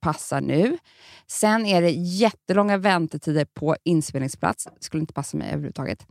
passar 0.00 0.40
nu. 0.40 0.78
Sen 1.26 1.66
är 1.66 1.82
det 1.82 1.90
jättelånga 1.90 2.76
väntetider 2.76 3.44
på 3.44 3.76
inspelningsplats. 3.84 4.68
Skulle 4.80 5.00
inte 5.00 5.12
passa 5.12 5.36
mig 5.36 5.48
överhuvudtaget. 5.48 6.06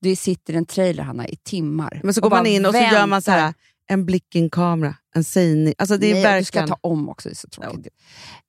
Du 0.00 0.16
sitter 0.16 0.54
i 0.54 0.56
en 0.56 0.66
trailer, 0.66 1.02
Hanna, 1.02 1.28
i 1.28 1.36
timmar. 1.36 2.00
Men 2.04 2.14
så 2.14 2.20
går 2.20 2.30
man 2.30 2.46
in 2.46 2.66
och 2.66 2.74
så 2.74 2.80
gör 2.80 3.06
man 3.06 3.22
så 3.22 3.30
här, 3.30 3.38
väntar. 3.38 3.54
en 3.86 4.06
blick 4.06 4.36
i 4.36 4.38
en 4.38 4.50
kamera, 4.50 4.94
en 5.14 5.24
sägning. 5.24 5.74
Alltså 5.78 5.96
det 5.96 6.10
är 6.10 6.14
Nej, 6.14 6.22
verkligen... 6.22 6.40
Du 6.40 6.44
ska 6.44 6.66
ta 6.66 6.88
om 6.88 7.08
också, 7.08 7.28
det 7.28 7.32
är 7.32 7.36
så 7.36 7.48
tråkigt. 7.48 7.94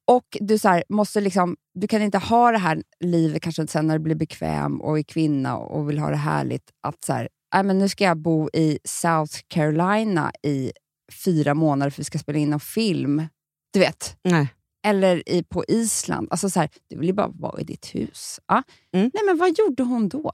Och 0.07 0.37
du, 0.39 0.57
så 0.57 0.69
här, 0.69 0.83
måste 0.89 1.21
liksom, 1.21 1.55
du 1.73 1.87
kan 1.87 2.01
inte 2.01 2.17
ha 2.17 2.51
det 2.51 2.57
här 2.57 2.83
livet 2.99 3.41
kanske 3.41 3.67
sen 3.67 3.87
när 3.87 3.97
du 3.97 4.03
blir 4.03 4.15
bekväm 4.15 4.81
och 4.81 4.99
är 4.99 5.03
kvinna 5.03 5.57
och 5.57 5.89
vill 5.89 5.99
ha 5.99 6.09
det 6.09 6.15
härligt. 6.15 6.69
Att 6.83 7.03
så 7.03 7.13
här, 7.13 7.29
"Nej, 7.53 7.63
men 7.63 7.79
nu 7.79 7.89
ska 7.89 8.03
jag 8.03 8.17
bo 8.17 8.49
i 8.53 8.79
South 8.83 9.37
Carolina 9.47 10.31
i 10.43 10.71
fyra 11.13 11.53
månader 11.53 11.89
för 11.89 11.97
vi 11.97 12.03
ska 12.03 12.19
spela 12.19 12.39
in 12.39 12.53
en 12.53 12.59
film. 12.59 13.27
Du 13.73 13.79
vet. 13.79 14.17
Nej. 14.23 14.47
Eller 14.87 15.29
i, 15.29 15.43
på 15.43 15.65
Island. 15.67 16.27
Alltså 16.31 16.49
så 16.49 16.59
här, 16.59 16.69
du 16.87 16.97
vill 16.97 17.07
ju 17.07 17.13
bara 17.13 17.27
vara 17.27 17.61
i 17.61 17.63
ditt 17.63 17.95
hus. 17.95 18.39
Ja. 18.47 18.63
Mm. 18.93 19.11
Nej, 19.13 19.23
men 19.25 19.37
vad 19.37 19.57
gjorde 19.57 19.83
hon 19.83 20.09
då? 20.09 20.31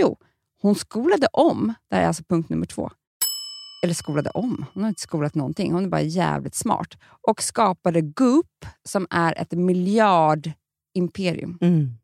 Jo, 0.00 0.16
hon 0.62 0.74
skolade 0.74 1.26
om. 1.32 1.74
Det 1.88 1.96
här 1.96 2.02
är 2.02 2.06
alltså 2.06 2.22
punkt 2.28 2.48
nummer 2.48 2.66
två 2.66 2.90
eller 3.82 3.94
skolade 3.94 4.30
om. 4.30 4.64
Hon 4.74 4.82
har 4.82 4.88
inte 4.88 5.00
skolat 5.00 5.34
någonting. 5.34 5.72
Hon 5.72 5.84
är 5.84 5.88
bara 5.88 6.00
jävligt 6.00 6.54
smart. 6.54 6.98
Och 7.28 7.42
skapade 7.42 8.00
Goop, 8.00 8.66
som 8.88 9.06
är 9.10 9.38
ett 9.38 9.52
miljardimperium. 9.52 11.58
Mm. 11.60 11.94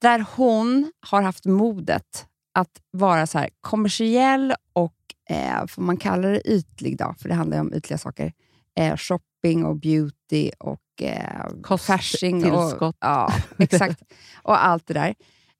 Där 0.00 0.26
hon 0.36 0.92
har 1.00 1.22
haft 1.22 1.44
modet 1.44 2.26
att 2.54 2.80
vara 2.90 3.26
så 3.26 3.46
kommersiell 3.60 4.54
och, 4.72 4.94
eh, 5.30 5.66
får 5.66 5.82
man 5.82 5.96
kalla 5.96 6.28
det 6.28 6.48
ytlig 6.48 6.98
då, 6.98 7.14
för 7.18 7.28
det 7.28 7.34
handlar 7.34 7.56
ju 7.56 7.60
om 7.60 7.74
ytliga 7.74 7.98
saker. 7.98 8.32
Eh, 8.78 8.96
shopping 8.96 9.64
och 9.64 9.76
beauty 9.76 10.50
och 10.58 11.02
eh, 11.02 11.76
fashing. 11.78 12.52
Och, 12.52 12.94
ja, 13.00 13.32
exakt. 13.58 14.02
och 14.42 14.64
allt 14.64 14.86
det 14.86 14.94
där. 14.94 15.14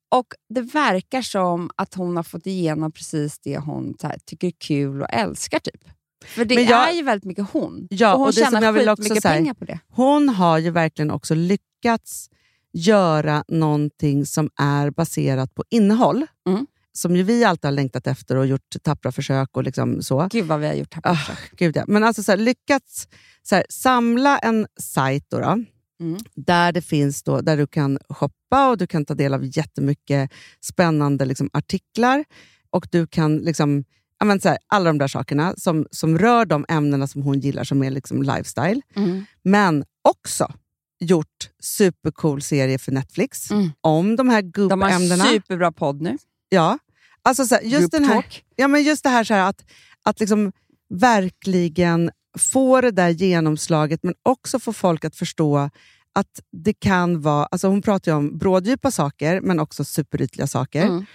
Och 0.09 0.27
Det 0.49 0.61
verkar 0.61 1.23
som 1.23 1.71
att 1.77 1.95
hon 1.95 2.17
har 2.17 2.23
fått 2.23 2.47
igenom 2.47 2.93
precis 2.93 3.39
det 3.39 3.59
hon 3.59 3.95
här, 4.03 4.19
tycker 4.27 4.47
är 4.49 4.53
kul 4.59 5.03
och 5.03 5.09
älskar. 5.13 5.59
typ. 5.59 5.85
För 6.27 6.45
det 6.45 6.55
jag- 6.55 6.89
är 6.91 6.93
ju 6.95 7.03
väldigt 7.03 7.25
mycket 7.25 7.51
hon. 7.53 7.87
Ja, 7.91 8.13
och 8.13 8.19
hon 8.19 8.29
och 8.29 8.35
det 8.35 8.41
tjänar 8.41 8.73
skitmycket 8.97 9.23
pengar 9.23 9.55
på 9.55 9.65
det. 9.65 9.79
Hon 9.89 10.29
har 10.29 10.59
ju 10.59 10.71
verkligen 10.71 11.11
också 11.11 11.35
lyckats 11.35 12.31
göra 12.73 13.45
någonting 13.49 14.27
som 14.27 14.51
är 14.61 14.91
baserat 14.91 15.55
på 15.55 15.65
innehåll. 15.71 16.27
Mm. 16.49 16.67
Som 16.97 17.17
ju 17.17 17.23
vi 17.23 17.45
alltid 17.45 17.65
har 17.65 17.73
längtat 17.73 18.07
efter 18.07 18.37
och 18.37 18.47
gjort 18.47 18.77
tappra 18.83 19.13
försök 19.13 19.57
och 19.57 19.63
liksom 19.63 20.03
så. 20.03 20.29
Gud 20.31 20.47
vad 20.47 20.61
vi 20.61 20.67
har 20.67 20.75
gjort 20.75 20.91
tappra 20.91 21.13
Ah, 21.13 21.37
Gud 21.57 21.77
ja. 21.77 21.85
Men 21.87 22.05
alltså 22.05 22.23
så 22.23 22.33
här, 22.33 22.39
lyckats 22.39 23.09
så 23.43 23.55
här, 23.55 23.65
samla 23.69 24.39
en 24.39 24.67
sajt 24.81 25.25
då, 25.29 25.41
då 25.41 25.65
Mm. 26.01 26.19
där 26.35 26.73
det 26.73 26.83
finns 26.83 27.23
då, 27.23 27.41
där 27.41 27.57
du 27.57 27.67
kan 27.67 27.99
shoppa 28.09 28.71
och 28.71 28.79
du 28.79 28.87
kan 28.87 29.05
ta 29.05 29.15
del 29.15 29.35
av 29.35 29.45
jättemycket 29.59 30.31
spännande 30.61 31.25
liksom, 31.25 31.51
artiklar. 31.53 32.25
Och 32.71 32.89
du 32.91 33.07
kan 33.07 33.37
liksom, 33.37 33.85
men 34.25 34.41
så 34.41 34.49
här, 34.49 34.59
alla 34.67 34.85
de 34.85 34.99
där 34.99 35.09
sakerna 35.09 35.55
som, 35.57 35.87
som 35.91 36.19
rör 36.19 36.45
de 36.45 36.65
ämnena 36.69 37.07
som 37.07 37.23
hon 37.23 37.41
gillar, 37.41 37.65
som 37.65 37.83
är 37.83 37.91
liksom 37.91 38.23
lifestyle. 38.23 38.83
Mm. 38.97 39.25
Men 39.43 39.85
också 40.09 40.53
gjort 41.01 41.51
supercool 41.63 42.43
serie 42.43 42.79
för 42.79 42.93
Netflix 42.93 43.49
om 43.81 44.17
de 44.17 44.29
här 44.29 44.39
Mm. 44.39 44.69
De 44.69 44.83
har 44.83 44.91
en 44.91 45.19
superbra 45.19 45.73
podd 45.73 46.03
nu. 46.03 46.19
Ja, 46.49 46.79
alltså 47.27 47.45
så 47.45 47.55
här, 47.55 47.63
just, 47.63 47.93
den 47.93 48.05
här, 48.05 48.25
ja, 48.57 48.69
men 48.69 48.83
just 48.83 49.03
det 49.03 49.09
här, 49.09 49.25
så 49.25 49.35
här 49.35 49.49
att, 49.49 49.65
att 50.03 50.21
liksom 50.21 50.53
verkligen 50.89 52.11
få 52.39 52.81
det 52.81 52.91
där 52.91 53.09
genomslaget, 53.09 54.03
men 54.03 54.15
också 54.23 54.59
få 54.59 54.73
folk 54.73 55.05
att 55.05 55.17
förstå 55.17 55.71
att 56.15 56.41
det 56.53 56.73
kan 56.73 57.21
vara... 57.21 57.47
Alltså 57.47 57.69
hon 57.69 57.83
pratar 57.83 58.13
ju 58.13 58.19
om 58.19 58.39
bråddjupa 58.39 58.91
saker, 58.91 59.41
men 59.41 59.61
också 59.61 59.85
superytliga 59.85 60.47
saker. 60.47 60.83
Mm. 60.83 61.07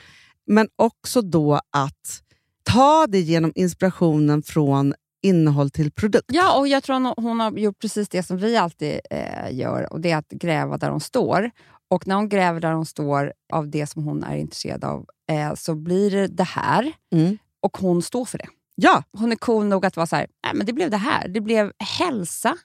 men 0.47 0.67
också 0.75 1.21
då 1.21 1.53
att 1.71 2.21
ta 2.63 3.07
det 3.07 3.19
genom 3.19 3.51
inspirationen 3.55 4.43
från 4.43 4.93
innehåll 5.21 5.69
till 5.69 5.91
produkt. 5.91 6.25
Ja, 6.27 6.59
och 6.59 6.67
jag 6.67 6.83
tror 6.83 6.93
hon, 6.93 7.13
hon 7.17 7.39
har 7.39 7.51
gjort 7.51 7.79
precis 7.79 8.09
det 8.09 8.23
som 8.23 8.37
vi 8.37 8.57
alltid 8.57 8.99
eh, 9.09 9.55
gör 9.55 9.93
och 9.93 10.01
det 10.01 10.11
är 10.11 10.17
att 10.17 10.29
gräva 10.29 10.77
där 10.77 10.89
hon 10.89 11.01
står. 11.01 11.51
Och 11.91 12.07
när 12.07 12.15
hon 12.15 12.29
gräver 12.29 12.59
där 12.59 12.71
hon 12.73 12.85
står 12.85 13.33
av 13.53 13.69
det 13.69 13.87
som 13.87 14.03
hon 14.03 14.23
är 14.23 14.35
intresserad 14.35 14.83
av 14.83 15.05
eh, 15.31 15.53
så 15.55 15.75
blir 15.75 16.11
det 16.11 16.27
det 16.27 16.43
här 16.43 16.93
Mm. 17.13 17.37
och 17.61 17.77
hon 17.77 18.01
står 18.01 18.25
för 18.25 18.37
det. 18.37 18.47
Ja, 18.75 19.03
Hon 19.17 19.31
är 19.31 19.35
cool 19.35 19.65
nog 19.65 19.85
att 19.85 19.95
vara 19.95 20.07
så 20.07 20.15
här, 20.15 20.27
nej 20.43 20.53
men 20.55 20.65
det 20.65 20.73
blev 20.73 20.89
det 20.89 20.97
här. 20.97 21.27
Det 21.27 21.41
blev 21.41 21.71
hälsa, 21.99 22.57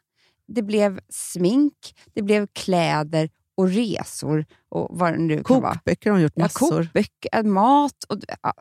det 0.49 0.63
blev 0.63 1.01
smink, 1.09 1.95
det 2.15 2.23
blev 2.23 2.47
kläder 2.53 3.29
och 3.55 3.69
resor 3.69 4.45
och 4.69 4.89
vad 4.91 5.13
det 5.13 5.19
nu 5.19 5.43
kan 5.45 5.61
vara. 5.63 5.73
kokböcker 5.75 6.11
har 6.11 6.15
hon 6.15 6.23
gjort 6.23 6.33
Ja, 6.37 6.43
massor. 6.45 6.69
kokböcker, 6.85 7.43
mat 7.43 8.05
och... 8.09 8.19
Ja. 8.43 8.53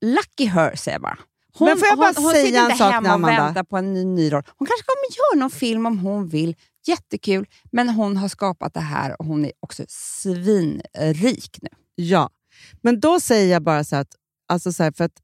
Lucky 0.00 0.46
her, 0.46 0.76
säger 0.76 0.94
jag 0.94 1.02
bara. 1.02 1.18
Hon, 1.58 1.68
Men 1.68 1.78
får 1.78 1.88
jag 1.88 1.98
bara 1.98 2.12
hon, 2.16 2.24
hon 2.24 2.32
säga 2.32 2.46
sitter 2.46 2.72
inte 2.72 2.84
hemma 2.84 3.08
och 3.08 3.14
Amanda? 3.14 3.44
väntar 3.44 3.62
på 3.64 3.76
en 3.76 3.94
ny, 3.94 4.04
ny 4.04 4.32
roll. 4.32 4.42
Hon 4.56 4.66
kanske 4.66 4.84
kommer 4.86 5.16
göra 5.18 5.40
någon 5.40 5.50
film 5.50 5.86
om 5.86 5.98
hon 5.98 6.28
vill. 6.28 6.56
Jättekul. 6.88 7.46
Men 7.72 7.88
hon 7.88 8.16
har 8.16 8.28
skapat 8.28 8.74
det 8.74 8.80
här 8.80 9.20
och 9.20 9.26
hon 9.26 9.44
är 9.44 9.52
också 9.60 9.84
svinrik 9.88 11.58
nu. 11.62 11.68
Ja, 11.94 12.30
men 12.82 13.00
då 13.00 13.20
säger 13.20 13.52
jag 13.52 13.62
bara 13.62 13.84
så 13.84 13.96
att, 13.96 14.08
alltså 14.48 14.72
så 14.72 14.82
här, 14.82 14.92
för 14.92 15.04
att 15.04 15.18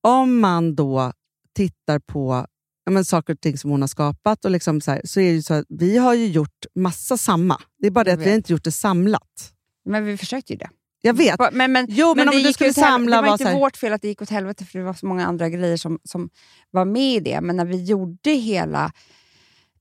om 0.00 0.40
man 0.40 0.74
då 0.74 1.12
tittar 1.56 1.98
på 1.98 2.46
men 2.90 3.04
saker 3.04 3.32
och 3.32 3.40
ting 3.40 3.58
som 3.58 3.70
hon 3.70 3.80
har 3.80 3.88
skapat, 3.88 4.44
och 4.44 4.50
liksom 4.50 4.80
så, 4.80 4.90
här, 4.90 5.00
så 5.04 5.20
är 5.20 5.24
det 5.24 5.30
ju 5.34 5.42
så 5.42 5.54
att 5.54 5.64
vi 5.68 5.96
har 5.98 6.14
ju 6.14 6.26
gjort 6.26 6.66
massa 6.74 7.16
samma. 7.16 7.60
Det 7.78 7.86
är 7.86 7.90
bara 7.90 8.04
det 8.04 8.12
att 8.12 8.20
vi 8.20 8.28
har 8.28 8.36
inte 8.36 8.52
gjort 8.52 8.64
det 8.64 8.72
samlat. 8.72 9.52
Men 9.84 10.04
vi 10.04 10.16
försökte 10.16 10.52
ju 10.52 10.58
det. 10.58 10.70
Jag 11.02 11.14
vet. 11.14 11.40
Men, 11.52 11.72
men, 11.72 11.86
Jo, 11.88 12.14
men 12.16 12.28
om 12.28 12.34
det 12.34 12.42
du 12.42 12.52
skulle 12.52 12.72
samla 12.74 13.16
Det 13.16 13.22
var 13.22 13.28
var 13.28 13.34
inte 13.34 13.44
här- 13.44 13.58
vårt 13.58 13.76
fel 13.76 13.92
att 13.92 14.02
det 14.02 14.08
gick 14.08 14.22
åt 14.22 14.30
helvete 14.30 14.64
för 14.64 14.78
det 14.78 14.84
var 14.84 14.94
så 14.94 15.06
många 15.06 15.26
andra 15.26 15.48
grejer 15.48 15.76
som, 15.76 15.98
som 16.04 16.30
var 16.70 16.84
med 16.84 17.14
i 17.16 17.20
det. 17.20 17.40
Men 17.40 17.56
när 17.56 17.64
vi 17.64 17.84
gjorde 17.84 18.30
hela 18.30 18.92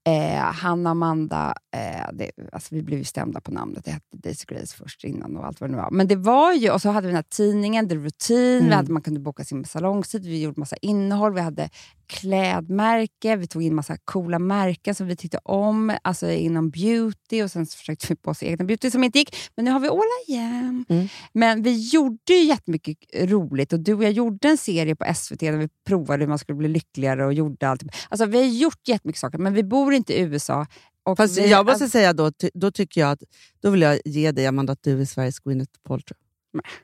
eh, 0.07 0.41
Hanna 0.41 0.89
och 0.89 0.91
Amanda, 0.91 1.53
eh, 1.75 2.09
det, 2.13 2.31
alltså 2.51 2.75
vi 2.75 2.81
blev 2.83 2.99
ju 2.99 3.05
stämda 3.05 3.41
på 3.41 3.51
namnet. 3.51 3.85
Det 3.85 3.91
hette 3.91 4.17
Daisy 4.17 4.45
Grace 4.47 4.75
först 4.77 5.03
innan 5.03 5.37
och 5.37 5.45
allt 5.45 5.61
vad 5.61 5.69
det 5.69 5.75
nu 5.75 5.81
var. 5.81 5.91
Men 5.91 6.07
det 6.07 6.15
var 6.15 6.53
ju, 6.53 6.69
och 6.71 6.81
så 6.81 6.89
hade 6.89 7.07
vi 7.07 7.11
den 7.11 7.15
här 7.15 7.25
tidningen, 7.29 7.89
The 7.89 7.95
Routine, 7.95 8.37
vi 8.59 8.65
Mm. 8.65 8.71
hade, 8.71 8.91
man 8.91 9.01
kunde 9.01 9.19
boka 9.19 9.43
sin 9.43 9.65
salongstid, 9.65 10.25
vi 10.25 10.41
gjorde 10.41 10.59
massa 10.59 10.75
innehåll, 10.81 11.33
vi 11.33 11.41
hade 11.41 11.69
klädmärke, 12.11 13.35
vi 13.35 13.47
tog 13.47 13.63
in 13.63 13.75
massa 13.75 13.97
coola 14.05 14.39
märken 14.39 14.95
som 14.95 15.07
vi 15.07 15.15
tyckte 15.15 15.39
om, 15.43 15.97
alltså 16.01 16.29
inom 16.31 16.69
beauty 16.69 17.43
och 17.43 17.51
sen 17.51 17.65
försökte 17.65 18.05
vi 18.09 18.15
på 18.15 18.31
oss 18.31 18.43
egna 18.43 18.65
beauty 18.65 18.91
som 18.91 19.03
inte 19.03 19.19
gick. 19.19 19.35
Men 19.55 19.65
nu 19.65 19.71
har 19.71 19.79
vi 19.79 19.89
Åla 19.89 20.03
igen. 20.27 20.85
Mm. 20.89 21.07
Men 21.33 21.63
vi 21.63 21.89
gjorde 21.89 22.33
ju 22.33 22.43
jättemycket 22.43 22.97
roligt 23.15 23.73
och 23.73 23.79
du 23.79 23.93
och 23.93 24.03
jag 24.03 24.11
gjorde 24.11 24.47
en 24.47 24.57
serie 24.57 24.95
på 24.95 25.13
SVT 25.15 25.39
där 25.39 25.57
vi 25.57 25.69
provade 25.87 26.23
hur 26.23 26.29
man 26.29 26.39
skulle 26.39 26.57
bli 26.57 26.67
lyckligare 26.67 27.25
och 27.25 27.33
gjorde 27.33 27.69
allt. 27.69 27.83
Alltså 28.09 28.25
vi 28.25 28.37
har 28.37 28.45
gjort 28.45 28.87
jättemycket 28.87 29.19
saker, 29.19 29.37
men 29.37 29.53
vi 29.53 29.63
bor 29.63 29.93
inte 29.93 30.13
i 30.13 30.21
USA. 30.21 30.65
Och 31.03 31.17
Fast 31.17 31.37
vi, 31.37 31.49
jag 31.49 31.65
måste 31.65 31.89
säga 31.89 32.13
då, 32.13 32.31
då 32.53 32.71
tycker 32.71 33.01
jag 33.01 33.11
att 33.11 33.23
då 33.61 33.69
vill 33.69 33.81
jag 33.81 33.99
ge 34.05 34.31
dig 34.31 34.47
Amanda 34.47 34.73
att 34.73 34.83
du 34.83 35.01
är 35.01 35.05
Sveriges 35.05 35.39
Gwyneth 35.39 35.79
Paltrow. 35.87 36.17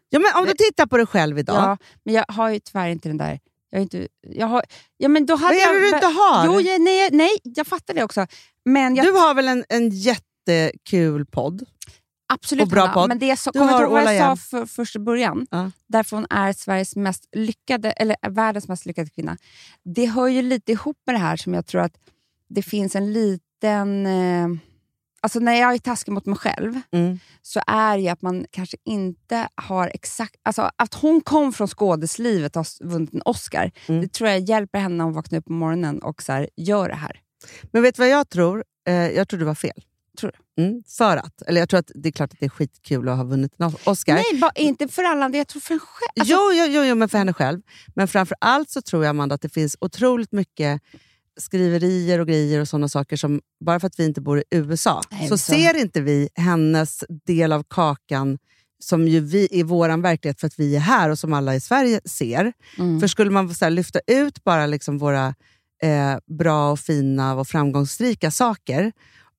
Ja, 0.09 0.19
men 0.19 0.41
om 0.41 0.45
du 0.45 0.53
tittar 0.53 0.85
på 0.85 0.97
dig 0.97 1.05
själv 1.05 1.39
idag. 1.39 1.55
Ja, 1.55 1.77
men 2.03 2.13
jag 2.13 2.25
har 2.27 2.49
ju 2.49 2.59
tyvärr 2.59 2.89
inte 2.89 3.09
den 3.09 3.17
där... 3.17 3.39
Jag 3.69 3.81
inte, 3.81 4.07
jag 4.21 4.47
har, 4.47 4.63
ja, 4.97 5.09
men 5.09 5.25
då 5.25 5.35
hade 5.35 5.55
Vad 5.55 5.63
är 5.63 5.73
det 5.73 5.79
jag, 5.79 5.91
du 5.91 5.95
inte 5.95 6.07
har? 6.07 6.45
Jo, 6.45 6.61
jag, 6.61 6.81
nej, 6.81 7.09
nej, 7.11 7.37
jag 7.43 7.67
fattar 7.67 7.93
det 7.93 8.03
också. 8.03 8.27
Men 8.65 8.95
jag, 8.95 9.05
Du 9.05 9.11
har 9.11 9.33
väl 9.33 9.47
en, 9.47 9.65
en 9.69 9.89
jättekul 9.89 11.25
podd? 11.25 11.65
absolut, 12.33 12.63
och 12.63 12.69
bra 12.69 12.81
Hanna, 12.81 12.93
podd. 12.93 13.07
Men 13.07 13.19
det 13.19 13.31
är 13.31 13.35
så, 13.35 13.51
Du 13.51 13.59
kommer 13.59 13.79
du 13.79 13.85
vad 13.87 14.15
jag 14.15 14.37
sa 14.37 14.49
för, 14.49 14.65
först 14.65 14.95
i 14.95 14.99
början? 14.99 15.47
Ja. 15.51 15.71
Därför 15.87 16.17
hon 16.17 16.27
är 16.29 16.53
Sveriges 16.53 16.95
mest 16.95 17.27
lyckade, 17.31 17.91
eller 17.91 18.29
världens 18.29 18.67
mest 18.67 18.85
lyckade 18.85 19.09
kvinna. 19.09 19.37
Det 19.83 20.05
hör 20.05 20.27
ju 20.27 20.41
lite 20.41 20.71
ihop 20.71 20.97
med 21.05 21.15
det 21.15 21.19
här 21.19 21.37
som 21.37 21.53
jag 21.53 21.65
tror 21.65 21.81
att 21.81 21.97
det 22.49 22.61
finns 22.61 22.95
en 22.95 23.13
liten... 23.13 24.05
Eh, 24.05 24.47
alltså 25.27 25.39
när 25.39 25.53
jag 25.53 25.73
är 25.73 25.77
taskig 25.77 26.11
mot 26.11 26.25
mig 26.25 26.35
själv 26.37 26.81
Mm. 26.91 27.19
så 27.41 27.61
är 27.67 27.97
det 27.97 28.09
att 28.09 28.21
man 28.21 28.45
kanske 28.51 28.77
inte 28.85 29.47
har 29.55 29.87
exakt... 29.93 30.35
Alltså 30.43 30.71
att 30.75 30.93
hon 30.93 31.21
kom 31.21 31.53
från 31.53 31.67
skådeslivet 31.67 32.55
och 32.55 32.59
har 32.59 32.87
vunnit 32.87 33.13
en 33.13 33.21
Oscar, 33.25 33.71
Mm. 33.87 34.01
det 34.01 34.13
tror 34.13 34.29
jag 34.29 34.39
hjälper 34.39 34.79
henne 34.79 34.95
när 34.95 35.03
hon 35.03 35.13
vaknar 35.13 35.39
upp 35.39 35.45
på 35.45 35.53
morgonen 35.53 35.99
och 36.01 36.21
så 36.23 36.31
här, 36.31 36.49
gör 36.57 36.89
det 36.89 36.95
här. 36.95 37.19
Men 37.71 37.81
vet 37.81 37.95
du 37.95 38.01
vad 38.01 38.09
jag 38.09 38.29
tror? 38.29 38.63
Eh, 38.87 38.93
jag 38.95 39.27
tror 39.27 39.39
du 39.39 39.45
var 39.45 39.55
fel. 39.55 39.83
Tror 40.19 40.31
Mm, 40.57 40.83
för 40.97 41.17
att, 41.17 41.41
eller 41.41 41.61
jag 41.61 41.69
tror 41.69 41.79
att 41.79 41.91
det 41.95 42.09
är 42.09 42.11
klart 42.11 42.33
att 42.33 42.39
det 42.39 42.45
är 42.45 42.49
skitkul 42.49 43.09
att 43.09 43.17
ha 43.17 43.23
vunnit 43.23 43.53
en 43.59 43.71
Oscar. 43.85 44.13
Nej, 44.13 44.39
bara, 44.41 44.51
inte 44.55 44.87
för 44.87 45.03
alla 45.03 45.25
andra, 45.25 45.37
jag 45.37 45.47
tror 45.47 45.59
för 45.59 45.73
en 45.73 45.79
själv. 45.79 46.09
Alltså, 46.19 46.33
jo, 46.33 46.51
jo, 46.53 46.65
jo, 46.69 46.83
jo, 46.83 46.95
men 46.95 47.09
för 47.09 47.17
henne 47.17 47.33
själv. 47.33 47.61
Men 47.95 48.07
framför 48.07 48.37
allt 48.41 48.69
så 48.69 48.81
tror 48.81 49.03
jag 49.03 49.09
Amanda 49.09 49.35
att 49.35 49.41
det 49.41 49.49
finns 49.49 49.77
otroligt 49.81 50.31
mycket 50.31 50.81
skriverier 51.37 52.19
och 52.19 52.27
grejer 52.27 52.61
och 52.61 52.67
sådana 52.67 52.89
saker 52.89 53.17
som, 53.17 53.41
bara 53.65 53.79
för 53.79 53.87
att 53.87 53.99
vi 53.99 54.05
inte 54.05 54.21
bor 54.21 54.39
i 54.39 54.43
USA, 54.51 55.01
Nej, 55.11 55.27
så 55.27 55.37
så- 55.37 55.51
ser 55.51 55.77
inte 55.77 56.01
vi 56.01 56.29
hennes 56.35 57.03
del 57.25 57.51
av 57.51 57.63
kakan 57.69 58.37
som 58.79 59.07
ju 59.07 59.19
vi 59.19 59.47
i 59.51 59.63
vår 59.63 60.01
verklighet 60.01 60.39
för 60.39 60.47
att 60.47 60.59
vi 60.59 60.75
är 60.75 60.79
här 60.79 61.09
och 61.09 61.19
som 61.19 61.33
alla 61.33 61.55
i 61.55 61.59
Sverige 61.61 62.01
ser. 62.05 62.53
Mm. 62.77 62.99
För 62.99 63.07
skulle 63.07 63.31
man 63.31 63.55
så 63.55 63.69
lyfta 63.69 63.99
ut 64.07 64.43
bara 64.43 64.65
liksom 64.65 64.97
våra 64.97 65.35
eh, 65.83 66.17
bra 66.39 66.71
och 66.71 66.79
fina 66.79 67.35
och 67.35 67.47
framgångsrika 67.47 68.31
saker 68.31 68.91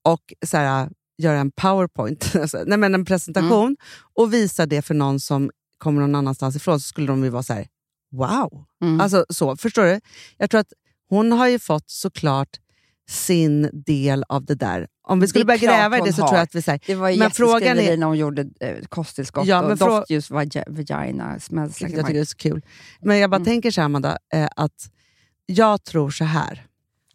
och 0.05 0.35
så 0.47 0.57
här, 0.57 0.91
göra 1.19 1.39
en 1.39 1.51
powerpoint, 1.51 2.33
alltså, 2.41 2.63
nej, 2.67 2.79
men 2.79 2.95
en 2.95 3.05
presentation 3.05 3.65
Mm. 3.67 3.77
och 4.15 4.35
visa 4.35 4.67
det 4.67 4.83
för 4.83 4.95
någon 4.95 5.21
som 5.21 5.51
kommer 5.79 6.01
någon 6.01 6.15
annanstans 6.15 6.57
ifrån 6.57 6.81
så 6.81 6.85
skulle 6.89 7.07
de 7.07 7.25
ju 7.25 7.31
vara 7.31 7.43
så 7.43 7.53
här: 7.53 7.67
wow. 8.13 8.65
Mm. 8.83 9.01
Alltså, 9.01 9.27
så, 9.29 9.57
förstår 9.57 9.85
du? 9.85 10.01
Jag 10.39 10.51
tror 10.51 10.61
att 10.61 10.73
hon 11.09 11.33
har 11.33 11.49
ju 11.49 11.59
fått 11.59 11.91
såklart 11.91 12.49
sin 13.09 13.71
del 13.73 14.25
av 14.29 14.45
det 14.45 14.55
där. 14.55 14.87
Om 15.09 15.21
vi 15.21 15.29
skulle 15.29 15.45
börja 15.45 15.59
gräva 15.59 15.99
i 15.99 16.01
det 16.01 16.13
så 16.13 16.23
har. 16.23 16.29
tror 16.29 16.37
jag 16.39 16.43
att 16.45 16.55
vi 16.55 16.63
säger 16.63 16.81
Det 16.87 16.95
var 16.95 17.17
Men 17.19 17.31
frågan 17.31 17.79
är- 17.79 17.97
när 17.97 18.07
hon 18.07 18.19
gjorde 18.19 18.49
eh, 18.61 18.77
kosttillskott 18.89 19.47
Ja, 19.47 19.63
och 19.63 19.77
doftljus 19.77 20.31
vagi- 20.31 20.65
vagina 20.69 21.39
smells 21.41 21.81
jag 21.81 21.89
like 21.91 22.01
tycker 22.03 22.15
det 22.15 22.21
är 22.21 22.25
så 22.25 22.37
kul. 22.37 22.63
Men 23.01 23.19
jag 23.19 23.31
bara 23.31 23.37
Mm. 23.37 23.45
tänker 23.47 23.71
så 23.71 23.81
här, 23.81 23.85
Amanda, 23.87 24.19
eh, 24.33 24.49
att 24.57 24.91
jag 25.47 25.85
tror 25.85 26.11
så 26.11 26.25
här. 26.25 26.67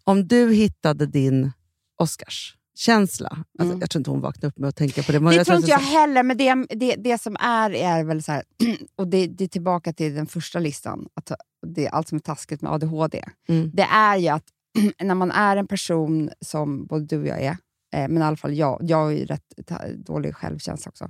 Om 0.04 0.28
du 0.28 0.54
hittade 0.54 1.06
din 1.06 1.52
Oscarskänsla, 1.98 3.30
alltså, 3.30 3.46
Mm. 3.74 3.80
jag 3.80 3.90
tror 3.90 4.00
inte 4.00 4.10
hon 4.10 4.22
vaknade 4.22 4.48
upp 4.48 4.58
med 4.58 4.68
att 4.70 4.76
tänka 4.76 5.04
på 5.04 5.12
det. 5.12 5.20
men 5.20 5.34
Det 5.38 5.46
tror 5.46 5.56
att 5.56 5.60
inte 5.62 5.72
jag 5.72 5.82
så- 5.82 5.88
heller, 6.00 6.24
men 6.24 6.38
det, 6.38 6.56
det, 6.70 6.96
det 6.96 7.22
som 7.22 7.36
är 7.40 7.70
är 7.72 8.04
väl 8.04 8.24
så 8.24 8.32
här, 8.32 8.44
och 8.96 9.08
det, 9.08 9.28
det 9.28 9.44
är 9.44 9.48
tillbaka 9.48 9.94
till 9.94 10.16
den 10.16 10.28
första 10.28 10.60
listan, 10.60 11.08
att 11.14 11.32
det, 11.66 11.88
allt 11.88 12.08
som 12.08 12.16
är 12.16 12.20
taskigt 12.20 12.62
med 12.62 12.72
ADHD. 12.72 13.24
Mm. 13.48 13.72
Det 13.74 13.84
är 13.84 14.18
ju 14.18 14.28
att 14.28 14.44
när 15.04 15.16
man 15.16 15.32
är 15.32 15.58
en 15.58 15.68
person 15.68 16.30
som 16.42 16.86
både 16.86 17.06
du 17.06 17.22
och 17.22 17.28
jag 17.28 17.42
är, 17.42 17.58
eh, 17.96 18.08
men 18.10 18.18
i 18.18 18.22
alla 18.22 18.38
fall 18.38 18.54
jag, 18.54 18.80
jag 18.82 18.98
har 18.98 19.10
ju 19.10 19.26
rätt 19.26 19.54
dålig 19.96 20.36
självkänsla 20.36 20.90
också, 20.90 21.10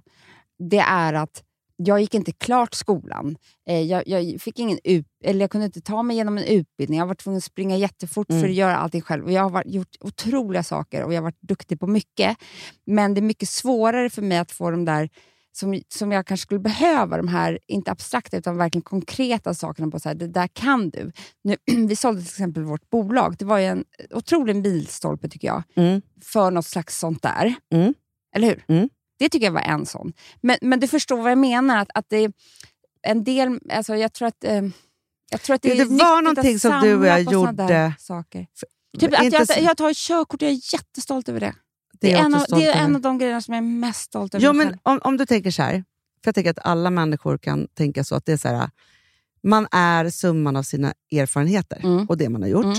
det 0.69 0.79
är 0.79 1.13
att 1.13 1.43
jag 1.75 2.01
gick 2.01 2.13
inte 2.13 2.31
klart 2.31 2.73
skolan. 2.73 3.37
Eh, 3.69 3.81
jag, 3.81 4.07
jag, 4.07 4.41
fick 4.41 4.59
ingen 4.59 4.79
ut, 4.83 5.07
eller 5.23 5.41
jag 5.41 5.51
kunde 5.51 5.65
inte 5.65 5.81
ta 5.81 6.03
mig 6.03 6.13
igenom 6.15 6.37
en 6.37 6.43
utbildning. 6.43 6.99
Jag 6.99 7.07
var 7.07 7.15
tvungen 7.15 7.37
att 7.37 7.43
springa 7.43 7.77
jättefort 7.77 8.29
Mm. 8.29 8.41
för 8.41 8.49
att 8.49 8.55
göra 8.55 8.77
allting 8.77 9.01
själv. 9.01 9.25
Och 9.25 9.31
jag 9.31 9.41
har 9.41 9.49
varit, 9.49 9.73
gjort 9.73 9.95
otroliga 9.99 10.63
saker 10.63 11.03
och 11.03 11.13
jag 11.13 11.17
har 11.17 11.23
varit 11.23 11.41
duktig 11.41 11.79
på 11.79 11.87
mycket. 11.87 12.37
Men 12.85 13.13
det 13.13 13.19
är 13.19 13.23
mycket 13.23 13.49
svårare 13.49 14.09
för 14.09 14.21
mig 14.21 14.37
att 14.37 14.51
få 14.51 14.71
de 14.71 14.85
där 14.85 15.09
som, 15.55 15.81
som 15.87 16.11
jag 16.11 16.25
kanske 16.27 16.41
skulle 16.45 16.59
behöva, 16.59 17.17
de 17.17 17.27
här, 17.27 17.59
inte 17.67 17.91
abstrakta 17.91 18.37
utan 18.37 18.57
verkligen 18.57 18.83
konkreta 18.83 19.53
sakerna 19.53 19.91
på 19.91 19.99
så 19.99 20.09
här, 20.09 20.15
det 20.15 20.27
där 20.27 20.47
kan 20.47 20.89
du. 20.89 21.11
Nu, 21.43 21.57
vi 21.87 21.95
sålde 21.95 22.21
till 22.21 22.29
exempel 22.29 22.63
vårt 22.63 22.89
bolag. 22.89 23.35
Det 23.39 23.45
var 23.45 23.59
en 23.59 23.83
otrolig 24.11 24.55
milstolpe 24.55 25.29
tycker 25.29 25.47
jag, 25.47 25.63
Mm. 25.75 26.01
för 26.23 26.51
något 26.51 26.65
slags 26.65 26.99
sånt 26.99 27.21
där. 27.23 27.53
Mm. 27.73 27.93
Eller 28.35 28.47
hur? 28.47 28.65
Mm. 28.67 28.89
Det 29.19 29.29
tycker 29.29 29.45
jag 29.45 29.51
var 29.53 29.61
en 29.61 29.85
sån. 29.85 30.13
Men, 30.41 30.57
men 30.61 30.79
du 30.79 30.87
förstår 30.87 31.17
vad 31.21 31.31
jag 31.31 31.37
menar, 31.37 31.77
att, 31.77 31.89
att 31.93 32.05
det 32.09 32.31
en 33.07 33.23
del, 33.23 33.59
alltså 33.71 33.95
jag 33.95 34.13
tror 34.13 34.27
att, 34.27 34.43
eh, 34.43 34.61
jag 35.31 35.41
tror 35.41 35.55
att 35.55 35.61
det, 35.61 35.73
Det 35.73 35.85
var 35.85 36.21
någonting 36.21 36.59
som 36.59 36.81
du 36.81 36.95
och 36.95 37.05
jag 37.05 37.21
gjorde- 37.21 37.93
saker. 37.99 38.47
Typ 38.99 39.13
att 39.19 39.31
jag, 39.33 39.61
jag 39.63 39.77
tar 39.77 39.89
ett 39.89 39.97
körkort, 39.97 40.41
jag 40.41 40.51
är 40.51 40.73
jättestolt 40.73 41.29
över 41.29 41.39
det. 41.39 41.53
Det 42.03 42.09
Det 42.09 42.13
är 42.19 42.25
en, 42.25 42.33
av, 42.35 42.45
det 42.49 42.65
är 42.67 42.83
en 42.83 42.95
av 42.95 43.01
de 43.01 43.17
grejerna 43.17 43.41
som 43.41 43.53
jag 43.53 43.63
är 43.63 43.67
mest 43.67 44.01
stolt 44.01 44.35
över 44.35 44.45
Jo, 44.45 44.53
men 44.53 44.77
om, 44.83 44.99
om 45.03 45.17
du 45.17 45.25
tänker 45.25 45.51
så 45.51 45.61
här, 45.63 45.71
för 46.23 46.27
jag 46.27 46.35
tänker 46.35 46.51
att 46.51 46.59
alla 46.65 46.89
människor 46.89 47.37
kan 47.37 47.67
tänka 47.67 48.03
så 48.03 48.15
att 48.15 48.25
det 48.25 48.33
är 48.33 48.37
så 48.37 48.47
här, 48.47 48.69
man 49.43 49.67
är 49.71 50.09
summan 50.09 50.55
av 50.55 50.63
sina 50.63 50.93
erfarenheter 51.11 51.79
Mm. 51.83 52.05
och 52.05 52.17
det 52.17 52.29
man 52.29 52.41
har 52.41 52.49
gjort. 52.49 52.65
Mm. 52.65 52.77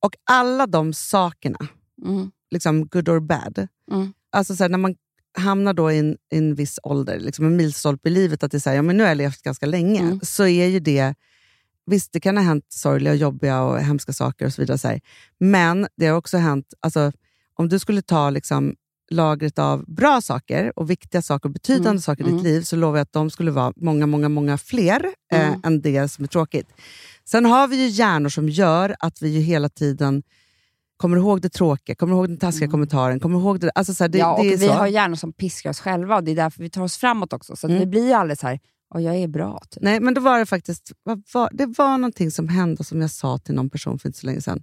Och 0.00 0.14
alla 0.30 0.66
de 0.66 0.92
sakerna, 0.92 1.58
Mm. 2.04 2.30
liksom 2.50 2.86
good 2.86 3.08
or 3.08 3.20
bad, 3.20 3.68
Mm. 3.92 4.12
alltså 4.32 4.56
så 4.56 4.64
här, 4.64 4.68
när 4.68 4.78
man 4.78 4.94
hamnar 5.38 5.74
då 5.74 5.92
i 5.92 5.98
en, 5.98 6.16
i 6.32 6.38
en 6.38 6.54
viss 6.54 6.78
ålder, 6.82 7.20
liksom 7.20 7.44
en 7.46 7.56
milstolpe 7.56 8.08
i 8.08 8.12
livet, 8.12 8.42
att 8.42 8.50
det 8.50 8.56
är 8.56 8.60
så 8.60 8.70
här, 8.70 8.76
ja, 8.76 8.82
men 8.82 8.96
nu 8.96 9.02
har 9.02 9.08
jag 9.08 9.16
levt 9.18 9.42
ganska 9.42 9.66
länge, 9.66 10.00
Mm. 10.00 10.20
så 10.22 10.46
är 10.46 10.66
ju 10.66 10.80
det 10.80 11.14
Visst, 11.86 12.12
det 12.12 12.20
kan 12.20 12.36
ha 12.36 12.44
hänt 12.44 12.64
sorgliga, 12.68 13.12
och 13.12 13.16
jobbiga 13.18 13.62
och 13.62 13.78
hemska 13.80 14.12
saker 14.12 14.46
och 14.46 14.52
så 14.52 14.62
vidare. 14.62 14.78
Så 14.78 14.88
här. 14.88 15.00
Men 15.38 15.86
det 15.96 16.06
har 16.06 16.16
också 16.16 16.38
hänt, 16.38 16.74
alltså, 16.80 17.12
om 17.54 17.68
du 17.68 17.78
skulle 17.78 18.02
ta 18.02 18.30
liksom 18.30 18.74
lagret 19.10 19.58
av 19.58 19.84
bra 19.86 20.20
saker 20.20 20.78
och 20.78 20.90
viktiga 20.90 21.22
saker 21.22 21.48
och 21.48 21.52
betydande 21.52 21.88
Mm, 21.88 22.00
saker 22.00 22.22
i 22.22 22.26
ditt 22.26 22.32
mm. 22.32 22.44
liv 22.44 22.62
så 22.62 22.76
lovar 22.76 22.98
jag 22.98 23.02
att 23.02 23.12
de 23.12 23.30
skulle 23.30 23.50
vara 23.50 23.72
många, 23.76 24.06
många, 24.06 24.28
många 24.28 24.58
fler 24.58 25.06
eh, 25.32 25.48
Mm. 25.48 25.60
än 25.64 25.80
det 25.80 26.08
som 26.08 26.24
är 26.24 26.28
tråkigt. 26.28 26.68
Sen 27.24 27.44
har 27.44 27.68
vi 27.68 27.76
ju 27.82 27.88
hjärnor 27.88 28.28
som 28.28 28.48
gör 28.48 28.96
att 28.98 29.22
vi 29.22 29.28
ju 29.28 29.40
hela 29.40 29.68
tiden 29.68 30.22
kommer 30.96 31.16
ihåg 31.16 31.40
det 31.40 31.48
tråkiga, 31.48 31.96
kommer 31.96 32.14
ihåg 32.14 32.28
den 32.28 32.36
taskiga 32.38 32.70
kommentaren, 32.70 33.20
kommer 33.20 33.38
ihåg 33.38 33.60
det... 33.60 33.70
Alltså 33.74 33.94
så 33.94 34.04
här, 34.04 34.08
det, 34.08 34.18
Mm. 34.20 34.28
ja, 34.30 34.36
och 34.36 34.44
det 34.44 34.52
är 34.52 34.56
vi 34.56 34.66
så. 34.66 34.72
har 34.72 34.86
hjärnor 34.86 35.16
som 35.16 35.32
piskar 35.32 35.70
oss 35.70 35.80
själva 35.80 36.16
och 36.16 36.24
det 36.24 36.30
är 36.30 36.36
därför 36.36 36.62
vi 36.62 36.70
tar 36.70 36.82
oss 36.82 36.96
framåt 36.96 37.32
också. 37.32 37.56
Så 37.56 37.66
att 37.66 37.70
Mm. 37.70 37.80
vi 37.80 37.86
blir 37.86 38.06
ju 38.06 38.12
aldrig 38.12 38.38
så 38.38 38.46
här, 38.46 38.60
"Åh, 38.94 39.02
jag 39.02 39.16
är 39.16 39.28
bra. 39.28 39.62
Typ. 39.70 39.82
Nej, 39.82 40.00
men 40.00 40.14
då 40.14 40.20
var 40.20 40.38
det 40.38 40.46
faktiskt 40.46 40.92
vad 41.02 41.22
var, 41.34 41.50
det 41.52 41.66
var 41.78 41.98
någonting 41.98 42.30
som 42.30 42.48
hände 42.48 42.84
som 42.84 43.00
jag 43.00 43.10
sa 43.10 43.38
till 43.38 43.54
någon 43.54 43.70
person 43.70 43.98
för 43.98 44.08
inte 44.08 44.18
så 44.18 44.26
länge 44.26 44.40
sedan. 44.40 44.62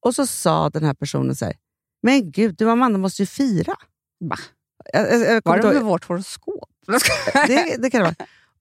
Och 0.00 0.14
så 0.14 0.26
sa 0.26 0.70
den 0.70 0.84
här 0.84 0.94
personen 0.94 1.36
så 1.36 1.44
här, 1.44 1.54
men 2.02 2.30
gud, 2.30 2.54
du 2.58 2.66
och 2.66 2.72
Amanda 2.72 2.98
måste 2.98 3.22
ju 3.22 3.26
fira. 3.26 3.74
Va? 4.20 4.36
Jag, 4.92 5.12
jag, 5.12 5.20
jag 5.20 5.42
Var 5.44 5.58
det 5.58 5.72
med 5.72 5.82
vårt 5.82 6.04
horoskop? 6.04 6.68
det, 7.46 7.76
det 7.82 7.90
kan 7.90 8.00
det 8.00 8.04
vara. 8.04 8.14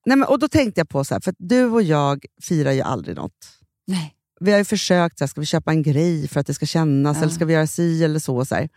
Nej, 0.06 0.18
men, 0.18 0.28
och 0.28 0.39
då 0.39 0.48
tänkte 0.48 0.80
jag 0.80 0.89
på, 0.89 1.04
så 1.04 1.16
här, 1.16 1.22
för 1.22 1.34
du 1.38 1.66
och 1.66 1.84
jag 1.84 2.26
firar 2.42 2.72
ju 2.72 2.82
aldrig 2.82 3.16
något. 3.16 3.48
Nej. 3.88 4.16
Vi 4.39 4.52
har 4.52 4.58
ju 4.58 4.66
försökt, 4.66 5.18
så 5.18 5.24
här, 5.24 5.28
ska 5.28 5.39
vi 5.42 5.46
köpa 5.46 5.72
en 5.72 5.84
grej 5.84 6.28
för 6.28 6.39
att 6.39 6.48
det 6.48 6.54
ska 6.54 6.66
kännas, 6.66 7.18
Ja. 7.18 7.24
eller 7.24 7.34
ska 7.34 7.46
vi 7.46 7.54
göra 7.54 7.68
si 7.68 8.04
eller 8.04 8.20
så. 8.20 8.46
så 8.46 8.56
här. 8.56 8.70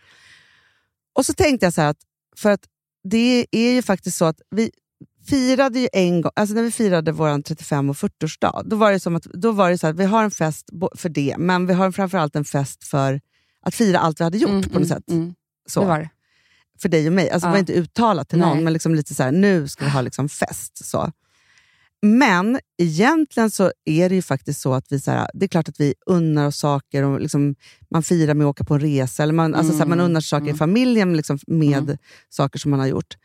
Och 1.15 1.25
så 1.25 1.33
tänkte 1.33 1.65
jag 1.65 1.73
så 1.73 1.81
här, 1.81 1.89
att, 1.89 1.97
för 2.37 2.51
att 2.51 2.65
det 3.03 3.47
är 3.51 3.71
ju 3.71 3.81
faktiskt 3.81 4.17
så 4.17 4.25
att 4.25 4.41
vi 4.49 4.71
firade 5.27 5.79
ju 5.79 5.87
en 5.93 6.21
gång, 6.21 6.31
alltså 6.35 6.55
när 6.55 6.63
vi 6.63 6.71
firade 6.71 7.11
vår 7.11 7.41
35 7.41 7.89
och 7.89 7.95
40-årsdag, 7.95 8.63
då 8.65 8.75
var 8.75 8.91
det 8.91 8.99
som 8.99 9.15
att, 9.15 9.23
då 9.23 9.51
var 9.51 9.69
det 9.69 9.77
så 9.77 9.87
att 9.87 9.95
vi 9.95 10.05
har 10.05 10.23
en 10.23 10.31
fest 10.31 10.69
för 10.95 11.09
det, 11.09 11.35
men 11.37 11.67
vi 11.67 11.73
har 11.73 11.91
framförallt 11.91 12.35
en 12.35 12.45
fest 12.45 12.83
för 12.83 13.21
att 13.65 13.75
fira 13.75 13.99
allt 13.99 14.19
vi 14.19 14.23
hade 14.23 14.37
gjort 14.37 14.49
Mm, 14.49 14.61
på 14.63 14.67
något 14.69 14.75
mm, 14.75 14.87
sätt. 14.87 15.03
mm. 15.11 15.33
Så. 15.69 15.79
Det 15.79 15.85
var 15.87 15.99
det. 15.99 16.09
För 16.81 16.89
dig 16.89 17.07
och 17.07 17.13
mig. 17.13 17.29
Alltså, 17.29 17.47
Det 17.47 17.51
var 17.51 17.57
Ja. 17.57 17.59
inte 17.59 17.73
uttalat 17.73 18.29
till 18.29 18.39
någon, 18.39 18.55
Nej. 18.55 18.63
men 18.63 18.73
liksom 18.73 18.95
lite 18.95 19.15
så 19.15 19.23
här, 19.23 19.31
nu 19.31 19.67
ska 19.67 19.85
vi 19.85 19.91
ha 19.91 20.01
liksom 20.01 20.29
fest. 20.29 20.85
Så. 20.85 21.11
Men 22.01 22.59
egentligen 22.77 23.51
så 23.51 23.71
är 23.85 24.09
det 24.09 24.15
ju 24.15 24.21
faktiskt 24.21 24.61
så 24.61 24.73
att 24.73 24.85
vi, 24.89 24.99
så 24.99 25.11
här, 25.11 25.29
det 25.33 25.45
är 25.45 25.47
klart 25.47 25.69
att 25.69 25.79
vi 25.79 25.93
unnar 26.05 26.47
oss 26.47 26.57
saker. 26.57 27.03
Och 27.03 27.21
liksom, 27.21 27.55
man 27.91 28.03
firar 28.03 28.33
med 28.33 28.45
att 28.47 28.49
åka 28.49 28.63
på 28.63 28.73
en 28.73 28.79
resa, 28.79 29.23
eller 29.23 29.33
man, 29.33 29.55
alltså, 29.55 29.71
så 29.73 29.77
här, 29.79 29.85
man 29.85 29.99
Mm, 29.99 30.05
unnar 30.05 30.21
sig 30.21 30.27
saker 30.29 30.43
mm. 30.45 30.55
i 30.55 30.57
familjen 30.57 31.17
liksom, 31.17 31.39
med 31.47 31.97
saker 32.29 32.59
som 32.59 32.71
man 32.71 32.79
har 32.79 32.87
gjort. 32.87 33.17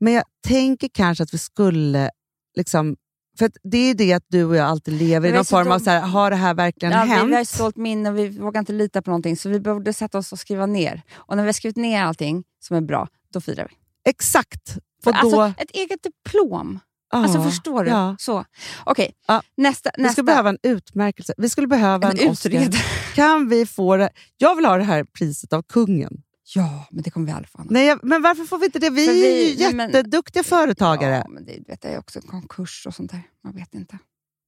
Men 0.00 0.12
jag 0.12 0.24
tänker 0.46 0.88
kanske 0.94 1.24
att 1.24 1.34
vi 1.34 1.38
skulle... 1.38 2.10
Liksom, 2.56 2.96
för 3.38 3.50
det 3.62 3.78
är 3.78 3.94
det 3.94 4.12
att 4.12 4.24
du 4.28 4.44
och 4.44 4.56
jag 4.56 4.66
alltid 4.66 4.94
lever 4.94 5.28
i 5.28 5.30
vi 5.32 5.36
någon 5.36 5.44
form 5.44 5.72
av, 5.72 5.78
så 5.78 5.90
här, 5.90 6.00
har 6.00 6.30
det 6.30 6.36
här 6.36 6.54
verkligen 6.54 6.92
Ja, 6.94 7.02
vi, 7.04 7.08
hänt? 7.10 7.30
vi 7.30 7.34
har 7.34 7.40
ett 7.42 7.48
stolt 7.48 7.76
minne 7.76 8.10
och 8.10 8.18
vi 8.18 8.28
vågar 8.28 8.58
inte 8.58 8.72
lita 8.72 9.02
på 9.02 9.10
någonting, 9.10 9.36
så 9.36 9.48
vi 9.48 9.60
borde 9.60 9.92
sätta 9.92 10.18
oss 10.18 10.32
och 10.32 10.38
skriva 10.38 10.66
ner. 10.66 11.02
Och 11.14 11.36
när 11.36 11.42
vi 11.42 11.48
har 11.48 11.52
skrivit 11.52 11.76
ner 11.76 12.02
allting 12.02 12.44
som 12.60 12.76
är 12.76 12.80
bra, 12.80 13.08
då 13.32 13.40
firar 13.40 13.66
vi. 13.70 13.74
Exakt! 14.10 14.76
För 15.04 15.12
alltså, 15.12 15.36
då, 15.36 15.42
ett 15.58 15.70
eget 15.70 16.00
diplom. 16.02 16.78
Ja, 17.12 17.18
alltså 17.18 17.42
förstår 17.42 17.84
du? 17.84 17.90
ja. 17.90 18.16
Så. 18.18 18.44
Okej, 18.84 19.12
Ja. 19.28 19.42
nästa. 19.56 19.90
Vi 19.96 20.02
nästa. 20.02 20.12
skulle 20.12 20.24
behöva 20.24 20.48
en 20.48 20.58
utmärkelse. 20.62 21.34
Vi 21.36 21.48
skulle 21.48 21.66
behöva 21.66 22.10
En 22.10 22.18
en, 22.18 22.30
utredare. 22.30 22.72
Kan 23.14 23.48
vi 23.48 23.66
få 23.66 23.96
det? 23.96 24.10
Jag 24.36 24.56
vill 24.56 24.64
ha 24.64 24.76
det 24.76 24.84
här 24.84 25.04
priset 25.04 25.52
av 25.52 25.62
kungen. 25.62 26.22
Ja, 26.54 26.86
men 26.90 27.02
det 27.02 27.10
kommer 27.10 27.26
vi 27.26 27.32
aldrig 27.32 27.48
få. 27.48 27.58
Anna. 27.58 27.68
Nej, 27.70 27.86
jag- 27.86 28.00
men 28.04 28.22
varför 28.22 28.44
får 28.44 28.58
vi 28.58 28.66
inte 28.66 28.78
det? 28.78 28.90
Vi, 28.90 29.06
För 29.06 29.12
är 29.12 29.16
vi- 29.16 29.50
ju 29.52 29.64
nej, 29.64 29.74
men- 29.74 29.90
jätteduktiga 29.90 30.42
företagare. 30.42 31.22
Ja, 31.24 31.30
men 31.30 31.44
det 31.44 31.58
vet 31.68 31.84
jag 31.84 31.92
är 31.92 31.98
också 31.98 32.20
konkurs 32.20 32.86
och 32.86 32.94
sånt 32.94 33.10
där. 33.10 33.22
Man 33.44 33.54
vet 33.54 33.74
inte. 33.74 33.98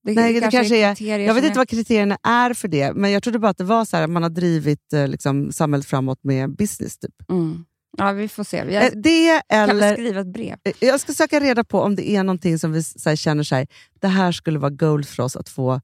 Det, 0.04 0.12
Nej, 0.14 0.32
det 0.32 0.40
kanske 0.40 0.76
är, 0.76 0.94
kriterier 0.94 1.26
jag 1.26 1.34
vet 1.34 1.44
inte 1.44 1.58
vad 1.58 1.68
kriterierna 1.68 2.18
är 2.22 2.54
för 2.54 2.68
det, 2.68 2.92
men 2.94 3.10
jag 3.10 3.22
trodde 3.22 3.38
bara 3.38 3.48
att 3.50 3.58
det 3.58 3.64
var 3.64 3.84
så 3.84 3.96
här 3.96 4.04
att 4.04 4.10
man 4.10 4.22
har 4.22 4.30
drivit 4.30 4.92
eh, 4.92 5.08
liksom, 5.08 5.52
samhället 5.52 5.86
framåt 5.86 6.24
med 6.24 6.56
business. 6.56 6.98
Typ. 6.98 7.14
Mm. 7.30 7.64
Ja, 7.98 8.12
vi 8.12 8.28
får 8.28 8.44
se. 8.44 8.64
Vi 8.64 8.76
Eh, 8.76 8.82
Det 8.94 9.42
kan 9.48 9.66
väl 9.68 9.76
eller, 9.76 9.94
skriva 9.94 10.20
ett 10.20 10.32
brev. 10.32 10.56
eh, 10.64 10.72
jag 10.80 11.00
ska 11.00 11.12
söka 11.12 11.40
reda 11.40 11.64
på 11.64 11.80
om 11.80 11.96
det 11.96 12.10
är 12.10 12.22
någonting 12.24 12.58
som 12.58 12.72
vi 12.72 12.82
så 12.82 13.08
här, 13.08 13.16
känner 13.16 13.42
så 13.42 13.54
här, 13.54 13.66
det 14.00 14.08
här 14.08 14.32
skulle 14.32 14.58
vara 14.58 14.70
gold 14.70 15.08
för 15.08 15.22
oss 15.22 15.36
att 15.36 15.48
få 15.48 15.80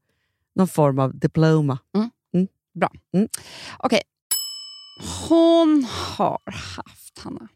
någon 0.55 0.69
form 0.69 0.99
av 0.99 1.19
diploma. 1.19 1.79
Bra. 2.75 2.91
Mm. 3.15 3.29
Okej. 3.79 4.01
Hon 5.29 5.85
har 6.17 6.41
haft, 6.77 7.19
Hanna, 7.19 7.49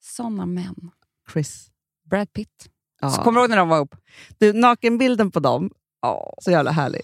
såna 0.00 0.46
män. 0.46 0.90
Chris. 1.32 1.68
Brad 2.10 2.32
Pitt. 2.32 2.68
Ja. 3.00 3.10
Så 3.10 3.22
kommer 3.22 3.40
du 3.40 3.42
ihåg 3.44 3.50
när 3.50 3.56
de 3.56 3.68
var 3.68 3.76
ihop? 3.76 3.94
Du, 4.38 4.52
nakenbilden 4.52 5.30
på 5.30 5.40
dem, 5.40 5.70
Ja. 6.02 6.34
så 6.42 6.50
jävla 6.50 6.70
härlig. 6.70 7.00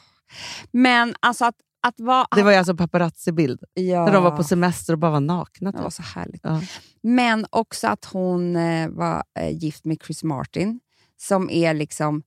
Men 0.71 1.15
alltså 1.21 1.45
att, 1.45 1.55
att 1.83 2.01
vara... 2.01 2.27
Det 2.37 2.43
var 2.43 2.51
ju 2.51 2.57
alltså 2.57 2.75
paparazzi-bild. 2.75 3.61
ja, 3.75 4.05
När 4.05 4.13
de 4.13 4.25
var 4.25 4.37
på 4.37 4.45
semester 4.45 4.93
och 4.93 4.99
bara 4.99 5.11
var 5.11 5.21
nakna. 5.21 5.73
Det 5.73 5.79
var 5.79 5.85
Typ. 5.85 5.93
så 5.95 6.03
härligt. 6.03 6.41
Ja. 6.45 6.61
Men 7.03 7.47
också 7.51 7.89
att 7.89 8.05
hon 8.05 8.57
eh, 8.57 8.89
var 8.89 9.25
eh, 9.39 9.57
gift 9.57 9.85
med 9.85 9.99
Chris 10.07 10.25
Martin, 10.25 10.81
som 11.17 11.51
är 11.51 11.75
liksom... 11.75 12.23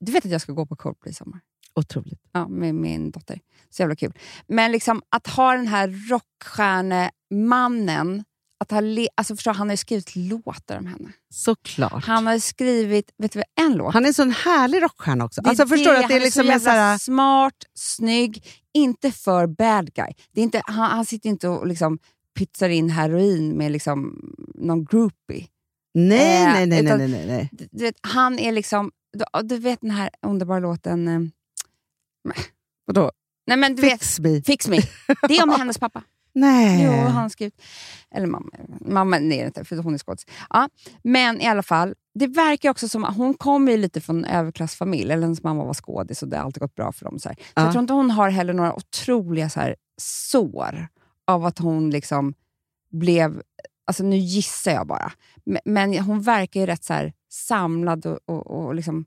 Du 0.00 0.12
vet 0.12 0.24
att 0.24 0.30
jag 0.30 0.40
ska 0.40 0.52
gå 0.52 0.66
på 0.66 0.76
Coldplay 0.76 1.10
i 1.10 1.14
sommar? 1.14 1.40
Otroligt. 1.78 2.20
Ja, 2.32 2.48
med 2.48 2.74
min 2.74 3.10
dotter. 3.10 3.40
Så 3.70 3.82
jävla 3.82 3.96
kul. 3.96 4.12
Men 4.46 4.72
liksom 4.72 5.02
att 5.10 5.26
ha 5.26 5.52
den 5.52 5.66
här 5.66 6.08
rockstjärnemannen, 6.10 8.24
att 8.60 8.70
ha 8.70 8.80
le- 8.80 9.08
alltså 9.14 9.36
förstå, 9.36 9.50
han 9.52 9.68
har 9.68 9.72
ju 9.72 9.76
skrivit 9.76 10.16
låtar 10.16 10.78
om 10.78 10.86
henne. 10.86 11.12
Såklart. 11.34 12.04
Han 12.04 12.26
har 12.26 12.38
skrivit 12.38 13.10
vet 13.18 13.32
du, 13.32 13.42
en 13.60 13.72
låt. 13.72 13.94
Han 13.94 14.04
är 14.04 14.08
en 14.08 14.14
sån 14.14 14.30
härlig 14.30 14.82
rockstjärna 14.82 15.24
också. 15.24 15.40
Det 15.40 15.46
är 15.46 15.50
Alltså, 15.50 15.66
förstår 15.66 15.92
du 15.92 15.98
att 15.98 16.08
det 16.08 16.14
är 16.16 16.20
liksom 16.20 16.50
en 16.50 16.60
så 16.60 16.66
jävla 16.68 16.98
smart, 16.98 17.54
snygg, 17.74 18.46
inte 18.74 19.12
för 19.12 19.46
bad 19.46 19.94
guy. 19.94 20.12
Det 20.32 20.40
är 20.40 20.44
inte, 20.44 20.62
han, 20.64 20.90
han 20.90 21.04
sitter 21.06 21.28
inte 21.28 21.48
och 21.48 21.66
liksom 21.66 21.98
pytsar 22.38 22.68
in 22.68 22.90
heroin 22.90 23.56
med 23.56 23.72
liksom 23.72 24.20
någon 24.54 24.84
groupie. 24.84 25.46
nej, 25.94 26.46
Eh, 26.46 26.52
nej, 26.52 26.54
nej, 26.54 26.66
nej, 26.66 26.84
utan- 26.84 26.98
nej, 26.98 27.08
nej, 27.08 27.26
nej. 27.26 27.48
Du, 27.52 27.68
du 27.72 27.84
vet, 27.84 27.94
han 28.02 28.38
är 28.38 28.52
liksom... 28.52 28.90
Du, 29.12 29.24
du 29.42 29.58
vet 29.58 29.80
den 29.80 29.90
här 29.90 30.10
underbara 30.26 30.58
låten... 30.58 31.32
Vadå? 32.84 33.10
nej 33.46 33.56
men 33.56 33.76
du 33.76 33.82
vet, 33.82 34.00
Fix 34.00 34.18
me. 34.20 34.42
Fix 34.42 34.68
me. 34.68 34.76
Det 35.28 35.36
är 35.36 35.42
om 35.42 35.50
hennes 35.58 35.78
pappa. 35.78 36.02
Nej. 36.34 36.84
Jo, 36.84 36.92
han 36.92 37.12
har 37.22 37.28
skrivit... 37.28 37.62
Eller 38.14 38.26
mamma. 38.26 38.50
Mamma 38.80 39.18
nej, 39.18 39.28
det 39.28 39.42
är 39.42 39.46
inte, 39.46 39.64
för 39.64 39.76
hon 39.76 39.94
är 39.94 39.98
skådis. 39.98 40.26
Ja, 40.50 40.68
men 41.02 41.40
i 41.40 41.46
alla 41.46 41.62
fall, 41.62 41.94
det 42.14 42.26
verkar 42.26 42.70
också 42.70 42.88
som 42.88 43.04
att 43.04 43.16
hon 43.16 43.34
kommer 43.34 43.76
lite 43.76 44.00
från 44.00 44.24
en 44.24 44.30
överklassfamilj. 44.30 45.12
Eller 45.12 45.22
hennes 45.22 45.42
mamma 45.42 45.64
var 45.64 45.74
skådis 45.74 46.22
och 46.22 46.28
det 46.28 46.36
har 46.36 46.44
alltid 46.44 46.60
gått 46.60 46.74
bra 46.74 46.92
för 46.92 47.04
dem. 47.04 47.18
Så, 47.18 47.28
här. 47.28 47.36
så 47.36 47.42
Ja. 47.54 47.62
jag 47.62 47.72
tror 47.72 47.82
inte 47.82 47.92
hon 47.92 48.10
har 48.10 48.30
heller 48.30 48.52
några 48.52 48.74
otroliga 48.74 49.50
så 49.50 49.60
här, 49.60 49.76
sår 50.00 50.88
av 51.26 51.44
att 51.44 51.58
hon 51.58 51.90
liksom 51.90 52.34
blev... 52.90 53.42
Alltså 53.86 54.02
nu 54.04 54.16
gissar 54.16 54.72
jag 54.72 54.86
bara. 54.86 55.12
Men, 55.44 55.60
men 55.64 55.98
hon 55.98 56.22
verkar 56.22 56.60
ju 56.60 56.66
rätt 56.66 56.84
så 56.84 56.92
här, 56.92 57.12
samlad 57.30 58.06
och, 58.06 58.18
och, 58.26 58.46
och 58.46 58.74
liksom, 58.74 59.04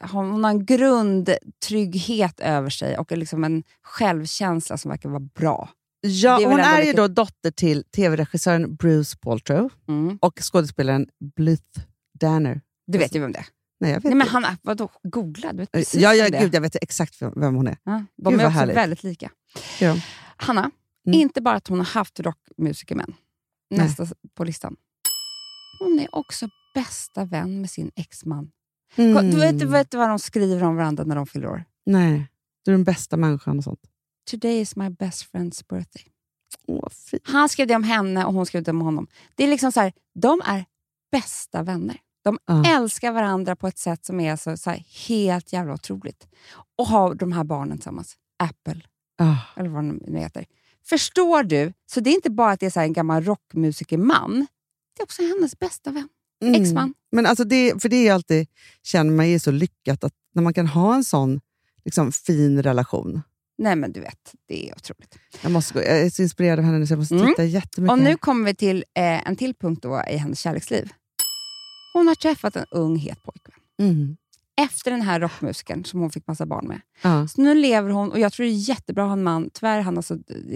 hon 0.00 0.44
har 0.44 0.50
en 0.50 0.66
grundtrygghet 0.66 2.40
över 2.40 2.70
sig 2.70 2.98
och 2.98 3.12
liksom 3.12 3.44
en 3.44 3.62
självkänsla 3.82 4.76
som 4.76 4.88
verkar 4.90 5.08
vara 5.08 5.20
bra. 5.20 5.68
Ja, 6.00 6.40
är 6.40 6.46
hon 6.46 6.60
är 6.60 6.82
ju 6.82 6.92
då 6.92 7.08
dotter 7.08 7.50
till 7.50 7.84
tv-regissören 7.84 8.74
Bruce 8.76 9.16
Paltrow 9.20 9.70
Mm. 9.88 10.18
och 10.22 10.38
skådespelaren 10.42 11.06
Blythe 11.36 11.80
Danner. 12.20 12.60
Du 12.86 12.98
vet 12.98 13.14
ju 13.14 13.20
vem 13.20 13.32
det 13.32 13.38
är. 13.38 13.46
Nej, 13.80 13.90
jag 13.90 13.96
vet 14.00 14.04
Nej, 14.04 14.14
men 14.14 14.28
han, 14.28 14.44
vadå, 14.62 14.88
googla, 15.02 15.52
du 15.52 15.58
vet 15.58 15.72
precis 15.72 16.00
ja, 16.00 16.14
ja, 16.14 16.40
gud, 16.40 16.54
jag 16.54 16.60
vet 16.60 16.76
exakt 16.82 17.22
vem 17.22 17.32
vem 17.36 17.54
hon 17.54 17.66
är. 17.66 17.76
Ja, 17.84 18.04
de 18.16 18.30
Gud, 18.30 18.40
är 18.40 18.46
också 18.46 18.58
härligt. 18.58 18.76
väldigt 18.76 19.02
lika. 19.02 19.30
De. 19.80 20.00
Hanna, 20.36 20.70
Mm. 21.06 21.20
inte 21.20 21.40
bara 21.40 21.54
att 21.56 21.68
hon 21.68 21.78
har 21.78 21.86
haft 21.86 22.20
rockmusikermän, 22.20 23.14
Nej. 23.70 23.80
nästa 23.86 24.06
på 24.34 24.44
listan. 24.44 24.76
Hon 25.80 25.98
är 26.00 26.14
också 26.14 26.48
bästa 26.74 27.24
vän 27.24 27.60
med 27.60 27.70
sin 27.70 27.90
exman. 27.96 28.50
Mm. 28.96 29.30
Du 29.30 29.36
vet, 29.36 29.58
du 29.58 29.66
vet 29.66 29.94
vad 29.94 30.08
de 30.08 30.18
skriver 30.18 30.62
om 30.64 30.76
varandra 30.76 31.04
när 31.04 31.16
de 31.16 31.26
fyller 31.26 31.48
år? 31.48 31.64
Nej, 31.86 32.26
du 32.64 32.70
är 32.70 32.74
den 32.74 32.84
bästa 32.84 33.16
människan 33.16 33.58
och 33.58 33.64
sånt. 33.64 33.80
Today 34.30 34.60
is 34.60 34.76
my 34.76 34.90
best 34.90 35.32
friend's 35.32 35.64
birthday. 35.68 36.04
Åh. 36.66 36.88
Han 37.22 37.48
skrev 37.48 37.66
det 37.66 37.74
om 37.76 37.82
henne 37.84 38.24
och 38.24 38.32
hon 38.34 38.46
skrev 38.46 38.62
det 38.62 38.70
om 38.70 38.80
honom. 38.80 39.06
Det 39.34 39.44
är 39.44 39.48
liksom 39.48 39.72
så 39.72 39.80
här, 39.80 39.92
de 40.14 40.42
är 40.44 40.64
bästa 41.12 41.62
vänner. 41.62 41.96
De 42.24 42.38
Ja. 42.46 42.64
älskar 42.76 43.12
varandra 43.12 43.56
på 43.56 43.68
ett 43.68 43.78
sätt 43.78 44.04
som 44.04 44.20
är 44.20 44.36
så, 44.36 44.56
så 44.56 44.70
här, 44.70 44.84
helt 45.08 45.52
jävla 45.52 45.74
otroligt. 45.74 46.26
Och 46.76 46.86
har 46.86 47.14
de 47.14 47.32
här 47.32 47.44
barnen 47.44 47.78
tillsammans. 47.78 48.16
Apple, 48.38 48.80
Ah. 49.18 49.36
eller 49.56 49.68
vad 49.68 49.84
de 49.84 50.00
nu 50.06 50.18
heter. 50.18 50.46
Förstår 50.86 51.42
du? 51.42 51.72
Så 51.86 52.00
det 52.00 52.10
är 52.10 52.14
inte 52.14 52.30
bara 52.30 52.50
att 52.52 52.60
det 52.60 52.66
är 52.66 52.70
så 52.70 52.80
en 52.80 52.92
gammal 52.92 53.24
rockmusikerman. 53.24 54.46
Det 54.96 55.00
är 55.02 55.04
också 55.04 55.22
hennes 55.22 55.58
bästa 55.58 55.90
vän. 55.90 56.08
Mm. 56.48 56.62
Exman. 56.62 56.94
Men 57.12 57.26
alltså 57.26 57.44
det, 57.44 57.82
för 57.82 57.88
det 57.88 57.96
är 57.96 58.02
ju 58.02 58.08
alltid, 58.08 58.46
känner 58.82 59.12
man 59.12 59.28
ju 59.30 59.38
så 59.38 59.50
lyckat 59.50 60.04
att 60.04 60.12
när 60.34 60.42
man 60.42 60.54
kan 60.54 60.66
ha 60.66 60.94
en 60.94 61.04
sån 61.04 61.40
liksom, 61.84 62.12
fin 62.12 62.62
relation. 62.62 63.22
Nej 63.58 63.76
men 63.76 63.92
du 63.92 64.00
vet, 64.00 64.34
det 64.48 64.68
är 64.68 64.74
otroligt. 64.74 65.18
Jag, 65.42 65.52
måste, 65.52 65.74
gå- 65.74 65.80
jag 65.82 66.00
är 66.00 66.10
så 66.10 66.22
inspirerad 66.22 66.58
av 66.58 66.64
henne 66.64 66.78
nu 66.78 66.86
så 66.86 66.92
jag 66.92 66.98
måste 66.98 67.14
Mm. 67.14 67.26
titta 67.28 67.44
jättemycket. 67.44 67.92
Och 67.92 67.98
nu 67.98 68.16
kommer 68.16 68.44
vi 68.46 68.54
till 68.54 68.84
eh, 68.94 69.28
en 69.28 69.36
till 69.36 69.54
punkt 69.54 69.82
då 69.82 70.02
i 70.10 70.16
hennes 70.16 70.40
kärleksliv. 70.40 70.88
Hon 71.94 72.08
har 72.08 72.14
träffat 72.14 72.56
en 72.56 72.64
ung 72.70 72.96
het 72.96 73.22
pojkvän. 73.22 73.58
mm. 73.80 74.16
Efter 74.56 74.90
den 74.90 75.02
här 75.02 75.20
rockmusikern 75.20 75.84
som 75.84 76.00
hon 76.00 76.10
fick 76.10 76.26
massa 76.26 76.46
barn 76.46 76.68
med. 76.68 76.80
Ja. 77.02 77.28
Så 77.28 77.42
nu 77.42 77.54
lever 77.54 77.90
hon, 77.90 78.12
och 78.12 78.18
jag 78.18 78.32
tror 78.32 78.46
det 78.46 78.52
är 78.52 78.68
jättebra 78.68 79.04
att 79.04 79.08
ha 79.08 79.12
en 79.12 79.22
man. 79.22 79.50
Tyvärr, 79.52 79.80
han 79.80 79.96
alltså, 79.96 80.14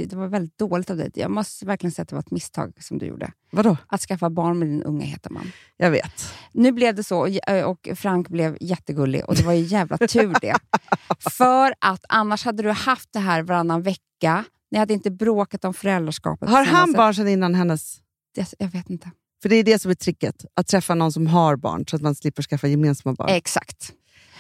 det 0.08 0.12
var 0.12 0.26
väldigt 0.28 0.58
dåligt 0.58 0.90
av 0.90 0.96
dig. 0.96 1.10
Jag 1.14 1.30
måste 1.30 1.66
verkligen 1.66 1.92
säga 1.92 2.02
att 2.02 2.08
det 2.08 2.14
var 2.14 2.20
ett 2.20 2.30
misstag 2.30 2.72
som 2.80 2.98
du 2.98 3.06
gjorde. 3.06 3.32
Vadå? 3.52 3.76
Att 3.86 4.00
skaffa 4.00 4.30
barn 4.30 4.58
med 4.58 4.68
din 4.68 4.82
unga 4.82 5.04
heta 5.04 5.30
man. 5.30 5.52
Jag 5.76 5.90
vet. 5.90 6.34
Nu 6.52 6.72
blev 6.72 6.94
det 6.94 7.04
så 7.04 7.28
och- 7.66 7.88
Frank 7.96 8.28
blev 8.28 8.58
jättegullig 8.60 9.24
och 9.24 9.34
det 9.36 9.42
var 9.44 9.52
ju 9.52 9.62
jävla 9.62 9.98
tur 9.98 10.34
det. 10.40 10.56
För 11.30 11.74
att 11.80 12.04
annars 12.08 12.44
hade 12.44 12.62
du 12.62 12.70
haft 12.70 13.08
det 13.12 13.18
här 13.18 13.42
varannan 13.42 13.82
vecka. 13.82 14.44
Ni 14.70 14.78
hade 14.78 14.94
inte 14.94 15.10
bråkat 15.10 15.64
om 15.64 15.74
föräldraskapet. 15.74 16.48
Har 16.48 16.64
han 16.64 16.92
barn 16.92 17.14
sedan 17.14 17.28
innan 17.28 17.54
hennes? 17.54 17.96
Det- 18.34 18.54
Jag 18.58 18.68
vet 18.68 18.90
inte. 18.90 19.10
För 19.42 19.48
det 19.48 19.56
är 19.56 19.64
det 19.64 19.78
som 19.78 19.90
är 19.90 19.94
tricket. 19.94 20.44
Att 20.54 20.66
träffa 20.66 20.94
någon 20.94 21.12
som 21.12 21.26
har 21.26 21.56
barn, 21.56 21.84
så 21.90 21.96
att 21.96 22.02
man 22.02 22.14
slipper 22.14 22.42
skaffa 22.42 22.66
gemensamma 22.68 23.14
barn. 23.14 23.28
Exakt. 23.28 23.92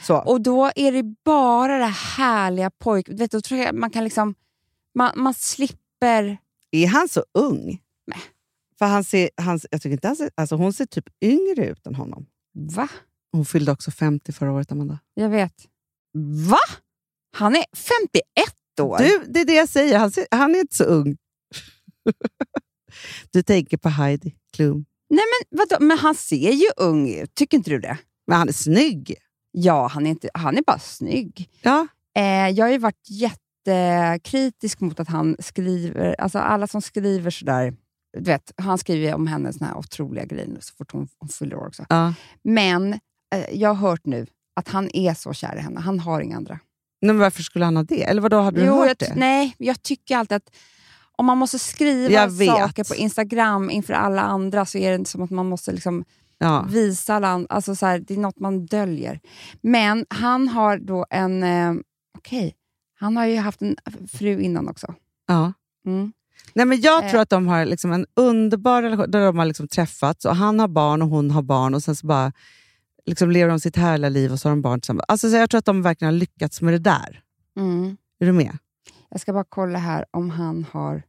Så. 0.02 0.16
Och 0.16 0.40
då 0.40 0.70
är 0.76 0.92
det 0.92 1.02
bara 1.24 1.78
det 1.78 1.84
härliga 2.16 2.70
pojk... 2.70 3.06
Du 3.06 3.16
vet, 3.16 3.30
då 3.30 3.40
tror 3.40 3.60
jag 3.60 3.74
man 3.74 3.90
kan 3.90 4.04
liksom... 4.04 4.34
Man, 4.94 5.12
man 5.16 5.34
slipper... 5.34 6.38
Är 6.70 6.86
han 6.86 7.08
så 7.08 7.24
ung? 7.34 7.80
Nej. 8.06 8.20
För 8.78 8.86
han 8.86 9.04
ser, 9.04 9.30
han, 9.36 9.60
jag 9.70 9.82
tycker 9.82 9.92
inte 9.92 10.08
han 10.08 10.16
ser, 10.16 10.30
alltså 10.34 10.56
hon 10.56 10.72
ser 10.72 10.86
typ 10.86 11.04
yngre 11.20 11.66
ut 11.66 11.86
än 11.86 11.94
honom. 11.94 12.26
Va? 12.54 12.88
Hon 13.32 13.44
fyllde 13.44 13.72
också 13.72 13.90
50 13.90 14.32
förra 14.32 14.52
året, 14.52 14.72
Amanda. 14.72 14.98
Jag 15.14 15.28
vet. 15.28 15.54
Va? 16.50 16.58
Han 17.36 17.56
är 17.56 17.64
51 17.74 18.80
år? 18.80 18.98
Du, 18.98 19.24
det 19.28 19.40
är 19.40 19.44
det 19.44 19.54
jag 19.54 19.68
säger. 19.68 19.98
Han, 19.98 20.10
ser, 20.10 20.26
han 20.30 20.54
är 20.54 20.60
inte 20.60 20.76
så 20.76 20.84
ung. 20.84 21.16
du 23.30 23.42
tänker 23.42 23.76
på 23.76 23.88
Heidi 23.88 24.34
Klum. 24.56 24.84
Nej, 25.10 25.24
men, 25.24 25.58
vadå? 25.58 25.84
men 25.84 25.98
han 25.98 26.14
ser 26.14 26.52
ju 26.52 26.66
ung 26.76 27.10
ut. 27.10 27.34
Tycker 27.34 27.56
inte 27.56 27.70
du 27.70 27.78
det? 27.78 27.98
Men 28.26 28.38
han 28.38 28.48
är 28.48 28.52
snygg. 28.52 29.14
Ja, 29.50 29.86
han 29.86 30.06
är, 30.06 30.10
inte, 30.10 30.30
han 30.34 30.58
är 30.58 30.62
bara 30.66 30.78
snygg. 30.78 31.50
Ja. 31.62 31.86
Eh, 32.16 32.48
jag 32.48 32.66
har 32.66 32.72
ju 32.72 32.78
varit 32.78 33.08
jättekritisk 33.08 34.80
mot 34.80 35.00
att 35.00 35.08
han 35.08 35.36
skriver... 35.38 36.20
Alltså 36.20 36.38
alla 36.38 36.66
som 36.66 36.82
skriver 36.82 37.30
sådär... 37.30 37.74
Du 38.18 38.24
vet, 38.24 38.52
han 38.56 38.78
skriver 38.78 39.14
om 39.14 39.26
henne 39.26 39.52
såna 39.52 39.66
här 39.66 39.76
otroliga 39.76 40.24
grejer 40.24 40.56
så 40.60 40.74
fort 40.74 40.92
hon, 40.92 41.08
hon 41.18 41.28
fyller 41.28 41.56
år 41.56 41.66
också. 41.66 41.86
Ja. 41.88 42.14
Men 42.42 42.92
eh, 43.34 43.44
jag 43.52 43.68
har 43.74 43.88
hört 43.88 44.06
nu 44.06 44.26
att 44.56 44.68
han 44.68 44.96
är 44.96 45.14
så 45.14 45.32
kär 45.32 45.56
i 45.56 45.60
henne. 45.60 45.80
Han 45.80 46.00
har 46.00 46.20
inga 46.20 46.36
andra. 46.36 46.58
Men 47.02 47.18
varför 47.18 47.42
skulle 47.42 47.64
han 47.64 47.76
ha 47.76 47.82
det? 47.82 48.02
Eller 48.02 48.22
vadå, 48.22 48.40
hade 48.40 48.60
du 48.60 48.66
Jo, 48.66 48.74
hört 48.74 48.86
jag, 48.88 49.08
det? 49.10 49.14
Nej, 49.14 49.54
jag 49.58 49.82
tycker 49.82 50.16
alltid 50.16 50.36
att 50.36 50.50
om 51.18 51.26
man 51.26 51.38
måste 51.38 51.58
skriva 51.58 52.30
saker 52.30 52.84
på 52.84 52.94
Instagram 52.94 53.70
inför 53.70 53.92
alla 53.94 54.22
andra 54.22 54.66
så 54.66 54.78
är 54.78 54.98
det 54.98 55.04
som 55.04 55.22
att 55.22 55.30
man 55.30 55.48
måste 55.48 55.72
liksom 55.72 56.04
Ja. 56.40 56.66
visa 56.70 57.14
alla 57.14 57.28
andra. 57.28 57.46
Alltså 57.54 57.74
så 57.76 57.86
här, 57.86 57.98
det 57.98 58.14
är 58.14 58.18
något 58.18 58.38
man 58.38 58.66
döljer. 58.66 59.20
Men 59.60 60.06
han 60.10 60.48
har 60.48 60.78
då 60.78 61.06
en... 61.10 61.42
Eh, 61.42 61.74
Okej, 62.18 62.54
han 63.00 63.16
har 63.16 63.26
ju 63.26 63.36
haft 63.36 63.62
en 63.62 63.76
fru 64.12 64.40
innan 64.40 64.68
också. 64.68 64.94
Ja. 65.28 65.52
Mm. 65.86 66.12
Nej, 66.54 66.66
men 66.66 66.80
jag 66.80 67.04
Eh. 67.04 67.10
tror 67.10 67.20
att 67.20 67.30
de 67.30 67.46
har 67.48 67.64
liksom 67.64 67.92
en 67.92 68.06
underbar 68.16 68.82
relation 68.82 69.10
där 69.10 69.20
de 69.26 69.38
har 69.38 69.46
liksom 69.46 69.68
träffats 69.68 70.24
och 70.24 70.36
han 70.36 70.60
har 70.60 70.68
barn 70.68 71.02
och 71.02 71.08
hon 71.08 71.30
har 71.30 71.42
barn 71.42 71.74
och 71.74 71.82
sen 71.82 71.96
så 71.96 72.06
bara 72.06 72.32
liksom 73.06 73.30
lever 73.30 73.50
de 73.50 73.60
sitt 73.60 73.76
härliga 73.76 74.08
liv 74.08 74.32
och 74.32 74.40
så 74.40 74.48
har 74.48 74.56
de 74.56 74.62
barn 74.62 74.80
tillsammans. 74.80 75.04
Alltså, 75.08 75.30
så 75.30 75.36
jag 75.36 75.50
tror 75.50 75.58
att 75.58 75.64
de 75.64 75.82
verkligen 75.82 76.14
har 76.14 76.18
lyckats 76.18 76.62
med 76.62 76.74
det 76.74 76.78
där. 76.78 77.20
Mm. 77.58 77.96
Är 78.20 78.26
du 78.26 78.32
med? 78.32 78.58
Jag 79.10 79.20
ska 79.20 79.32
bara 79.32 79.44
kolla 79.48 79.78
här 79.78 80.04
om 80.10 80.30
han 80.30 80.66
har... 80.72 81.02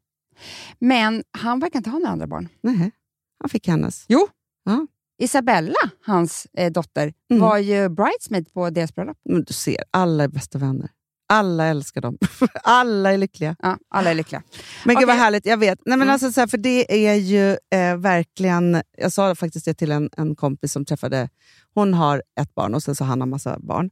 Men 0.79 1.23
han 1.31 1.59
verkar 1.59 1.79
inte 1.79 1.89
ha 1.89 1.99
några 1.99 2.11
andra 2.11 2.27
barn. 2.27 2.49
Nej, 2.61 2.91
han 3.39 3.49
fick 3.49 3.67
hennes. 3.67 4.05
Jo. 4.07 4.27
Ja. 4.63 4.87
Isabella, 5.21 5.75
hans 6.05 6.47
eh, 6.53 6.71
dotter, 6.71 7.13
Mm. 7.29 7.41
var 7.41 7.57
ju 7.57 7.89
bridesmaid 7.89 8.53
på 8.53 8.69
deras 8.69 8.95
bröllop. 8.95 9.17
Men 9.29 9.43
du 9.43 9.53
ser, 9.53 9.77
alla 9.91 10.23
är 10.23 10.27
bästa 10.27 10.57
vänner. 10.57 10.89
Alla 11.31 11.65
älskar 11.65 12.01
dem. 12.01 12.17
alla 12.63 13.13
är 13.13 13.17
lyckliga. 13.17 13.55
Ja, 13.59 13.77
alla 13.89 14.09
är 14.11 14.15
lyckliga. 14.15 14.43
Men 14.85 14.95
gud 14.95 15.07
vad 15.07 15.15
härligt, 15.15 15.45
jag 15.45 15.57
vet. 15.57 15.79
Nej, 15.85 15.97
men 15.97 16.01
Mm. 16.07 16.13
alltså, 16.13 16.31
så 16.31 16.39
här, 16.39 16.47
för 16.47 16.57
det 16.57 17.07
är 17.09 17.15
ju 17.15 17.51
eh, 17.51 17.97
verkligen... 17.97 18.81
Jag 18.97 19.11
sa 19.11 19.35
faktiskt 19.35 19.65
det 19.65 19.73
till 19.73 19.91
en, 19.91 20.09
en 20.17 20.35
kompis 20.35 20.71
som 20.71 20.85
träffade... 20.85 21.29
Hon 21.73 21.93
har 21.93 22.23
ett 22.41 22.55
barn 22.55 22.75
och 22.75 22.83
sen 22.83 22.95
så 22.95 23.03
har 23.03 23.09
han 23.09 23.21
en 23.21 23.29
massa 23.29 23.59
barn. 23.59 23.89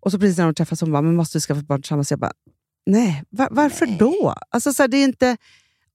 Och 0.00 0.12
så 0.12 0.18
precis 0.18 0.38
när 0.38 0.44
de 0.44 0.54
träffas 0.54 0.80
hon 0.80 0.92
bara, 0.92 1.02
men 1.02 1.16
måste 1.16 1.38
vi 1.38 1.40
skaffa 1.42 1.62
barn 1.62 1.82
tillsammans? 1.82 2.10
Jag 2.10 2.20
bara, 2.20 2.32
nej, 2.90 3.24
va- 3.30 3.48
varför 3.50 3.86
Nej. 3.86 3.96
då? 3.98 4.34
Alltså, 4.50 4.72
så 4.72 4.82
här, 4.82 4.88
det 4.88 4.96
är 4.96 5.04
inte, 5.04 5.36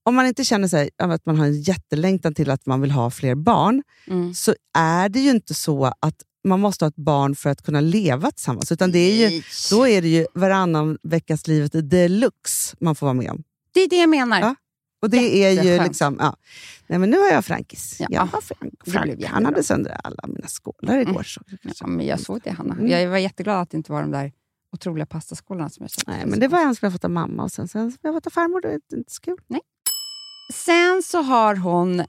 om 0.02 0.14
man 0.14 0.26
inte 0.26 0.44
känner 0.44 0.68
sig, 0.68 0.90
att 0.98 1.26
man 1.26 1.38
har 1.38 1.46
en 1.46 1.62
jättelängtan 1.62 2.34
till 2.34 2.50
att 2.50 2.66
man 2.66 2.80
vill 2.80 2.90
ha 2.90 3.10
fler 3.10 3.34
barn, 3.34 3.82
Mm. 4.06 4.34
så 4.34 4.54
är 4.78 5.08
det 5.08 5.20
ju 5.20 5.30
inte 5.30 5.54
så 5.54 5.84
att 6.00 6.16
man 6.44 6.60
måste 6.60 6.84
ha 6.84 6.88
ett 6.88 6.96
barn 6.96 7.36
för 7.36 7.50
att 7.50 7.62
kunna 7.62 7.80
leva 7.80 8.30
tillsammans. 8.30 8.72
Utan 8.72 8.92
det 8.92 8.98
är 8.98 9.30
ju, 9.30 9.42
då 9.70 9.88
är 9.88 10.02
det 10.02 10.08
ju 10.08 10.26
varannan 10.34 10.98
veckas 11.02 11.46
livet 11.46 11.90
deluxe 11.90 12.76
man 12.80 12.94
får 12.94 13.06
vara 13.06 13.14
med 13.14 13.30
om. 13.30 13.42
Det 13.74 13.80
är 13.80 13.88
det 13.88 13.96
jag 13.96 14.08
menar. 14.08 14.40
Ja. 14.40 14.54
Och 15.02 15.10
det 15.10 15.44
är 15.44 15.50
ju 15.50 15.56
Jätteskönt. 15.56 15.88
liksom... 15.88 16.16
Ja. 16.20 16.36
Nej, 16.86 16.98
men 16.98 17.10
nu 17.10 17.18
har 17.18 17.28
jag 17.30 17.44
Frankis. 17.44 17.96
Ja. 18.00 18.06
Jag 18.10 18.20
har 18.26 18.40
Frank. 18.40 18.74
Frank. 18.86 19.24
Han 19.24 19.44
hade 19.44 19.62
sönder 19.62 19.92
alla 20.04 20.24
mina 20.28 20.46
skålar 20.48 20.98
igår. 20.98 21.22
Så. 21.22 21.40
Ja, 21.62 21.86
men 21.86 22.06
jag 22.06 22.20
såg 22.20 22.40
det, 22.44 22.50
Hanna. 22.50 22.74
Mm. 22.74 22.88
Jag 22.88 23.08
var 23.10 23.18
jätteglad 23.18 23.56
att 23.62 23.70
det 23.70 23.76
inte 23.76 23.92
var 23.92 24.00
de 24.02 24.10
där 24.10 24.32
otroliga 24.76 25.06
pastaskålarna 25.06 25.70
som 25.70 25.86
jag. 25.88 26.14
Nej, 26.14 26.26
men 26.26 26.40
det 26.40 26.48
var 26.48 26.58
en 26.60 26.74
som 26.74 26.86
jag 26.86 26.92
fått 26.92 27.04
av 27.04 27.10
mamma 27.10 27.42
och 27.42 27.52
sen, 27.52 27.68
sen 27.68 27.92
jag 28.02 28.14
fått 28.14 28.26
av 28.26 28.30
farmor. 28.30 28.60
Det 28.60 28.68
är 28.68 28.80
inte 28.96 29.12
så 29.12 29.20
kul. 29.22 29.36
Sen 30.52 31.02
så 31.02 31.22
har 31.22 31.54
hon 31.56 32.00
ett 32.00 32.06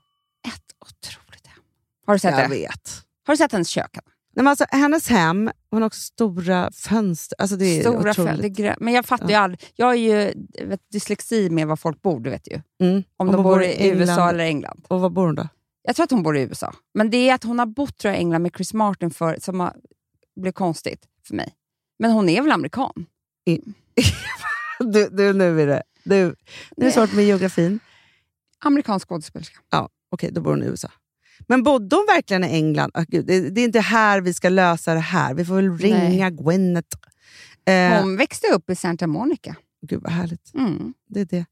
otroligt 0.79 1.47
hem. 1.47 1.59
Har 2.05 2.13
du 2.13 2.19
sett 2.19 2.31
jag 2.31 2.49
det? 2.49 2.55
vet. 2.55 2.91
Har 3.25 3.33
du 3.33 3.37
sett 3.37 3.51
hennes 3.51 3.67
kök? 3.67 3.89
Nej, 3.93 4.43
men 4.43 4.47
alltså, 4.47 4.65
hennes 4.69 5.07
hem, 5.09 5.51
hon 5.71 5.81
har 5.81 5.87
också 5.87 6.01
stora 6.01 6.71
fönster. 6.71 7.35
Alltså, 7.41 7.55
det 7.55 7.65
är 7.65 7.81
Stora 7.81 8.13
fönster, 8.13 8.75
Men 8.79 8.93
jag 8.93 9.05
fattar 9.05 9.27
ju 9.27 9.33
Ja. 9.33 9.39
aldrig. 9.39 9.71
Jag 9.75 9.85
har 9.85 9.93
ju 9.93 10.33
vet, 10.67 10.81
dyslexi 10.91 11.49
med 11.49 11.67
var 11.67 11.75
folk 11.75 12.01
bor, 12.01 12.19
du 12.19 12.29
vet 12.29 12.47
ju. 12.51 12.61
Mm. 12.81 13.03
Om 13.17 13.27
Och 13.27 13.33
de 13.33 13.43
bor 13.43 13.63
i 13.63 13.89
USA 13.89 14.29
eller 14.29 14.43
England. 14.43 14.85
Och 14.87 15.01
var 15.01 15.09
bor 15.09 15.25
hon 15.25 15.35
då? 15.35 15.47
Jag 15.81 15.95
tror 15.95 16.03
att 16.03 16.11
hon 16.11 16.23
bor 16.23 16.37
i 16.37 16.41
USA. 16.41 16.73
Men 16.93 17.09
det 17.09 17.29
är 17.29 17.33
att 17.33 17.43
hon 17.43 17.59
har 17.59 17.65
bott 17.65 17.97
tror 17.97 18.09
jag, 18.13 18.17
i 18.17 18.19
England 18.19 18.41
med 18.41 18.51
Chris 18.55 18.73
Martin 18.73 19.11
för, 19.11 19.37
som 19.39 19.59
har, 19.59 19.73
blev 20.41 20.51
konstigt 20.51 21.05
för 21.27 21.35
mig. 21.35 21.53
Men 21.99 22.11
hon 22.11 22.29
är 22.29 22.41
väl 22.41 22.51
amerikan? 22.51 23.05
Du, 24.79 25.09
du, 25.09 25.33
nu 25.33 25.61
är 25.61 25.67
det, 25.67 25.83
du, 26.03 26.35
nu 26.77 26.87
är 26.87 26.91
svårt 26.91 27.13
med 27.13 27.25
geografin. 27.25 27.79
Amerikansk 28.59 29.07
skådespelerska. 29.07 29.57
Ja, 29.69 29.89
Okej, 30.09 30.31
då 30.31 30.41
bor 30.41 30.51
hon 30.51 30.63
i 30.63 30.65
USA. 30.65 30.91
Men 31.47 31.63
bodde 31.63 31.95
hon 31.95 32.05
verkligen 32.15 32.43
i 32.43 32.47
England? 32.47 32.91
Ah, 32.93 33.03
gud, 33.07 33.25
det, 33.25 33.49
det 33.49 33.61
är 33.61 33.65
inte 33.65 33.79
här 33.79 34.21
vi 34.21 34.33
ska 34.33 34.49
lösa 34.49 34.93
det 34.93 34.99
här. 34.99 35.33
Vi 35.33 35.45
får 35.45 35.55
väl 35.55 35.77
ringa 35.77 36.29
Gwyneth. 36.29 36.97
Eh, 37.65 38.01
Hon 38.01 38.17
växte 38.17 38.47
upp 38.47 38.69
i 38.69 38.75
Santa 38.75 39.07
Monica. 39.07 39.55
Gud 39.81 40.01
vad 40.03 40.11
härligt. 40.11 40.53
Mm. 40.53 40.93
Det 41.09 41.19
är 41.21 41.25
det. 41.25 41.45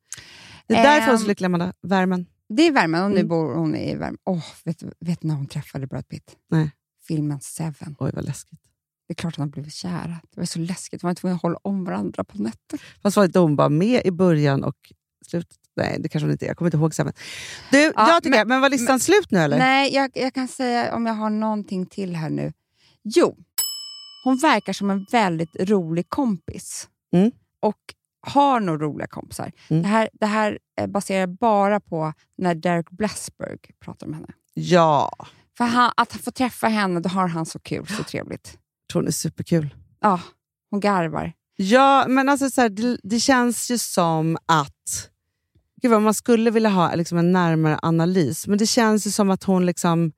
Det 0.67 0.75
är 0.75 0.83
därför 0.83 1.11
hon 1.11 1.21
Ehm, 1.21 1.27
lycklig, 1.27 1.45
Amanda. 1.45 1.73
Värmen. 1.81 2.25
Det 2.49 2.67
är 2.67 2.71
värmen 2.71 3.03
och 3.03 3.09
nu 3.11 3.15
Mm. 3.17 3.27
bor 3.27 3.55
hon 3.55 3.75
i 3.75 3.95
värmen. 3.95 4.17
Åh, 4.23 4.45
vet, 4.63 4.83
vet 4.99 5.21
du 5.21 5.27
när 5.27 5.35
hon 5.35 5.47
träffade 5.47 5.87
Brad 5.87 6.07
Pitt? 6.07 6.35
Nej. 6.51 6.71
Filmen 7.07 7.39
Seven. 7.41 7.95
Oj, 7.99 8.11
vad 8.13 8.25
läskigt. 8.25 8.59
Det 9.07 9.11
är 9.11 9.15
klart 9.15 9.33
att 9.33 9.37
de 9.37 9.41
har 9.41 9.47
blivit 9.47 9.73
kära. 9.73 10.19
Det 10.31 10.39
var 10.41 10.45
så 10.45 10.59
läskigt. 10.59 11.01
De 11.01 11.07
var 11.07 11.13
tvungna 11.13 11.35
att 11.35 11.41
hålla 11.41 11.57
om 11.61 11.83
varandra 11.85 12.23
på 12.23 12.37
nätter. 12.41 12.81
Fast 13.01 13.17
var 13.17 13.39
hon 13.39 13.55
bara 13.55 13.69
med 13.69 14.01
i 14.05 14.11
början 14.11 14.63
och 14.63 14.75
slutet? 15.27 15.57
Nej, 15.77 15.97
det 15.99 16.09
kanske 16.09 16.25
hon 16.25 16.31
inte 16.31 16.45
är. 16.45 16.47
Jag 16.47 16.57
kommer 16.57 16.67
inte 16.67 16.77
ihåg 16.77 16.93
sen. 16.93 17.13
Du, 17.71 17.77
Ja, 17.77 17.91
jag 17.95 18.23
tycker, 18.23 18.37
men- 18.37 18.47
men, 18.47 18.61
var 18.61 18.69
listan 18.69 18.99
slut 18.99 19.31
nu 19.31 19.39
eller? 19.39 19.57
Nej, 19.57 19.93
jag, 19.95 20.11
jag 20.13 20.33
kan 20.33 20.47
säga 20.47 20.95
om 20.95 21.05
jag 21.05 21.13
har 21.13 21.29
någonting 21.29 21.85
till 21.85 22.15
här 22.15 22.29
nu. 22.29 22.53
Jo, 23.03 23.37
hon 24.23 24.37
verkar 24.37 24.73
som 24.73 24.89
en 24.89 25.05
väldigt 25.11 25.55
rolig 25.59 26.09
kompis. 26.09 26.89
Mm. 27.13 27.31
Och 27.59 27.77
har 28.27 28.59
nog 28.59 28.81
roliga 28.81 29.07
kompisar. 29.07 29.51
Mm. 29.69 29.81
Det 29.83 29.87
här, 29.89 30.09
det 30.13 30.25
här 30.25 30.59
är 30.75 30.87
baserar 30.87 31.27
bara 31.27 31.79
på 31.79 32.13
när 32.37 32.55
Derek 32.55 32.89
Blasberg 32.89 33.57
pratar 33.79 34.07
om 34.07 34.13
henne. 34.13 34.27
Ja, 34.53 35.11
För 35.57 35.65
han, 35.65 35.91
att 35.97 36.13
få 36.13 36.31
träffa 36.31 36.67
henne, 36.67 36.99
då 36.99 37.09
har 37.09 37.27
han 37.27 37.45
så 37.45 37.59
kul, 37.59 37.87
så 37.87 38.03
trevligt. 38.03 38.57
Tror 38.91 39.01
hon 39.01 39.07
är 39.07 39.11
superkul. 39.11 39.75
Ja, 40.01 40.21
hon 40.69 40.79
garvar. 40.79 41.33
Ja, 41.55 42.05
men 42.07 42.29
alltså 42.29 42.49
så 42.49 42.61
här, 42.61 42.69
det, 42.69 42.97
det 43.03 43.19
känns 43.19 43.71
ju 43.71 43.77
som 43.77 44.37
att... 44.45 45.09
Gud 45.81 45.91
vad 45.91 46.01
man 46.01 46.13
skulle 46.13 46.51
vilja 46.51 46.69
ha 46.69 46.95
liksom 46.95 47.17
en 47.17 47.31
närmare 47.31 47.79
analys, 47.81 48.47
men 48.47 48.57
det 48.57 48.65
känns 48.65 49.07
ju 49.07 49.11
som 49.11 49.29
att 49.29 49.43
hon 49.43 49.65
liksom... 49.65 50.11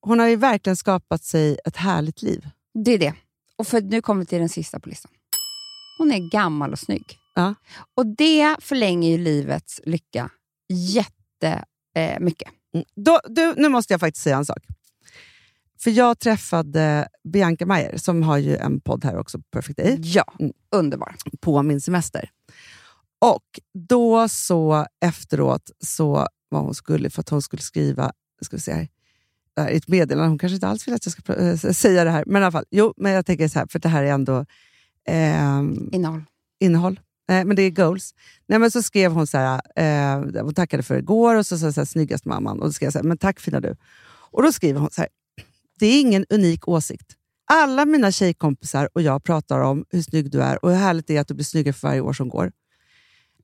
Hon 0.00 0.18
har 0.18 0.26
ju 0.26 0.36
verkligen 0.36 0.76
skapat 0.76 1.24
sig 1.24 1.58
ett 1.64 1.76
härligt 1.76 2.22
liv. 2.22 2.48
Det 2.84 2.90
är 2.90 2.98
det. 2.98 3.14
Och 3.56 3.66
för 3.66 3.80
nu 3.80 4.02
kommer 4.02 4.20
vi 4.20 4.26
till 4.26 4.38
den 4.38 4.48
sista 4.48 4.80
på 4.80 4.88
listan. 4.88 5.12
Hon 5.98 6.12
är 6.12 6.30
gammal 6.30 6.72
och 6.72 6.78
snygg. 6.78 7.18
Ja. 7.34 7.54
Och 7.94 8.06
det 8.06 8.56
förlänger 8.60 9.10
ju 9.10 9.18
livets 9.18 9.80
lycka 9.84 10.30
jättemycket. 10.68 11.68
Eh, 11.96 12.20
mycket. 12.20 12.48
Mm. 12.74 12.84
Då, 12.96 13.20
du, 13.24 13.54
nu 13.56 13.68
måste 13.68 13.92
jag 13.92 14.00
faktiskt 14.00 14.24
säga 14.24 14.36
en 14.36 14.44
sak. 14.44 14.58
För 15.84 15.90
jag 15.90 16.18
träffade 16.18 17.08
Bianca 17.28 17.66
Mayer, 17.66 17.96
som 17.96 18.22
har 18.22 18.38
ju 18.38 18.56
en 18.56 18.80
podd 18.80 19.04
här 19.04 19.16
också, 19.18 19.38
Perfect 19.50 19.76
Day, 19.78 19.98
Ja, 20.02 20.24
Mm. 20.40 20.52
underbar. 20.72 21.14
på 21.40 21.62
min 21.62 21.80
semester. 21.80 22.30
Och 23.18 23.60
då 23.88 24.28
så 24.28 24.86
efteråt 25.04 25.70
så 25.80 26.28
var 26.48 26.60
hon 26.60 26.74
skulle 26.74 27.10
för 27.10 27.20
att 27.20 27.28
hon 27.28 27.42
skulle 27.42 27.62
skriva, 27.62 28.12
ska 28.42 28.56
vi 28.56 28.60
se 28.62 28.72
här, 29.56 29.70
i 29.70 29.76
ett 29.76 29.88
meddelande. 29.88 30.28
Hon 30.28 30.38
kanske 30.38 30.54
inte 30.54 30.68
alls 30.68 30.86
vill 30.88 30.94
att 30.94 31.06
jag 31.06 31.12
ska 31.12 31.34
äh, 31.34 31.56
säga 31.72 32.04
det 32.04 32.10
här. 32.10 32.24
Men 32.26 32.42
i 32.42 32.44
alla 32.44 32.52
fall, 32.52 32.64
jo, 32.70 32.94
men 32.96 33.12
jag 33.12 33.26
tänker 33.26 33.48
så 33.48 33.58
här, 33.58 33.66
för 33.66 33.78
det 33.78 33.88
här 33.88 34.02
är 34.02 34.12
ändå 34.12 34.46
ehm, 35.08 35.88
Innehåll. 35.92 36.22
innehåll. 36.60 37.00
Eh, 37.30 37.44
men 37.44 37.56
det 37.56 37.62
är 37.62 37.70
goals. 37.70 38.14
Nej, 38.46 38.58
men 38.58 38.70
så 38.70 38.82
skrev 38.82 39.12
hon 39.12 39.26
så 39.26 39.38
här, 39.38 39.60
eh, 39.76 40.42
hon 40.44 40.54
tackade 40.54 40.82
för 40.82 40.98
igår 40.98 41.34
och 41.34 41.46
så 41.46 41.58
sa 41.58 41.72
så 41.72 41.80
här, 41.80 41.84
snyggast 41.86 42.24
mamman. 42.24 42.60
Och 42.60 42.66
då 42.66 42.72
skrev 42.72 42.86
jag 42.86 42.92
så 42.92 42.98
här, 42.98 43.04
men 43.06 43.18
tack 43.18 43.40
fina 43.40 43.60
du. 43.60 43.76
Och 44.30 44.42
då 44.42 44.52
skriver 44.52 44.80
hon 44.80 44.90
så 44.90 45.00
här, 45.00 45.08
det 45.78 45.86
är 45.86 46.00
ingen 46.00 46.26
unik 46.30 46.68
åsikt. 46.68 47.16
Alla 47.46 47.84
mina 47.84 48.12
tjejkompisar 48.12 48.88
och 48.92 49.02
jag 49.02 49.24
pratar 49.24 49.60
om 49.60 49.84
hur 49.90 50.02
snygg 50.02 50.30
du 50.30 50.42
är 50.42 50.64
och 50.64 50.70
hur 50.70 50.76
härligt 50.76 51.06
det 51.06 51.16
är 51.16 51.20
att 51.20 51.28
du 51.28 51.34
blir 51.34 51.44
snyggare 51.44 51.72
för 51.72 51.88
varje 51.88 52.00
år 52.00 52.12
som 52.12 52.28
går. 52.28 52.52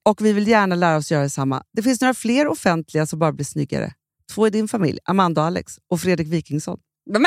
Och 0.03 0.25
vi 0.25 0.33
vill 0.33 0.49
gärna 0.49 0.75
lära 0.75 0.97
oss 0.97 1.11
göra 1.11 1.23
detsamma. 1.23 1.63
Det 1.73 1.83
finns 1.83 2.01
några 2.01 2.15
fler 2.15 2.49
offentliga 2.49 3.07
som 3.07 3.19
bara 3.19 3.33
blir 3.33 3.45
snyggare. 3.45 3.95
Två 4.35 4.47
i 4.47 4.51
din 4.51 4.69
familj, 4.69 4.99
Amanda 5.05 5.41
och 5.41 5.47
Alex 5.47 5.79
och 5.89 6.01
Fredrik 6.01 6.29
Wikingsson. 6.29 6.79
Men, 7.11 7.27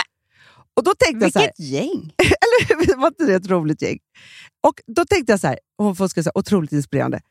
Och 0.74 0.84
då 0.84 0.94
tänkte 1.00 1.26
jag 1.26 1.34
så 1.34 1.40
här, 1.40 1.52
vilket 1.58 1.74
gäng! 1.74 2.14
eller 2.18 2.98
var 2.98 3.08
inte 3.08 3.26
det 3.26 3.36
ett 3.36 3.50
roligt 3.50 3.82
gäng? 3.82 4.00
Och 4.62 4.74
då 4.88 5.06
tänkte 5.06 5.34
jag 5.34 5.40
så 5.40 5.48
här, 5.48 5.60
hon 5.78 5.96
får 5.96 6.08
säga 6.08 6.32
otroligt 6.36 6.72
inspirerande. 6.72 7.22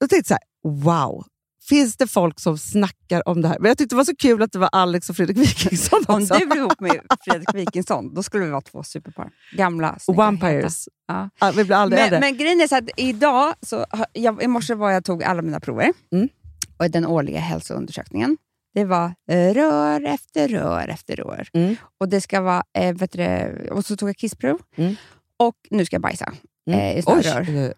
Då 0.00 0.08
tänkte 0.08 0.34
jag 0.34 0.40
så 0.40 0.68
här, 0.68 0.82
wow, 0.84 1.24
finns 1.68 1.96
det 1.96 2.06
folk 2.06 2.40
som 2.40 2.58
snackar 2.58 3.28
om 3.28 3.42
det 3.42 3.48
här? 3.48 3.58
Men 3.58 3.68
jag 3.68 3.78
tyckte 3.78 3.94
det 3.94 3.96
var 3.96 4.04
så 4.04 4.16
kul 4.16 4.42
att 4.42 4.52
det 4.52 4.58
var 4.58 4.68
Alex 4.72 5.10
och 5.10 5.16
Fredrik 5.16 5.36
Wikingsson 5.36 6.04
Om 6.08 6.22
också. 6.22 6.34
du 6.38 6.46
blir 6.46 6.56
ihop 6.56 6.80
med 6.80 7.00
Fredrik 7.24 7.54
Wikingsson, 7.54 8.14
då 8.14 8.22
skulle 8.22 8.44
vi 8.44 8.50
vara 8.50 8.60
två 8.60 8.82
superpar. 8.82 9.30
Gamla, 9.52 9.98
Vampires. 10.08 10.88
Ja. 11.08 11.30
Ja, 11.40 11.52
vi 11.56 11.64
blir 11.64 11.76
aldrig 11.76 11.98
Men, 11.98 12.04
äldre. 12.04 12.20
men 12.20 12.36
grejen 12.38 12.60
är 12.60 12.66
så 12.66 12.76
att 12.76 12.90
idag, 12.96 13.54
så, 13.62 13.86
jag, 14.12 14.42
i 14.42 14.46
morse 14.46 14.74
var 14.74 14.90
jag 14.90 15.04
tog 15.04 15.24
alla 15.24 15.42
mina 15.42 15.60
prover. 15.60 15.92
Mm. 16.12 16.28
Och 16.76 16.90
den 16.90 17.06
årliga 17.06 17.40
hälsoundersökningen. 17.40 18.36
Det 18.74 18.84
var 18.84 19.14
eh, 19.30 19.54
rör 19.54 20.04
efter 20.04 20.48
rör 20.48 20.88
efter 20.88 21.16
rör. 21.16 21.48
Mm. 21.52 21.76
Och 22.00 22.08
det 22.08 22.20
ska 22.20 22.40
vara, 22.40 22.62
eh, 22.78 22.94
du, 22.94 23.68
och 23.70 23.84
så 23.86 23.96
tog 23.96 24.08
jag 24.08 24.16
kissprov. 24.16 24.58
Mm. 24.76 24.94
Och 25.36 25.54
nu 25.70 25.84
ska 25.84 25.94
jag 25.94 26.02
bajsa 26.02 26.32
Mm. 26.70 26.80
eh, 26.80 26.98
i 26.98 27.02
Oj, 27.06 27.22
rör. 27.24 27.74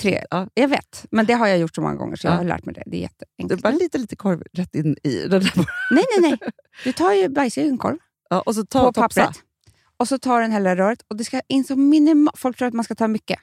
Tre. 0.00 0.24
Ja, 0.30 0.48
Jag 0.54 0.68
vet, 0.68 1.06
men 1.10 1.26
det 1.26 1.32
har 1.34 1.46
jag 1.46 1.58
gjort 1.58 1.74
så 1.74 1.80
många 1.80 1.94
gånger 1.94 2.16
så 2.16 2.26
jag 2.26 2.32
Ja. 2.34 2.36
har 2.36 2.44
lärt 2.44 2.64
mig 2.64 2.74
det. 2.74 2.82
Det 2.86 2.96
är 2.96 3.00
jätteenkelt. 3.00 3.62
bara 3.62 3.72
lite, 3.72 3.98
lite 3.98 4.16
korv 4.16 4.42
rätt 4.52 4.74
in 4.74 4.96
i 5.02 5.16
den 5.28 5.40
där. 5.42 5.52
Nej, 5.90 6.04
nej, 6.20 6.30
nej. 6.40 6.50
Du 6.84 6.92
tar 6.92 7.12
ju 7.12 7.64
en 7.68 7.78
korv 7.78 7.98
Ja, 8.30 8.40
och 8.40 8.54
så 8.54 8.66
ta 8.66 8.84
på 8.84 8.92
topsa. 8.92 9.20
pappret. 9.24 9.42
Och 9.96 10.08
så 10.08 10.18
tar 10.18 10.40
den 10.40 10.52
hela 10.52 10.76
röret 10.76 11.02
och 11.08 11.16
det 11.16 11.24
ska 11.24 11.40
in 11.48 11.64
så 11.64 11.76
minimalt. 11.76 12.38
Folk 12.38 12.56
tror 12.58 12.68
att 12.68 12.74
man 12.74 12.84
ska 12.84 12.94
ta 12.94 13.08
mycket. 13.08 13.38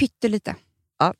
Pyttelite. 0.00 0.54
Ja. 0.98 1.14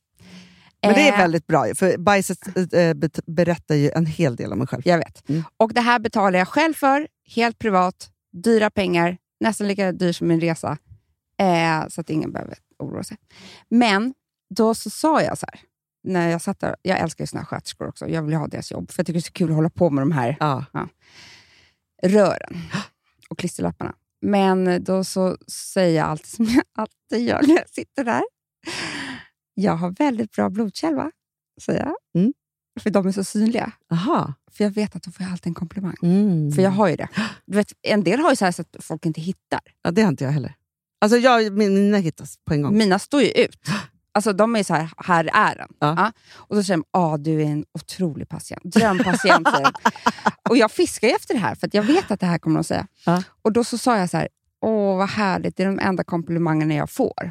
Men 0.82 0.94
det 0.94 1.08
är 1.08 1.12
Eh, 1.12 1.18
väldigt 1.18 1.46
bra, 1.46 1.74
för 1.74 1.98
bajset 1.98 2.38
eh, 2.74 2.94
berättar 3.26 3.74
ju 3.74 3.90
en 3.90 4.06
hel 4.06 4.36
del 4.36 4.52
om 4.52 4.60
en 4.60 4.66
själv. 4.66 4.82
Jag 4.84 4.98
vet. 4.98 5.28
Mm. 5.28 5.42
Och 5.56 5.74
det 5.74 5.80
här 5.80 5.98
betalar 5.98 6.38
jag 6.38 6.48
själv 6.48 6.74
för, 6.74 7.08
helt 7.34 7.58
privat, 7.58 8.10
dyra 8.32 8.70
pengar, 8.70 9.18
nästan 9.40 9.68
lika 9.68 9.92
dyr 9.92 10.12
som 10.12 10.28
min 10.28 10.40
resa. 10.40 10.78
Eh, 11.40 11.88
så 11.88 12.00
att 12.00 12.10
ingen 12.10 12.32
behöver 12.32 12.58
oroa 12.78 13.02
sig. 13.04 13.16
Men 13.68 14.14
då 14.54 14.74
så 14.74 14.90
sa 14.90 15.22
jag 15.22 15.38
så 15.38 15.46
här, 15.52 15.60
när 16.04 16.28
jag 16.30 16.42
satt 16.42 16.60
där, 16.60 16.76
jag 16.82 16.98
älskar 16.98 17.22
ju 17.24 17.26
såna 17.26 17.40
här 17.40 17.46
sköterskor 17.46 17.88
också, 17.88 18.08
jag 18.08 18.22
vill 18.22 18.34
ha 18.34 18.46
deras 18.46 18.70
jobb, 18.70 18.90
för 18.90 19.00
jag 19.00 19.06
tycker 19.06 19.12
det 19.14 19.18
är 19.18 19.26
så 19.26 19.32
kul 19.32 19.50
att 19.50 19.56
hålla 19.56 19.70
på 19.70 19.90
med 19.90 20.02
de 20.02 20.12
här 20.12 20.36
Ja. 20.40 20.64
rören 22.02 22.56
och 23.30 23.38
klisterlapparna. 23.38 23.94
Men 24.22 24.84
då 24.84 25.04
så 25.04 25.36
säger 25.48 25.96
jag 25.98 26.06
alltid 26.08 26.26
som 26.26 26.44
jag 26.44 26.64
alltid 26.74 27.28
gör 27.28 27.42
när 27.46 27.54
jag 27.56 27.68
sitter 27.68 28.04
där. 28.04 28.22
Jag 29.54 29.72
har 29.76 29.90
väldigt 29.90 30.32
bra 30.32 30.50
blodkärl, 30.50 30.94
va? 30.94 31.10
Säger 31.60 31.80
jag. 31.80 31.94
Mm. 32.22 32.32
För 32.80 32.90
de 32.90 33.06
är 33.06 33.12
så 33.12 33.24
synliga. 33.24 33.72
Aha. 33.92 34.34
För 34.50 34.64
jag 34.64 34.70
vet 34.70 34.96
att 34.96 35.02
då 35.02 35.10
får 35.10 35.22
jag 35.22 35.32
alltid 35.32 35.46
en 35.46 35.54
komplimang. 35.54 35.96
Mm. 36.02 36.52
För 36.52 36.62
jag 36.62 36.70
har 36.70 36.88
ju 36.88 36.96
det. 36.96 37.08
Du 37.46 37.56
vet, 37.56 37.72
en 37.82 38.04
del 38.04 38.20
har 38.20 38.30
ju 38.30 38.36
så, 38.36 38.44
här 38.44 38.52
så 38.52 38.62
att 38.62 38.76
folk 38.80 39.06
inte 39.06 39.20
hittar. 39.20 39.60
Ja, 39.82 39.90
det 39.90 40.02
har 40.02 40.08
inte 40.08 40.24
jag 40.24 40.30
heller. 40.30 40.54
Alltså, 41.00 41.16
jag, 41.18 41.52
min- 41.52 41.74
mina 41.74 41.96
hittas 41.98 42.38
på 42.44 42.54
en 42.54 42.62
gång. 42.62 42.78
Mina 42.78 42.98
står 42.98 43.22
ju 43.22 43.28
ut. 43.30 43.58
Alltså 44.14 44.32
de 44.32 44.56
är 44.56 44.62
så 44.62 44.74
här, 44.74 44.90
här 44.96 45.30
är 45.32 45.56
den. 45.56 45.68
Ja. 45.78 46.12
Och 46.34 46.56
då 46.56 46.62
säger 46.62 46.76
de, 46.76 46.84
ah, 46.90 47.16
du 47.16 47.42
är 47.42 47.46
en 47.46 47.64
otrolig 47.74 48.28
patient. 48.28 48.62
Drömpatient. 48.64 49.44
de. 49.44 49.72
och 50.50 50.56
jag 50.56 50.70
fiskar 50.70 51.08
ju 51.08 51.14
efter 51.14 51.34
det 51.34 51.40
här, 51.40 51.54
för 51.54 51.66
att 51.66 51.74
jag 51.74 51.82
vet 51.82 52.10
att 52.10 52.20
det 52.20 52.26
här 52.26 52.38
kommer 52.38 52.56
de 52.56 52.60
att 52.60 52.66
säga. 52.66 52.86
Ja. 53.06 53.22
Och 53.42 53.52
då 53.52 53.64
så 53.64 53.78
sa 53.78 53.98
jag 53.98 54.10
så 54.10 54.16
här, 54.16 54.28
åh 54.60 54.96
vad 54.96 55.08
härligt, 55.08 55.56
det 55.56 55.62
är 55.62 55.66
de 55.66 55.78
enda 55.78 56.04
komplimangerna 56.04 56.74
jag 56.74 56.90
får. 56.90 57.30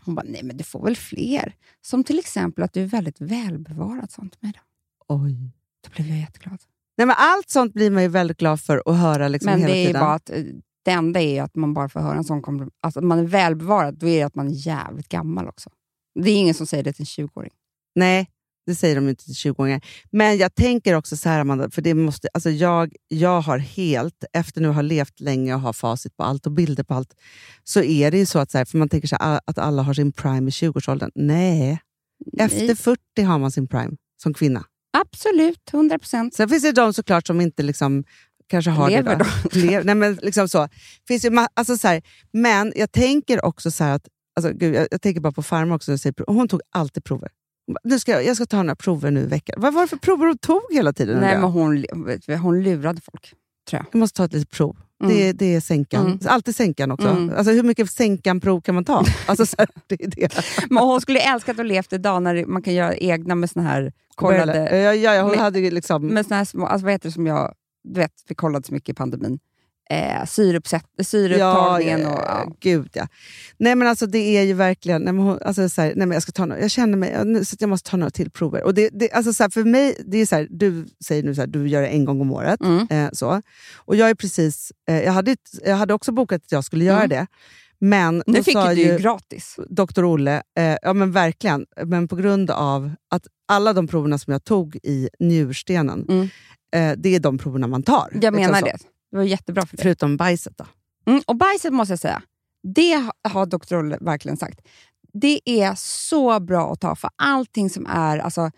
Hon 0.00 0.14
bara, 0.14 0.26
nej 0.28 0.42
men 0.42 0.56
du 0.56 0.64
får 0.64 0.84
väl 0.84 0.96
fler. 0.96 1.54
Som 1.82 2.04
till 2.04 2.18
exempel 2.18 2.64
att 2.64 2.72
du 2.72 2.82
är 2.82 2.86
väldigt 2.86 3.20
välbevarad, 3.20 4.10
sånt. 4.10 4.36
Då. 4.40 4.48
Oj. 5.08 5.50
då 5.84 5.90
blev 5.96 6.08
jag 6.08 6.18
jätteglad. 6.18 6.58
Nej, 6.96 7.06
men 7.06 7.16
allt 7.18 7.50
sånt 7.50 7.74
blir 7.74 7.90
man 7.90 8.02
ju 8.02 8.08
väldigt 8.08 8.38
glad 8.38 8.60
för 8.60 8.82
att 8.86 8.96
höra 8.96 9.28
liksom, 9.28 9.50
men 9.50 9.60
hela 9.60 9.72
det 9.72 9.78
är 9.78 9.86
tiden. 9.86 10.00
bara 10.00 10.14
att 10.14 10.30
eh, 10.30 10.42
det 10.84 10.90
enda 10.90 11.20
är 11.20 11.42
att 11.42 11.54
man 11.54 11.74
bara 11.74 11.88
får 11.88 12.00
höra 12.00 12.16
en 12.16 12.24
sån 12.24 12.42
komplimang. 12.42 12.70
Alltså, 12.80 13.00
att 13.00 13.04
man 13.04 13.18
är 13.18 13.24
välbevarad, 13.24 13.94
då 13.94 14.08
är 14.08 14.18
det 14.18 14.22
att 14.22 14.34
man 14.34 14.48
är 14.48 14.66
jävligt 14.66 15.08
gammal 15.08 15.48
också. 15.48 15.70
Det 16.14 16.30
är 16.30 16.36
ingen 16.36 16.54
som 16.54 16.66
säger 16.66 16.84
det 16.84 16.92
till 16.92 17.02
en 17.18 17.26
20-åring. 17.26 17.52
Nej, 17.94 18.28
det 18.66 18.74
säger 18.74 18.94
de 18.94 19.08
inte 19.08 19.24
till 19.24 19.34
20-åringar. 19.34 19.80
Men 20.10 20.36
jag 20.36 20.54
tänker 20.54 20.94
också 20.94 21.16
så 21.16 21.28
här, 21.28 21.40
Amanda, 21.40 21.70
för 21.70 21.82
det 21.82 21.94
måste, 21.94 22.28
alltså 22.34 22.50
jag, 22.50 22.94
jag 23.08 23.40
har 23.40 23.58
helt, 23.58 24.24
efter 24.32 24.60
nu 24.60 24.68
har 24.68 24.82
levt 24.82 25.20
länge 25.20 25.54
och 25.54 25.60
har 25.60 25.72
facit 25.72 26.16
på 26.16 26.22
allt 26.22 26.46
och 26.46 26.52
bilder 26.52 26.84
på 26.84 26.94
allt, 26.94 27.14
så 27.64 27.82
är 27.82 28.10
det 28.10 28.18
ju 28.18 28.26
så 28.26 28.38
att, 28.38 28.50
så 28.50 28.58
här, 28.58 28.64
för 28.64 28.78
man 28.78 28.88
tänker 28.88 29.08
så 29.08 29.16
här, 29.20 29.40
att 29.44 29.58
alla 29.58 29.82
har 29.82 29.94
sin 29.94 30.12
prime 30.12 30.48
i 30.48 30.50
20-årsåldern. 30.50 31.10
Nej, 31.14 31.78
efter 32.38 32.66
Nej. 32.66 32.76
40 32.76 33.22
har 33.22 33.38
man 33.38 33.50
sin 33.50 33.68
prime 33.68 33.96
som 34.22 34.34
kvinna. 34.34 34.64
Absolut, 34.96 35.70
100 35.72 35.98
procent. 35.98 36.34
Sen 36.34 36.48
finns 36.48 36.62
det 36.62 36.72
de 36.72 36.92
såklart 36.92 37.26
som 37.26 37.40
inte 37.40 37.62
liksom, 37.62 38.04
kanske 38.46 38.70
har 38.70 38.90
Lever 38.90 39.16
det. 39.16 39.24
Då. 39.24 39.60
Lever, 39.60 39.84
nej, 39.84 39.94
men 39.94 40.14
liksom 40.14 40.48
så. 40.48 40.68
Finns 41.08 41.24
ju, 41.24 41.46
alltså 41.54 41.76
så 41.76 41.88
här, 41.88 42.02
men 42.32 42.72
jag 42.76 42.92
tänker 42.92 43.44
också 43.44 43.70
så 43.70 43.84
här 43.84 43.94
att, 43.94 44.08
alltså, 44.36 44.52
gud, 44.52 44.74
jag, 44.74 44.88
jag 44.90 45.02
tänker 45.02 45.20
bara 45.20 45.32
på 45.32 45.42
farmor 45.42 45.74
också, 45.76 45.98
säger, 45.98 46.14
hon 46.26 46.48
tog 46.48 46.60
alltid 46.70 47.04
prover. 47.04 47.28
Nu 47.84 47.98
ska 47.98 48.12
jag, 48.12 48.24
jag 48.24 48.36
ska 48.36 48.46
ta 48.46 48.62
några 48.62 48.76
prover 48.76 49.10
nu 49.10 49.20
i 49.20 49.26
veckan. 49.26 49.60
Vad 49.60 49.74
var 49.74 49.82
det 49.82 49.88
för 49.88 49.96
prover 49.96 50.26
hon 50.26 50.38
tog 50.38 50.62
hela 50.70 50.92
tiden? 50.92 51.20
Nej, 51.20 51.38
men 51.38 51.50
hon, 51.50 51.84
hon 52.42 52.62
lurade 52.62 53.00
folk, 53.00 53.34
tror 53.70 53.78
jag. 53.80 53.86
jag 53.92 53.98
måste 53.98 54.16
ta 54.16 54.24
ett 54.24 54.32
litet 54.32 54.50
prov. 54.50 54.76
Mm. 55.04 55.16
Det, 55.16 55.32
det 55.32 55.54
är 55.54 55.60
sänkan. 55.60 56.06
Mm. 56.06 56.18
Alltid 56.26 56.56
sänkan 56.56 56.90
också. 56.90 57.08
Mm. 57.08 57.34
Alltså, 57.36 57.52
hur 57.52 57.62
mycket 57.62 57.90
sänkan-prov 57.90 58.60
kan 58.60 58.74
man 58.74 58.84
ta? 58.84 59.04
Alltså, 59.26 59.46
så 59.46 59.56
här, 59.58 59.68
det 59.86 60.02
är 60.02 60.08
det. 60.08 60.30
Men 60.70 60.84
hon 60.84 61.00
skulle 61.00 61.20
älskat 61.20 61.58
att 61.58 61.66
levt 61.66 61.92
idag 61.92 62.22
när 62.22 62.46
man 62.46 62.62
kan 62.62 62.74
göra 62.74 62.96
egna 62.96 63.34
med 63.34 63.50
såna 63.50 63.68
här 63.68 63.92
kollade... 64.14 64.76
Ja, 64.78 64.94
ja, 64.94 65.14
ja, 65.14 65.22
hon 65.22 65.30
med- 65.30 65.40
hade 65.40 65.70
liksom... 65.70 66.06
Med 66.06 66.26
såna 66.26 66.36
här 66.36 66.44
små, 66.44 66.66
alltså 66.66 66.84
vad 66.84 66.92
heter 66.92 67.08
det 67.08 67.12
som 67.12 67.26
jag... 67.26 67.54
Du 67.88 68.00
vet, 68.00 68.12
vi 68.28 68.34
kollade 68.34 68.66
så 68.66 68.74
mycket 68.74 68.88
i 68.88 68.94
pandemin. 68.94 69.38
Eh, 69.90 70.24
syreupptagningen 70.26 72.00
ja, 72.00 72.12
och... 72.12 72.18
ja, 72.24 72.44
Ja. 72.46 72.52
Gud 72.60 72.88
ja. 72.92 73.08
Nej 73.58 73.74
men 73.74 73.88
alltså 73.88 74.06
det 74.06 74.18
är 74.38 74.42
ju 74.42 74.52
verkligen, 74.52 75.02
nej, 75.02 75.12
men 75.12 75.28
alltså, 75.42 75.68
så 75.68 75.80
här, 75.82 75.88
nej, 75.96 76.06
men 76.06 76.10
jag, 76.12 76.22
ska 76.22 76.32
ta 76.32 76.46
några, 76.46 76.60
jag 76.62 76.70
känner 76.70 76.96
mig, 76.98 77.44
så 77.44 77.54
att 77.54 77.60
jag 77.60 77.70
måste 77.70 77.90
ta 77.90 77.96
några 77.96 78.10
till 78.10 78.30
prover. 78.30 78.62
Och 78.64 78.74
det, 78.74 78.88
det, 78.92 79.10
alltså, 79.12 79.32
så 79.32 79.42
här, 79.42 79.50
för 79.50 79.64
mig, 79.64 79.96
det 80.06 80.18
är 80.18 80.26
så 80.26 80.34
här, 80.36 80.46
du 80.50 80.86
säger 81.04 81.22
nu 81.22 81.34
så 81.34 81.40
här, 81.40 81.48
du 81.48 81.68
gör 81.68 81.82
det 81.82 81.88
en 81.88 82.04
gång 82.04 82.20
om 82.20 82.32
året. 82.32 82.60
Mm. 82.60 82.86
Eh, 82.90 83.10
så. 83.12 83.42
Och 83.76 83.96
jag 83.96 84.10
är 84.10 84.14
precis, 84.14 84.72
eh, 84.88 85.02
jag, 85.02 85.12
hade, 85.12 85.36
jag 85.64 85.76
hade 85.76 85.94
också 85.94 86.12
bokat 86.12 86.42
att 86.44 86.52
jag 86.52 86.64
skulle 86.64 86.84
göra 86.84 86.96
Mm. 87.04 87.08
det. 87.08 87.26
Men 87.78 88.22
Nu 88.26 88.42
fick 88.42 88.54
sa 88.54 88.74
du 88.74 88.80
ju 88.82 88.98
gratis. 88.98 89.56
doktor 89.68 90.04
Olle, 90.04 90.42
eh, 90.58 90.76
ja 90.82 90.92
men 90.92 91.12
verkligen, 91.12 91.66
men 91.84 92.08
på 92.08 92.16
grund 92.16 92.50
av 92.50 92.90
att 93.10 93.26
alla 93.48 93.72
de 93.72 93.86
proverna 93.88 94.18
som 94.18 94.32
jag 94.32 94.44
tog 94.44 94.76
i 94.82 95.08
njurstenen, 95.20 96.06
Mm. 96.08 96.28
eh, 96.74 96.98
det 96.98 97.14
är 97.14 97.20
de 97.20 97.38
proverna 97.38 97.66
man 97.66 97.82
tar. 97.82 98.08
Jag 98.12 98.14
Liksom 98.34 98.34
menar 98.52 98.60
så. 98.60 98.66
Det. 99.14 99.18
Det 99.18 99.24
var 99.24 99.30
jättebra 99.30 99.66
för 99.66 99.76
dig. 99.76 99.82
Förutom 99.82 100.16
bajset 100.16 100.58
då. 100.58 100.66
Mm, 101.06 101.22
och 101.26 101.36
bajset 101.36 101.72
måste 101.72 101.92
jag 101.92 101.98
säga, 101.98 102.22
det 102.74 102.96
ha- 102.96 103.30
har 103.30 103.46
doktor 103.46 103.78
Olle 103.78 103.98
verkligen 104.00 104.36
sagt. 104.36 104.60
Det 105.12 105.40
är 105.44 105.74
så 105.76 106.40
bra 106.40 106.72
att 106.72 106.80
ta 106.80 106.96
för 106.96 107.10
allting 107.16 107.70
som 107.70 107.86
är 107.86 108.18
alltså, 108.18 108.50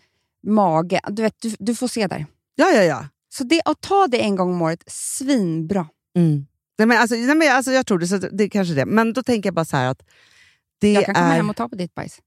mage. 0.47 1.01
Du, 1.09 1.21
vet, 1.21 1.35
du, 1.41 1.55
du 1.59 1.75
får 1.75 1.87
se 1.87 2.07
där. 2.07 2.25
Ja, 2.55 2.69
ja, 2.69 2.83
ja. 2.83 3.07
Så 3.29 3.43
det, 3.43 3.61
att 3.65 3.81
ta 3.81 4.07
det 4.07 4.21
en 4.21 4.35
gång 4.35 4.53
om 4.53 4.61
året, 4.61 4.83
svinbra. 4.87 5.87
Mm. 6.17 6.45
Nej, 6.77 6.87
men 6.87 6.97
alltså, 6.97 7.15
nej, 7.15 7.35
men 7.35 7.55
alltså, 7.55 7.71
jag 7.71 7.85
tror 7.85 7.99
det, 7.99 8.07
så 8.07 8.17
det 8.17 8.43
är 8.43 8.49
kanske 8.49 8.73
det. 8.73 8.85
Men 8.85 9.13
då 9.13 9.23
tänker 9.23 9.47
jag 9.47 9.53
bara 9.53 9.65
så 9.65 9.77
här 9.77 9.87
att 9.87 10.01
det 10.79 10.91
jag 10.91 11.05
kan 11.05 11.15
komma 11.15 11.27
är... 11.27 11.35
hem 11.35 11.49
och 11.49 11.55
ta 11.55 11.69
på 11.69 11.75
ditt 11.75 11.95
bajs. 11.95 12.19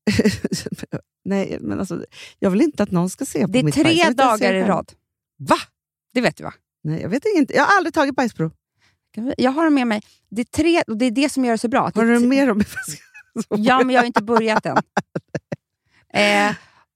nej, 1.25 1.59
men 1.61 1.81
alltså, 1.81 2.05
jag 2.39 2.51
vill 2.51 2.63
inte 2.63 2.83
att 2.83 2.91
någon 2.91 3.11
ska 3.11 3.25
se 3.25 3.41
på 3.41 3.47
Det 3.47 3.59
är 3.59 3.65
mitt 3.65 3.75
bajs. 3.75 3.85
Tre 3.85 3.93
vill 3.93 4.01
inte 4.01 4.23
se 4.23 4.29
dagar 4.29 4.53
det 4.53 4.59
i 4.59 4.63
rad. 4.63 4.93
Va? 5.39 5.57
Det 6.15 6.21
vet 6.21 6.37
du 6.37 6.45
va? 6.45 6.55
Nej, 6.83 7.01
jag 7.01 7.09
vet 7.09 7.23
inte. 7.37 7.55
Jag 7.55 7.65
har 7.65 7.77
aldrig 7.77 7.95
tagit 7.95 8.15
bajsprov. 8.15 8.53
Jag 9.37 9.51
har 9.51 9.65
det 9.65 9.71
med 9.71 9.87
mig. 9.87 10.03
Det 10.31 10.41
är, 10.41 10.45
tre, 10.45 10.83
och 10.87 10.97
det 10.97 11.05
är 11.05 11.11
det 11.11 11.29
som 11.29 11.45
gör 11.45 11.53
det 11.53 11.59
så 11.59 11.69
bra. 11.69 11.91
Har 11.95 12.05
du 12.05 12.19
tre- 12.19 12.29
mer 12.29 12.51
om 12.51 12.63
Ja, 13.49 13.79
men 13.85 13.91
jag 13.95 14.01
har 14.03 14.07
inte 14.07 14.23
börjat 14.23 14.67
än. 14.67 14.77
eh, 16.15 16.55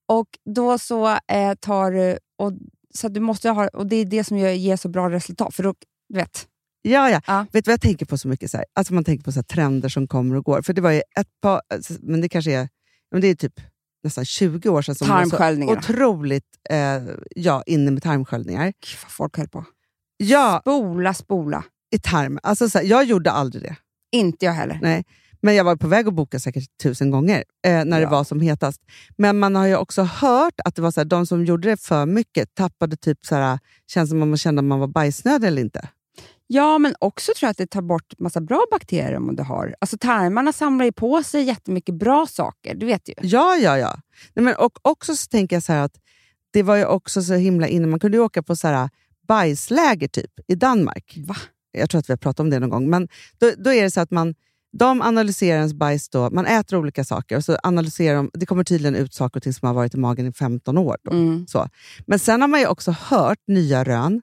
och 0.08 0.28
då 0.44 0.78
så 0.78 1.08
eh, 1.08 1.54
tar 1.60 1.90
du... 1.90 2.18
Och, 2.38 2.52
så 2.94 3.08
du 3.08 3.20
måste 3.20 3.50
ha, 3.50 3.68
och 3.68 3.86
det 3.86 3.96
är 3.96 4.04
det 4.04 4.24
som 4.24 4.38
gör, 4.38 4.50
ger 4.50 4.76
så 4.76 4.88
bra 4.88 5.10
resultat. 5.10 5.54
För 5.54 5.62
då, 5.62 5.74
du 6.08 6.18
vet, 6.18 6.48
Ja, 6.82 7.10
ja. 7.10 7.20
Ja. 7.26 7.46
Vet 7.52 7.64
du 7.64 7.68
vad 7.68 7.72
jag 7.72 7.80
tänker 7.80 8.06
på 8.06 8.18
så 8.18 8.28
mycket? 8.28 8.50
Så 8.50 8.56
här? 8.56 8.66
Alltså 8.74 8.94
man 8.94 9.04
tänker 9.04 9.24
på 9.24 9.32
så 9.32 9.42
trender 9.42 9.88
som 9.88 10.08
kommer 10.08 10.36
och 10.36 10.44
går. 10.44 10.62
För 10.62 10.72
det 10.72 10.80
var 10.80 10.90
ju 10.90 11.02
ett 11.20 11.40
par, 11.42 11.62
alltså, 11.74 11.94
men 12.02 12.20
det 12.20 12.28
kanske 12.28 12.52
är, 12.52 12.68
men 13.10 13.20
det 13.20 13.28
är 13.28 13.34
typ 13.34 13.60
nästan 14.04 14.24
20 14.24 14.68
år 14.68 14.82
sedan 14.82 14.94
som 14.94 15.08
var 15.08 15.24
så 15.24 15.72
otroligt 15.72 16.44
eh, 16.70 17.02
ja, 17.36 17.62
inne 17.66 17.90
med 17.90 18.02
tarmsköljningar. 18.02 18.64
Gud, 18.66 18.98
vad 19.02 19.10
folk 19.12 19.36
höll 19.36 19.48
på. 19.48 19.64
Ja, 20.16 20.58
Spola, 20.62 21.14
spola. 21.14 21.64
i 21.94 21.98
tarm. 21.98 22.38
Alltså, 22.42 22.68
så 22.68 22.78
här, 22.78 22.84
jag 22.84 23.04
gjorde 23.04 23.30
aldrig 23.30 23.62
det. 23.62 23.76
Inte 24.12 24.44
jag 24.44 24.52
heller. 24.52 24.78
Nej. 24.82 25.04
Men 25.42 25.54
jag 25.54 25.64
var 25.64 25.76
på 25.76 25.88
väg 25.88 26.08
att 26.08 26.14
boka 26.14 26.38
säkert 26.38 26.64
tusen 26.82 27.10
gånger 27.10 27.44
eh, 27.66 27.84
när 27.84 27.96
det 27.98 28.02
Ja. 28.02 28.10
var 28.10 28.24
som 28.24 28.40
hetast. 28.40 28.80
Men 29.18 29.38
man 29.38 29.54
har 29.56 29.66
ju 29.66 29.76
också 29.76 30.02
hört 30.02 30.54
att 30.64 30.74
det 30.76 30.82
var 30.82 30.90
så 30.90 31.00
här, 31.00 31.04
de 31.04 31.26
som 31.26 31.44
gjorde 31.44 31.68
det 31.70 31.80
för 31.80 32.06
mycket 32.06 32.54
tappade 32.54 32.96
typ 32.96 33.18
så 33.26 33.34
här, 33.34 33.58
känns 33.90 34.10
som 34.10 34.22
om 34.22 34.28
man 34.30 34.36
kände 34.38 34.60
om 34.60 34.66
man 34.68 34.80
var 34.80 34.86
bajsnödig 34.86 35.48
eller 35.48 35.62
inte. 35.62 35.88
Ja, 36.46 36.78
men 36.78 36.94
också 36.98 37.32
tror 37.36 37.46
jag 37.46 37.50
att 37.50 37.56
det 37.56 37.66
tar 37.66 37.82
bort 37.82 38.18
massa 38.18 38.40
bra 38.40 38.64
bakterier 38.70 39.16
om 39.16 39.36
du 39.36 39.42
har. 39.42 39.74
Alltså 39.78 39.98
tarmarna 39.98 40.52
samlar 40.52 40.84
ju 40.84 40.92
på 40.92 41.22
sig 41.22 41.42
jättemycket 41.42 41.94
bra 41.94 42.26
saker, 42.26 42.74
du 42.74 42.86
vet 42.86 43.08
ju. 43.08 43.14
Ja, 43.22 43.56
ja, 43.56 43.78
ja. 43.78 44.00
Nej, 44.34 44.44
men, 44.44 44.54
och 44.54 44.78
också 44.82 45.16
så 45.16 45.26
tänker 45.26 45.56
jag 45.56 45.62
så 45.62 45.72
att 45.72 46.00
det 46.52 46.62
var 46.62 46.76
ju 46.76 46.84
också 46.84 47.22
så 47.22 47.34
himla 47.34 47.68
inne. 47.68 47.86
Man 47.86 48.00
kunde 48.00 48.16
ju 48.16 48.22
åka 48.22 48.42
på 48.42 48.56
så 48.56 48.68
här 48.68 48.90
bajsläger 49.28 50.08
typ 50.08 50.30
i 50.46 50.54
Danmark. 50.54 51.18
Va? 51.26 51.36
Jag 51.72 51.90
tror 51.90 51.98
att 51.98 52.08
vi 52.08 52.12
har 52.12 52.18
pratat 52.18 52.40
om 52.40 52.50
det 52.50 52.58
någon 52.58 52.70
gång. 52.70 52.90
Men 52.90 53.08
då, 53.38 53.50
då 53.58 53.72
är 53.72 53.82
det 53.82 53.90
så 53.90 54.00
att 54.00 54.10
man, 54.10 54.34
de 54.72 55.02
analyserar 55.02 55.58
ens 55.58 55.74
bajs. 55.74 56.08
Då, 56.08 56.30
man 56.30 56.46
äter 56.46 56.78
olika 56.78 57.04
saker 57.04 57.36
och 57.36 57.44
så 57.44 57.56
analyserar 57.62 58.16
de, 58.16 58.30
det 58.34 58.46
kommer 58.46 58.64
tydligen 58.64 58.94
ut 58.94 59.14
saker 59.14 59.38
och 59.38 59.42
ting 59.42 59.52
som 59.52 59.66
har 59.66 59.74
varit 59.74 59.94
i 59.94 59.98
magen 59.98 60.26
i 60.26 60.32
15 60.32 60.78
år. 60.78 60.96
Då. 61.04 61.10
Mm. 61.10 61.46
Så. 61.46 61.68
Men 62.06 62.18
sen 62.18 62.40
har 62.40 62.48
man 62.48 62.60
ju 62.60 62.66
också 62.66 62.90
hört 62.90 63.38
nya 63.46 63.84
rön. 63.84 64.22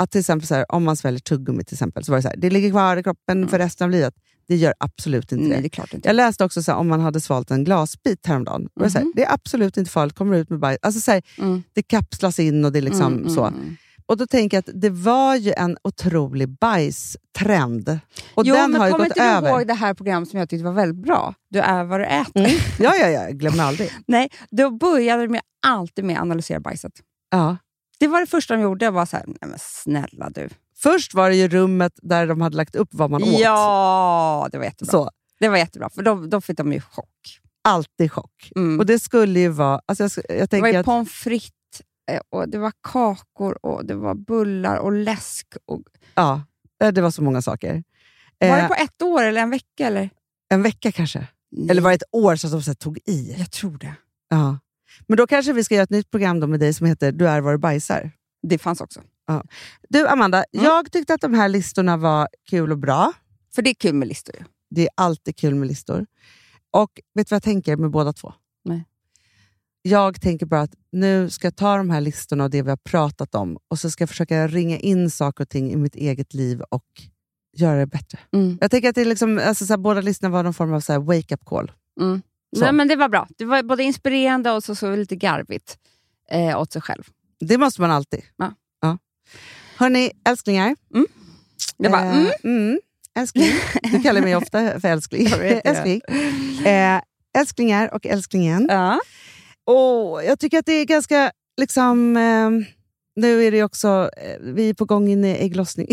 Att 0.00 0.10
till 0.10 0.20
exempel 0.20 0.46
så 0.46 0.54
här, 0.54 0.72
om 0.72 0.84
man 0.84 0.96
sväljer 0.96 1.20
tuggummi, 1.20 1.64
till 1.64 1.74
exempel, 1.74 2.04
så 2.04 2.12
var 2.12 2.18
det 2.18 2.22
så 2.22 2.28
här, 2.28 2.36
det 2.36 2.50
ligger 2.50 2.70
kvar 2.70 2.96
i 2.96 3.02
kroppen 3.02 3.48
för 3.48 3.58
resten 3.58 3.84
av 3.84 3.90
livet. 3.90 4.14
Det 4.48 4.56
gör 4.56 4.74
absolut 4.78 5.32
inte 5.32 5.44
Nej, 5.44 5.56
det. 5.56 5.62
det 5.62 5.66
är 5.66 5.68
klart 5.68 5.94
inte. 5.94 6.08
Jag 6.08 6.14
läste 6.16 6.44
också 6.44 6.62
så 6.62 6.72
här, 6.72 6.78
om 6.78 6.88
man 6.88 7.00
hade 7.00 7.20
svalt 7.20 7.50
en 7.50 7.64
glasbit 7.64 8.26
häromdagen. 8.26 8.68
Var 8.74 8.84
det, 8.84 8.90
så 8.90 8.98
här, 8.98 9.04
Mhm. 9.04 9.12
det 9.16 9.24
är 9.24 9.32
absolut 9.34 9.76
inte 9.76 9.90
farligt, 9.90 10.14
kommer 10.16 10.36
ut 10.36 10.50
med 10.50 10.58
bajs. 10.58 10.78
Alltså, 10.82 11.00
så 11.00 11.20
Mm. 11.38 11.62
Det 11.72 11.82
kapslas 11.82 12.38
in 12.38 12.64
och 12.64 12.72
det 12.72 12.78
är 12.78 12.82
liksom 12.82 13.12
Mm, 13.14 13.28
så. 13.34 13.44
mm. 13.44 13.76
Och 14.06 14.16
då 14.16 14.26
tänker 14.26 14.56
jag 14.56 14.60
att 14.68 14.80
det 14.80 14.90
var 14.90 15.36
ju 15.36 15.52
en 15.56 15.76
otrolig 15.84 16.48
bajstrend. 16.48 17.98
Och 18.34 18.46
jo, 18.46 18.54
den 18.54 18.70
men 18.70 18.80
har 18.80 18.86
ju 18.86 18.92
kommer 18.92 19.04
gått 19.04 19.16
inte 19.16 19.24
du 19.26 19.30
över. 19.30 19.48
ihåg 19.50 19.66
det 19.66 19.74
här 19.74 19.94
programmet 19.94 20.28
som 20.30 20.38
jag 20.38 20.48
tyckte 20.48 20.64
var 20.64 20.72
väldigt 20.72 21.04
bra? 21.06 21.34
Du 21.50 21.58
är 21.58 21.84
vad 21.84 22.00
du 22.00 22.04
äter. 22.04 22.40
Mm. 22.40 22.50
Ja, 22.78 22.94
ja, 22.96 23.08
ja, 23.08 23.28
glömmer 23.30 23.64
aldrig. 23.64 23.90
Nej, 24.06 24.28
då 24.50 24.70
började 24.70 25.26
de 25.26 25.40
alltid 25.66 26.04
med 26.04 26.16
att 26.16 26.22
analysera 26.22 26.60
bajset. 26.60 26.92
Ja. 27.30 27.56
Det 28.00 28.06
var 28.08 28.20
det 28.20 28.26
första 28.26 28.54
de 28.56 28.62
gjorde. 28.62 28.84
Jag 28.84 28.92
var 28.92 29.06
så 29.06 29.16
här, 29.16 29.24
nej 29.26 29.36
men 29.50 29.58
snälla 29.58 30.30
du. 30.30 30.48
Först 30.76 31.14
var 31.14 31.30
det 31.30 31.36
ju 31.36 31.48
rummet 31.48 31.92
där 32.02 32.26
de 32.26 32.40
hade 32.40 32.56
lagt 32.56 32.74
upp 32.76 32.88
vad 32.92 33.10
man 33.10 33.22
åt. 33.22 33.40
Ja, 33.40 34.48
det 34.52 34.58
var 34.58 34.64
jättebra. 34.64 34.90
Så, 34.92 35.10
Det 35.40 35.48
var 35.48 35.56
jättebra, 35.56 35.90
för 35.90 36.02
då, 36.02 36.14
då 36.14 36.40
fick 36.40 36.56
de 36.56 36.72
ju 36.72 36.80
chock. 36.80 37.40
alltid 37.64 38.12
chock. 38.12 38.52
Mm. 38.56 38.78
Och 38.78 38.86
det 38.86 38.98
skulle 38.98 39.40
ju 39.40 39.48
vara... 39.48 39.80
Alltså 39.86 40.02
jag, 40.28 40.38
jag 40.38 40.48
det 40.48 40.60
var 40.60 40.68
ju 40.68 40.76
att, 40.76 40.86
pommes 40.86 41.10
frites, 41.12 41.82
eh, 42.10 42.20
och 42.30 42.48
det 42.48 42.58
var 42.58 42.72
kakor, 42.82 43.66
och 43.66 43.84
det 43.86 43.94
var 43.94 44.14
bullar 44.14 44.76
och 44.76 44.92
läsk. 44.92 45.46
Och... 45.66 45.80
ja, 46.14 46.42
eh, 46.82 46.92
det 46.92 47.00
var 47.02 47.10
så 47.10 47.22
många 47.22 47.42
saker. 47.42 47.82
Var 48.38 48.48
Eh, 48.48 48.56
det 48.62 48.68
på 48.68 48.74
ett 48.74 49.02
år 49.02 49.22
eller 49.22 49.40
en 49.40 49.50
vecka? 49.50 49.86
Eller? 49.86 50.10
En 50.48 50.62
vecka 50.62 50.92
kanske? 50.92 51.26
Nej, 51.52 51.70
Eller 51.70 51.82
var 51.82 51.90
det 51.90 51.94
ett 51.96 52.02
år 52.12 52.32
att 52.32 52.50
de 52.50 52.62
så 52.62 52.74
tog 52.74 52.98
i? 53.06 53.34
Jag 53.38 53.50
tror 53.50 53.78
det. 53.78 53.94
Ja. 54.28 54.58
Men 55.08 55.16
då 55.16 55.26
kanske 55.26 55.52
vi 55.52 55.64
ska 55.64 55.74
göra 55.74 55.84
ett 55.84 55.90
nytt 55.90 56.10
program 56.10 56.40
då 56.40 56.46
med 56.46 56.60
dig 56.60 56.74
som 56.74 56.86
heter 56.86 57.12
Du 57.12 57.28
är 57.28 57.40
vad 57.40 57.54
du 57.54 57.58
bajsar. 57.58 58.10
Det 58.42 58.58
fanns 58.58 58.80
också. 58.80 59.00
Du 59.88 60.06
Amanda, 60.08 60.44
Mm. 60.52 60.64
jag 60.64 60.92
tyckte 60.92 61.14
att 61.14 61.20
de 61.20 61.34
här 61.34 61.48
listorna 61.48 61.96
var 61.96 62.28
kul 62.50 62.72
och 62.72 62.78
bra. 62.78 63.12
För 63.54 63.62
det 63.62 63.70
är 63.70 63.74
kul 63.74 63.94
med 63.94 64.08
listor 64.08 64.34
ju. 64.38 64.44
Det 64.70 64.82
är 64.82 64.88
alltid 64.94 65.36
kul 65.36 65.54
med 65.54 65.68
listor. 65.68 66.06
Och 66.70 66.90
vet 67.14 67.26
du 67.28 67.32
vad 67.32 67.36
jag 67.36 67.42
tänker 67.42 67.76
med 67.76 67.90
båda 67.90 68.12
två? 68.12 68.32
Nej. 68.64 68.84
Jag 69.82 70.20
tänker 70.20 70.46
bara 70.46 70.60
att 70.60 70.74
nu 70.92 71.30
ska 71.30 71.46
jag 71.46 71.56
ta 71.56 71.76
de 71.76 71.90
här 71.90 72.00
listorna 72.00 72.44
och 72.44 72.50
det 72.50 72.62
vi 72.62 72.70
har 72.70 72.76
pratat 72.76 73.34
om 73.34 73.58
och 73.68 73.78
så 73.78 73.90
ska 73.90 74.02
jag 74.02 74.08
försöka 74.08 74.48
ringa 74.48 74.78
in 74.78 75.10
saker 75.10 75.44
och 75.44 75.48
ting 75.48 75.72
i 75.72 75.76
mitt 75.76 75.94
eget 75.94 76.34
liv 76.34 76.62
och 76.70 76.84
göra 77.56 77.78
det 77.78 77.86
bättre. 77.86 78.18
Mm. 78.32 78.58
Jag 78.60 78.70
tänker 78.70 78.88
att 78.88 78.94
det 78.94 79.00
är 79.00 79.04
liksom, 79.04 79.40
alltså, 79.44 79.66
så 79.66 79.72
här, 79.72 79.78
båda 79.78 80.00
listorna 80.00 80.32
var 80.32 80.42
någon 80.42 80.54
form 80.54 80.72
av 80.72 81.04
wake-up 81.06 81.44
call. 81.44 81.72
Mm. 82.00 82.22
Så. 82.56 82.64
Nej, 82.64 82.72
men 82.72 82.88
det 82.88 82.96
var 82.96 83.08
bra. 83.08 83.26
Det 83.38 83.44
var 83.44 83.62
både 83.62 83.82
inspirerande 83.82 84.50
och 84.50 84.64
så, 84.64 84.74
så 84.74 84.96
lite 84.96 85.16
garvigt 85.16 85.78
eh, 86.30 86.60
åt 86.60 86.72
sig 86.72 86.82
själv. 86.82 87.02
Det 87.40 87.58
måste 87.58 87.80
man 87.80 87.90
alltid. 87.90 88.22
Ja. 88.36 88.52
Ja. 88.80 88.98
Hörni, 89.76 90.10
älsklingar. 90.28 90.76
Jag 91.76 91.92
bara, 91.92 92.02
Eh, 92.04 92.16
mm. 92.16 92.30
mm, 92.44 92.80
älskling. 93.18 93.50
Du 93.82 94.02
kallar 94.02 94.20
mig 94.20 94.36
ofta 94.36 94.80
för 94.80 94.88
älskling. 94.88 95.28
Vet 95.38 95.66
älskling. 95.66 96.00
Eh, 96.66 97.00
älsklingar 97.38 97.94
och 97.94 98.06
älsklingen. 98.06 98.66
Ja. 98.70 99.00
Och 99.66 100.24
jag 100.24 100.38
tycker 100.38 100.58
att 100.58 100.66
det 100.66 100.72
är 100.72 100.84
ganska... 100.84 101.32
liksom 101.60 102.16
eh, 102.16 102.50
Nu 103.16 103.44
är 103.44 103.50
det 103.50 103.62
också... 103.62 104.10
Eh, 104.16 104.36
vi 104.40 104.68
är 104.68 104.74
på 104.74 104.84
gång 104.84 105.08
in 105.08 105.24
i 105.24 105.30
ägglossning. 105.30 105.86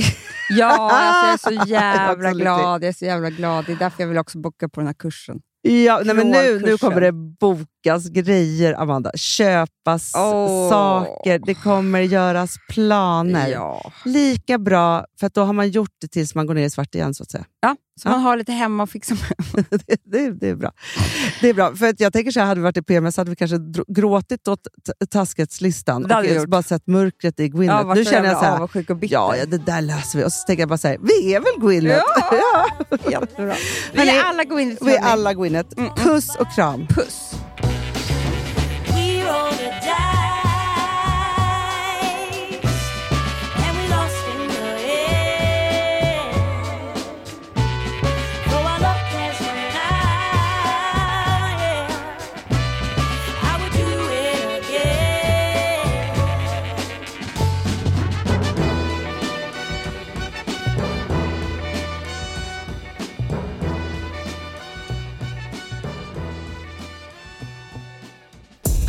Ja, 0.49 0.91
alltså 0.91 1.51
jag 1.51 1.61
är 1.61 1.65
så 1.65 1.69
jävla 1.73 2.31
glad. 2.31 2.83
Jag 2.83 2.89
är 2.89 2.93
så 2.93 3.05
jävla 3.05 3.29
glad. 3.29 3.65
Det 3.65 3.71
är 3.71 3.77
därför 3.77 4.03
jag 4.03 4.07
vill 4.07 4.17
också 4.17 4.37
boka 4.37 4.69
på 4.69 4.79
den 4.79 4.87
här 4.87 4.93
kursen. 4.93 5.41
Ja, 5.67 6.01
nej, 6.05 6.15
men 6.15 6.31
nu, 6.31 6.59
nu 6.59 6.77
kommer 6.77 7.01
det 7.01 7.11
bokas 7.11 8.09
grejer, 8.09 8.81
Amanda. 8.81 9.11
Köpas 9.15 10.13
Åh. 10.15 10.69
saker. 10.69 11.39
Det 11.45 11.53
kommer 11.53 12.01
göras 12.01 12.55
planer. 12.69 13.47
Ja. 13.47 13.91
Lika 14.05 14.57
bra, 14.57 15.05
för 15.19 15.29
då 15.33 15.41
har 15.41 15.53
man 15.53 15.69
gjort 15.69 15.91
det 16.01 16.07
tills 16.07 16.35
man 16.35 16.47
går 16.47 16.53
ner 16.53 16.65
i 16.65 16.69
svart 16.69 16.95
igen. 16.95 17.13
så 17.13 17.23
att 17.23 17.31
säga. 17.31 17.45
ja, 17.61 17.75
så 17.97 18.07
Ja. 18.07 18.11
man 18.11 18.21
har 18.21 18.37
lite 18.37 18.51
hemma 18.51 18.83
och 18.83 18.89
fixar 18.89 19.15
med. 19.15 19.65
det, 19.87 19.95
det, 20.03 20.31
det 20.31 20.49
är 20.49 20.55
bra. 20.55 20.71
Det 21.41 21.49
är 21.49 21.53
bra. 21.53 21.75
För 21.75 21.89
att 21.89 21.99
jag 21.99 22.13
tänker 22.13 22.31
så 22.31 22.39
här, 22.39 22.47
hade 22.47 22.59
vi 22.59 22.63
varit 22.63 22.77
i 22.77 22.81
PMS 22.81 23.17
hade 23.17 23.29
vi 23.29 23.35
kanske 23.35 23.57
gråtit 23.87 24.47
åt 24.47 24.59
taskhetslistan 25.09 26.07
vi 26.07 26.13
och 26.31 26.35
gjort. 26.35 26.47
bara 26.49 26.63
sett 26.63 26.87
mörkret 26.87 27.39
i 27.39 27.49
Gwyneth. 27.49 27.81
Ja, 27.87 27.93
nu 27.93 28.05
känner 28.05 28.29
jag 28.29 28.37
så 28.37 28.45
här, 28.45 28.55
avundsjuk 28.55 28.89
och 28.89 28.97
bitter. 28.97 29.13
ja, 29.15 29.35
ja, 29.37 29.45
det 29.45 29.57
där 29.57 29.81
löser 29.81 30.19
vi. 30.19 30.25
Och 30.25 30.33
så 30.33 30.45
tänker 30.45 30.61
jag 30.61 30.69
bara 30.69 30.77
så 30.77 30.87
här, 30.87 30.97
vi 31.01 31.33
är 31.33 31.39
väl 31.39 31.67
Gwyneth? 31.69 32.03
Ja. 32.31 32.65
Jättebra. 33.11 33.55
Vi 33.93 33.99
Hörni, 33.99 34.11
är 34.11 34.23
alla 34.23 34.43
Gwyneth. 34.43 34.85
vi 34.85 34.95
är 34.95 35.01
alla 35.01 35.33
Gwyneth. 35.33 35.75
Puss 35.95 36.35
och 36.35 36.47
kram. 36.55 36.87
Puss. 36.87 37.33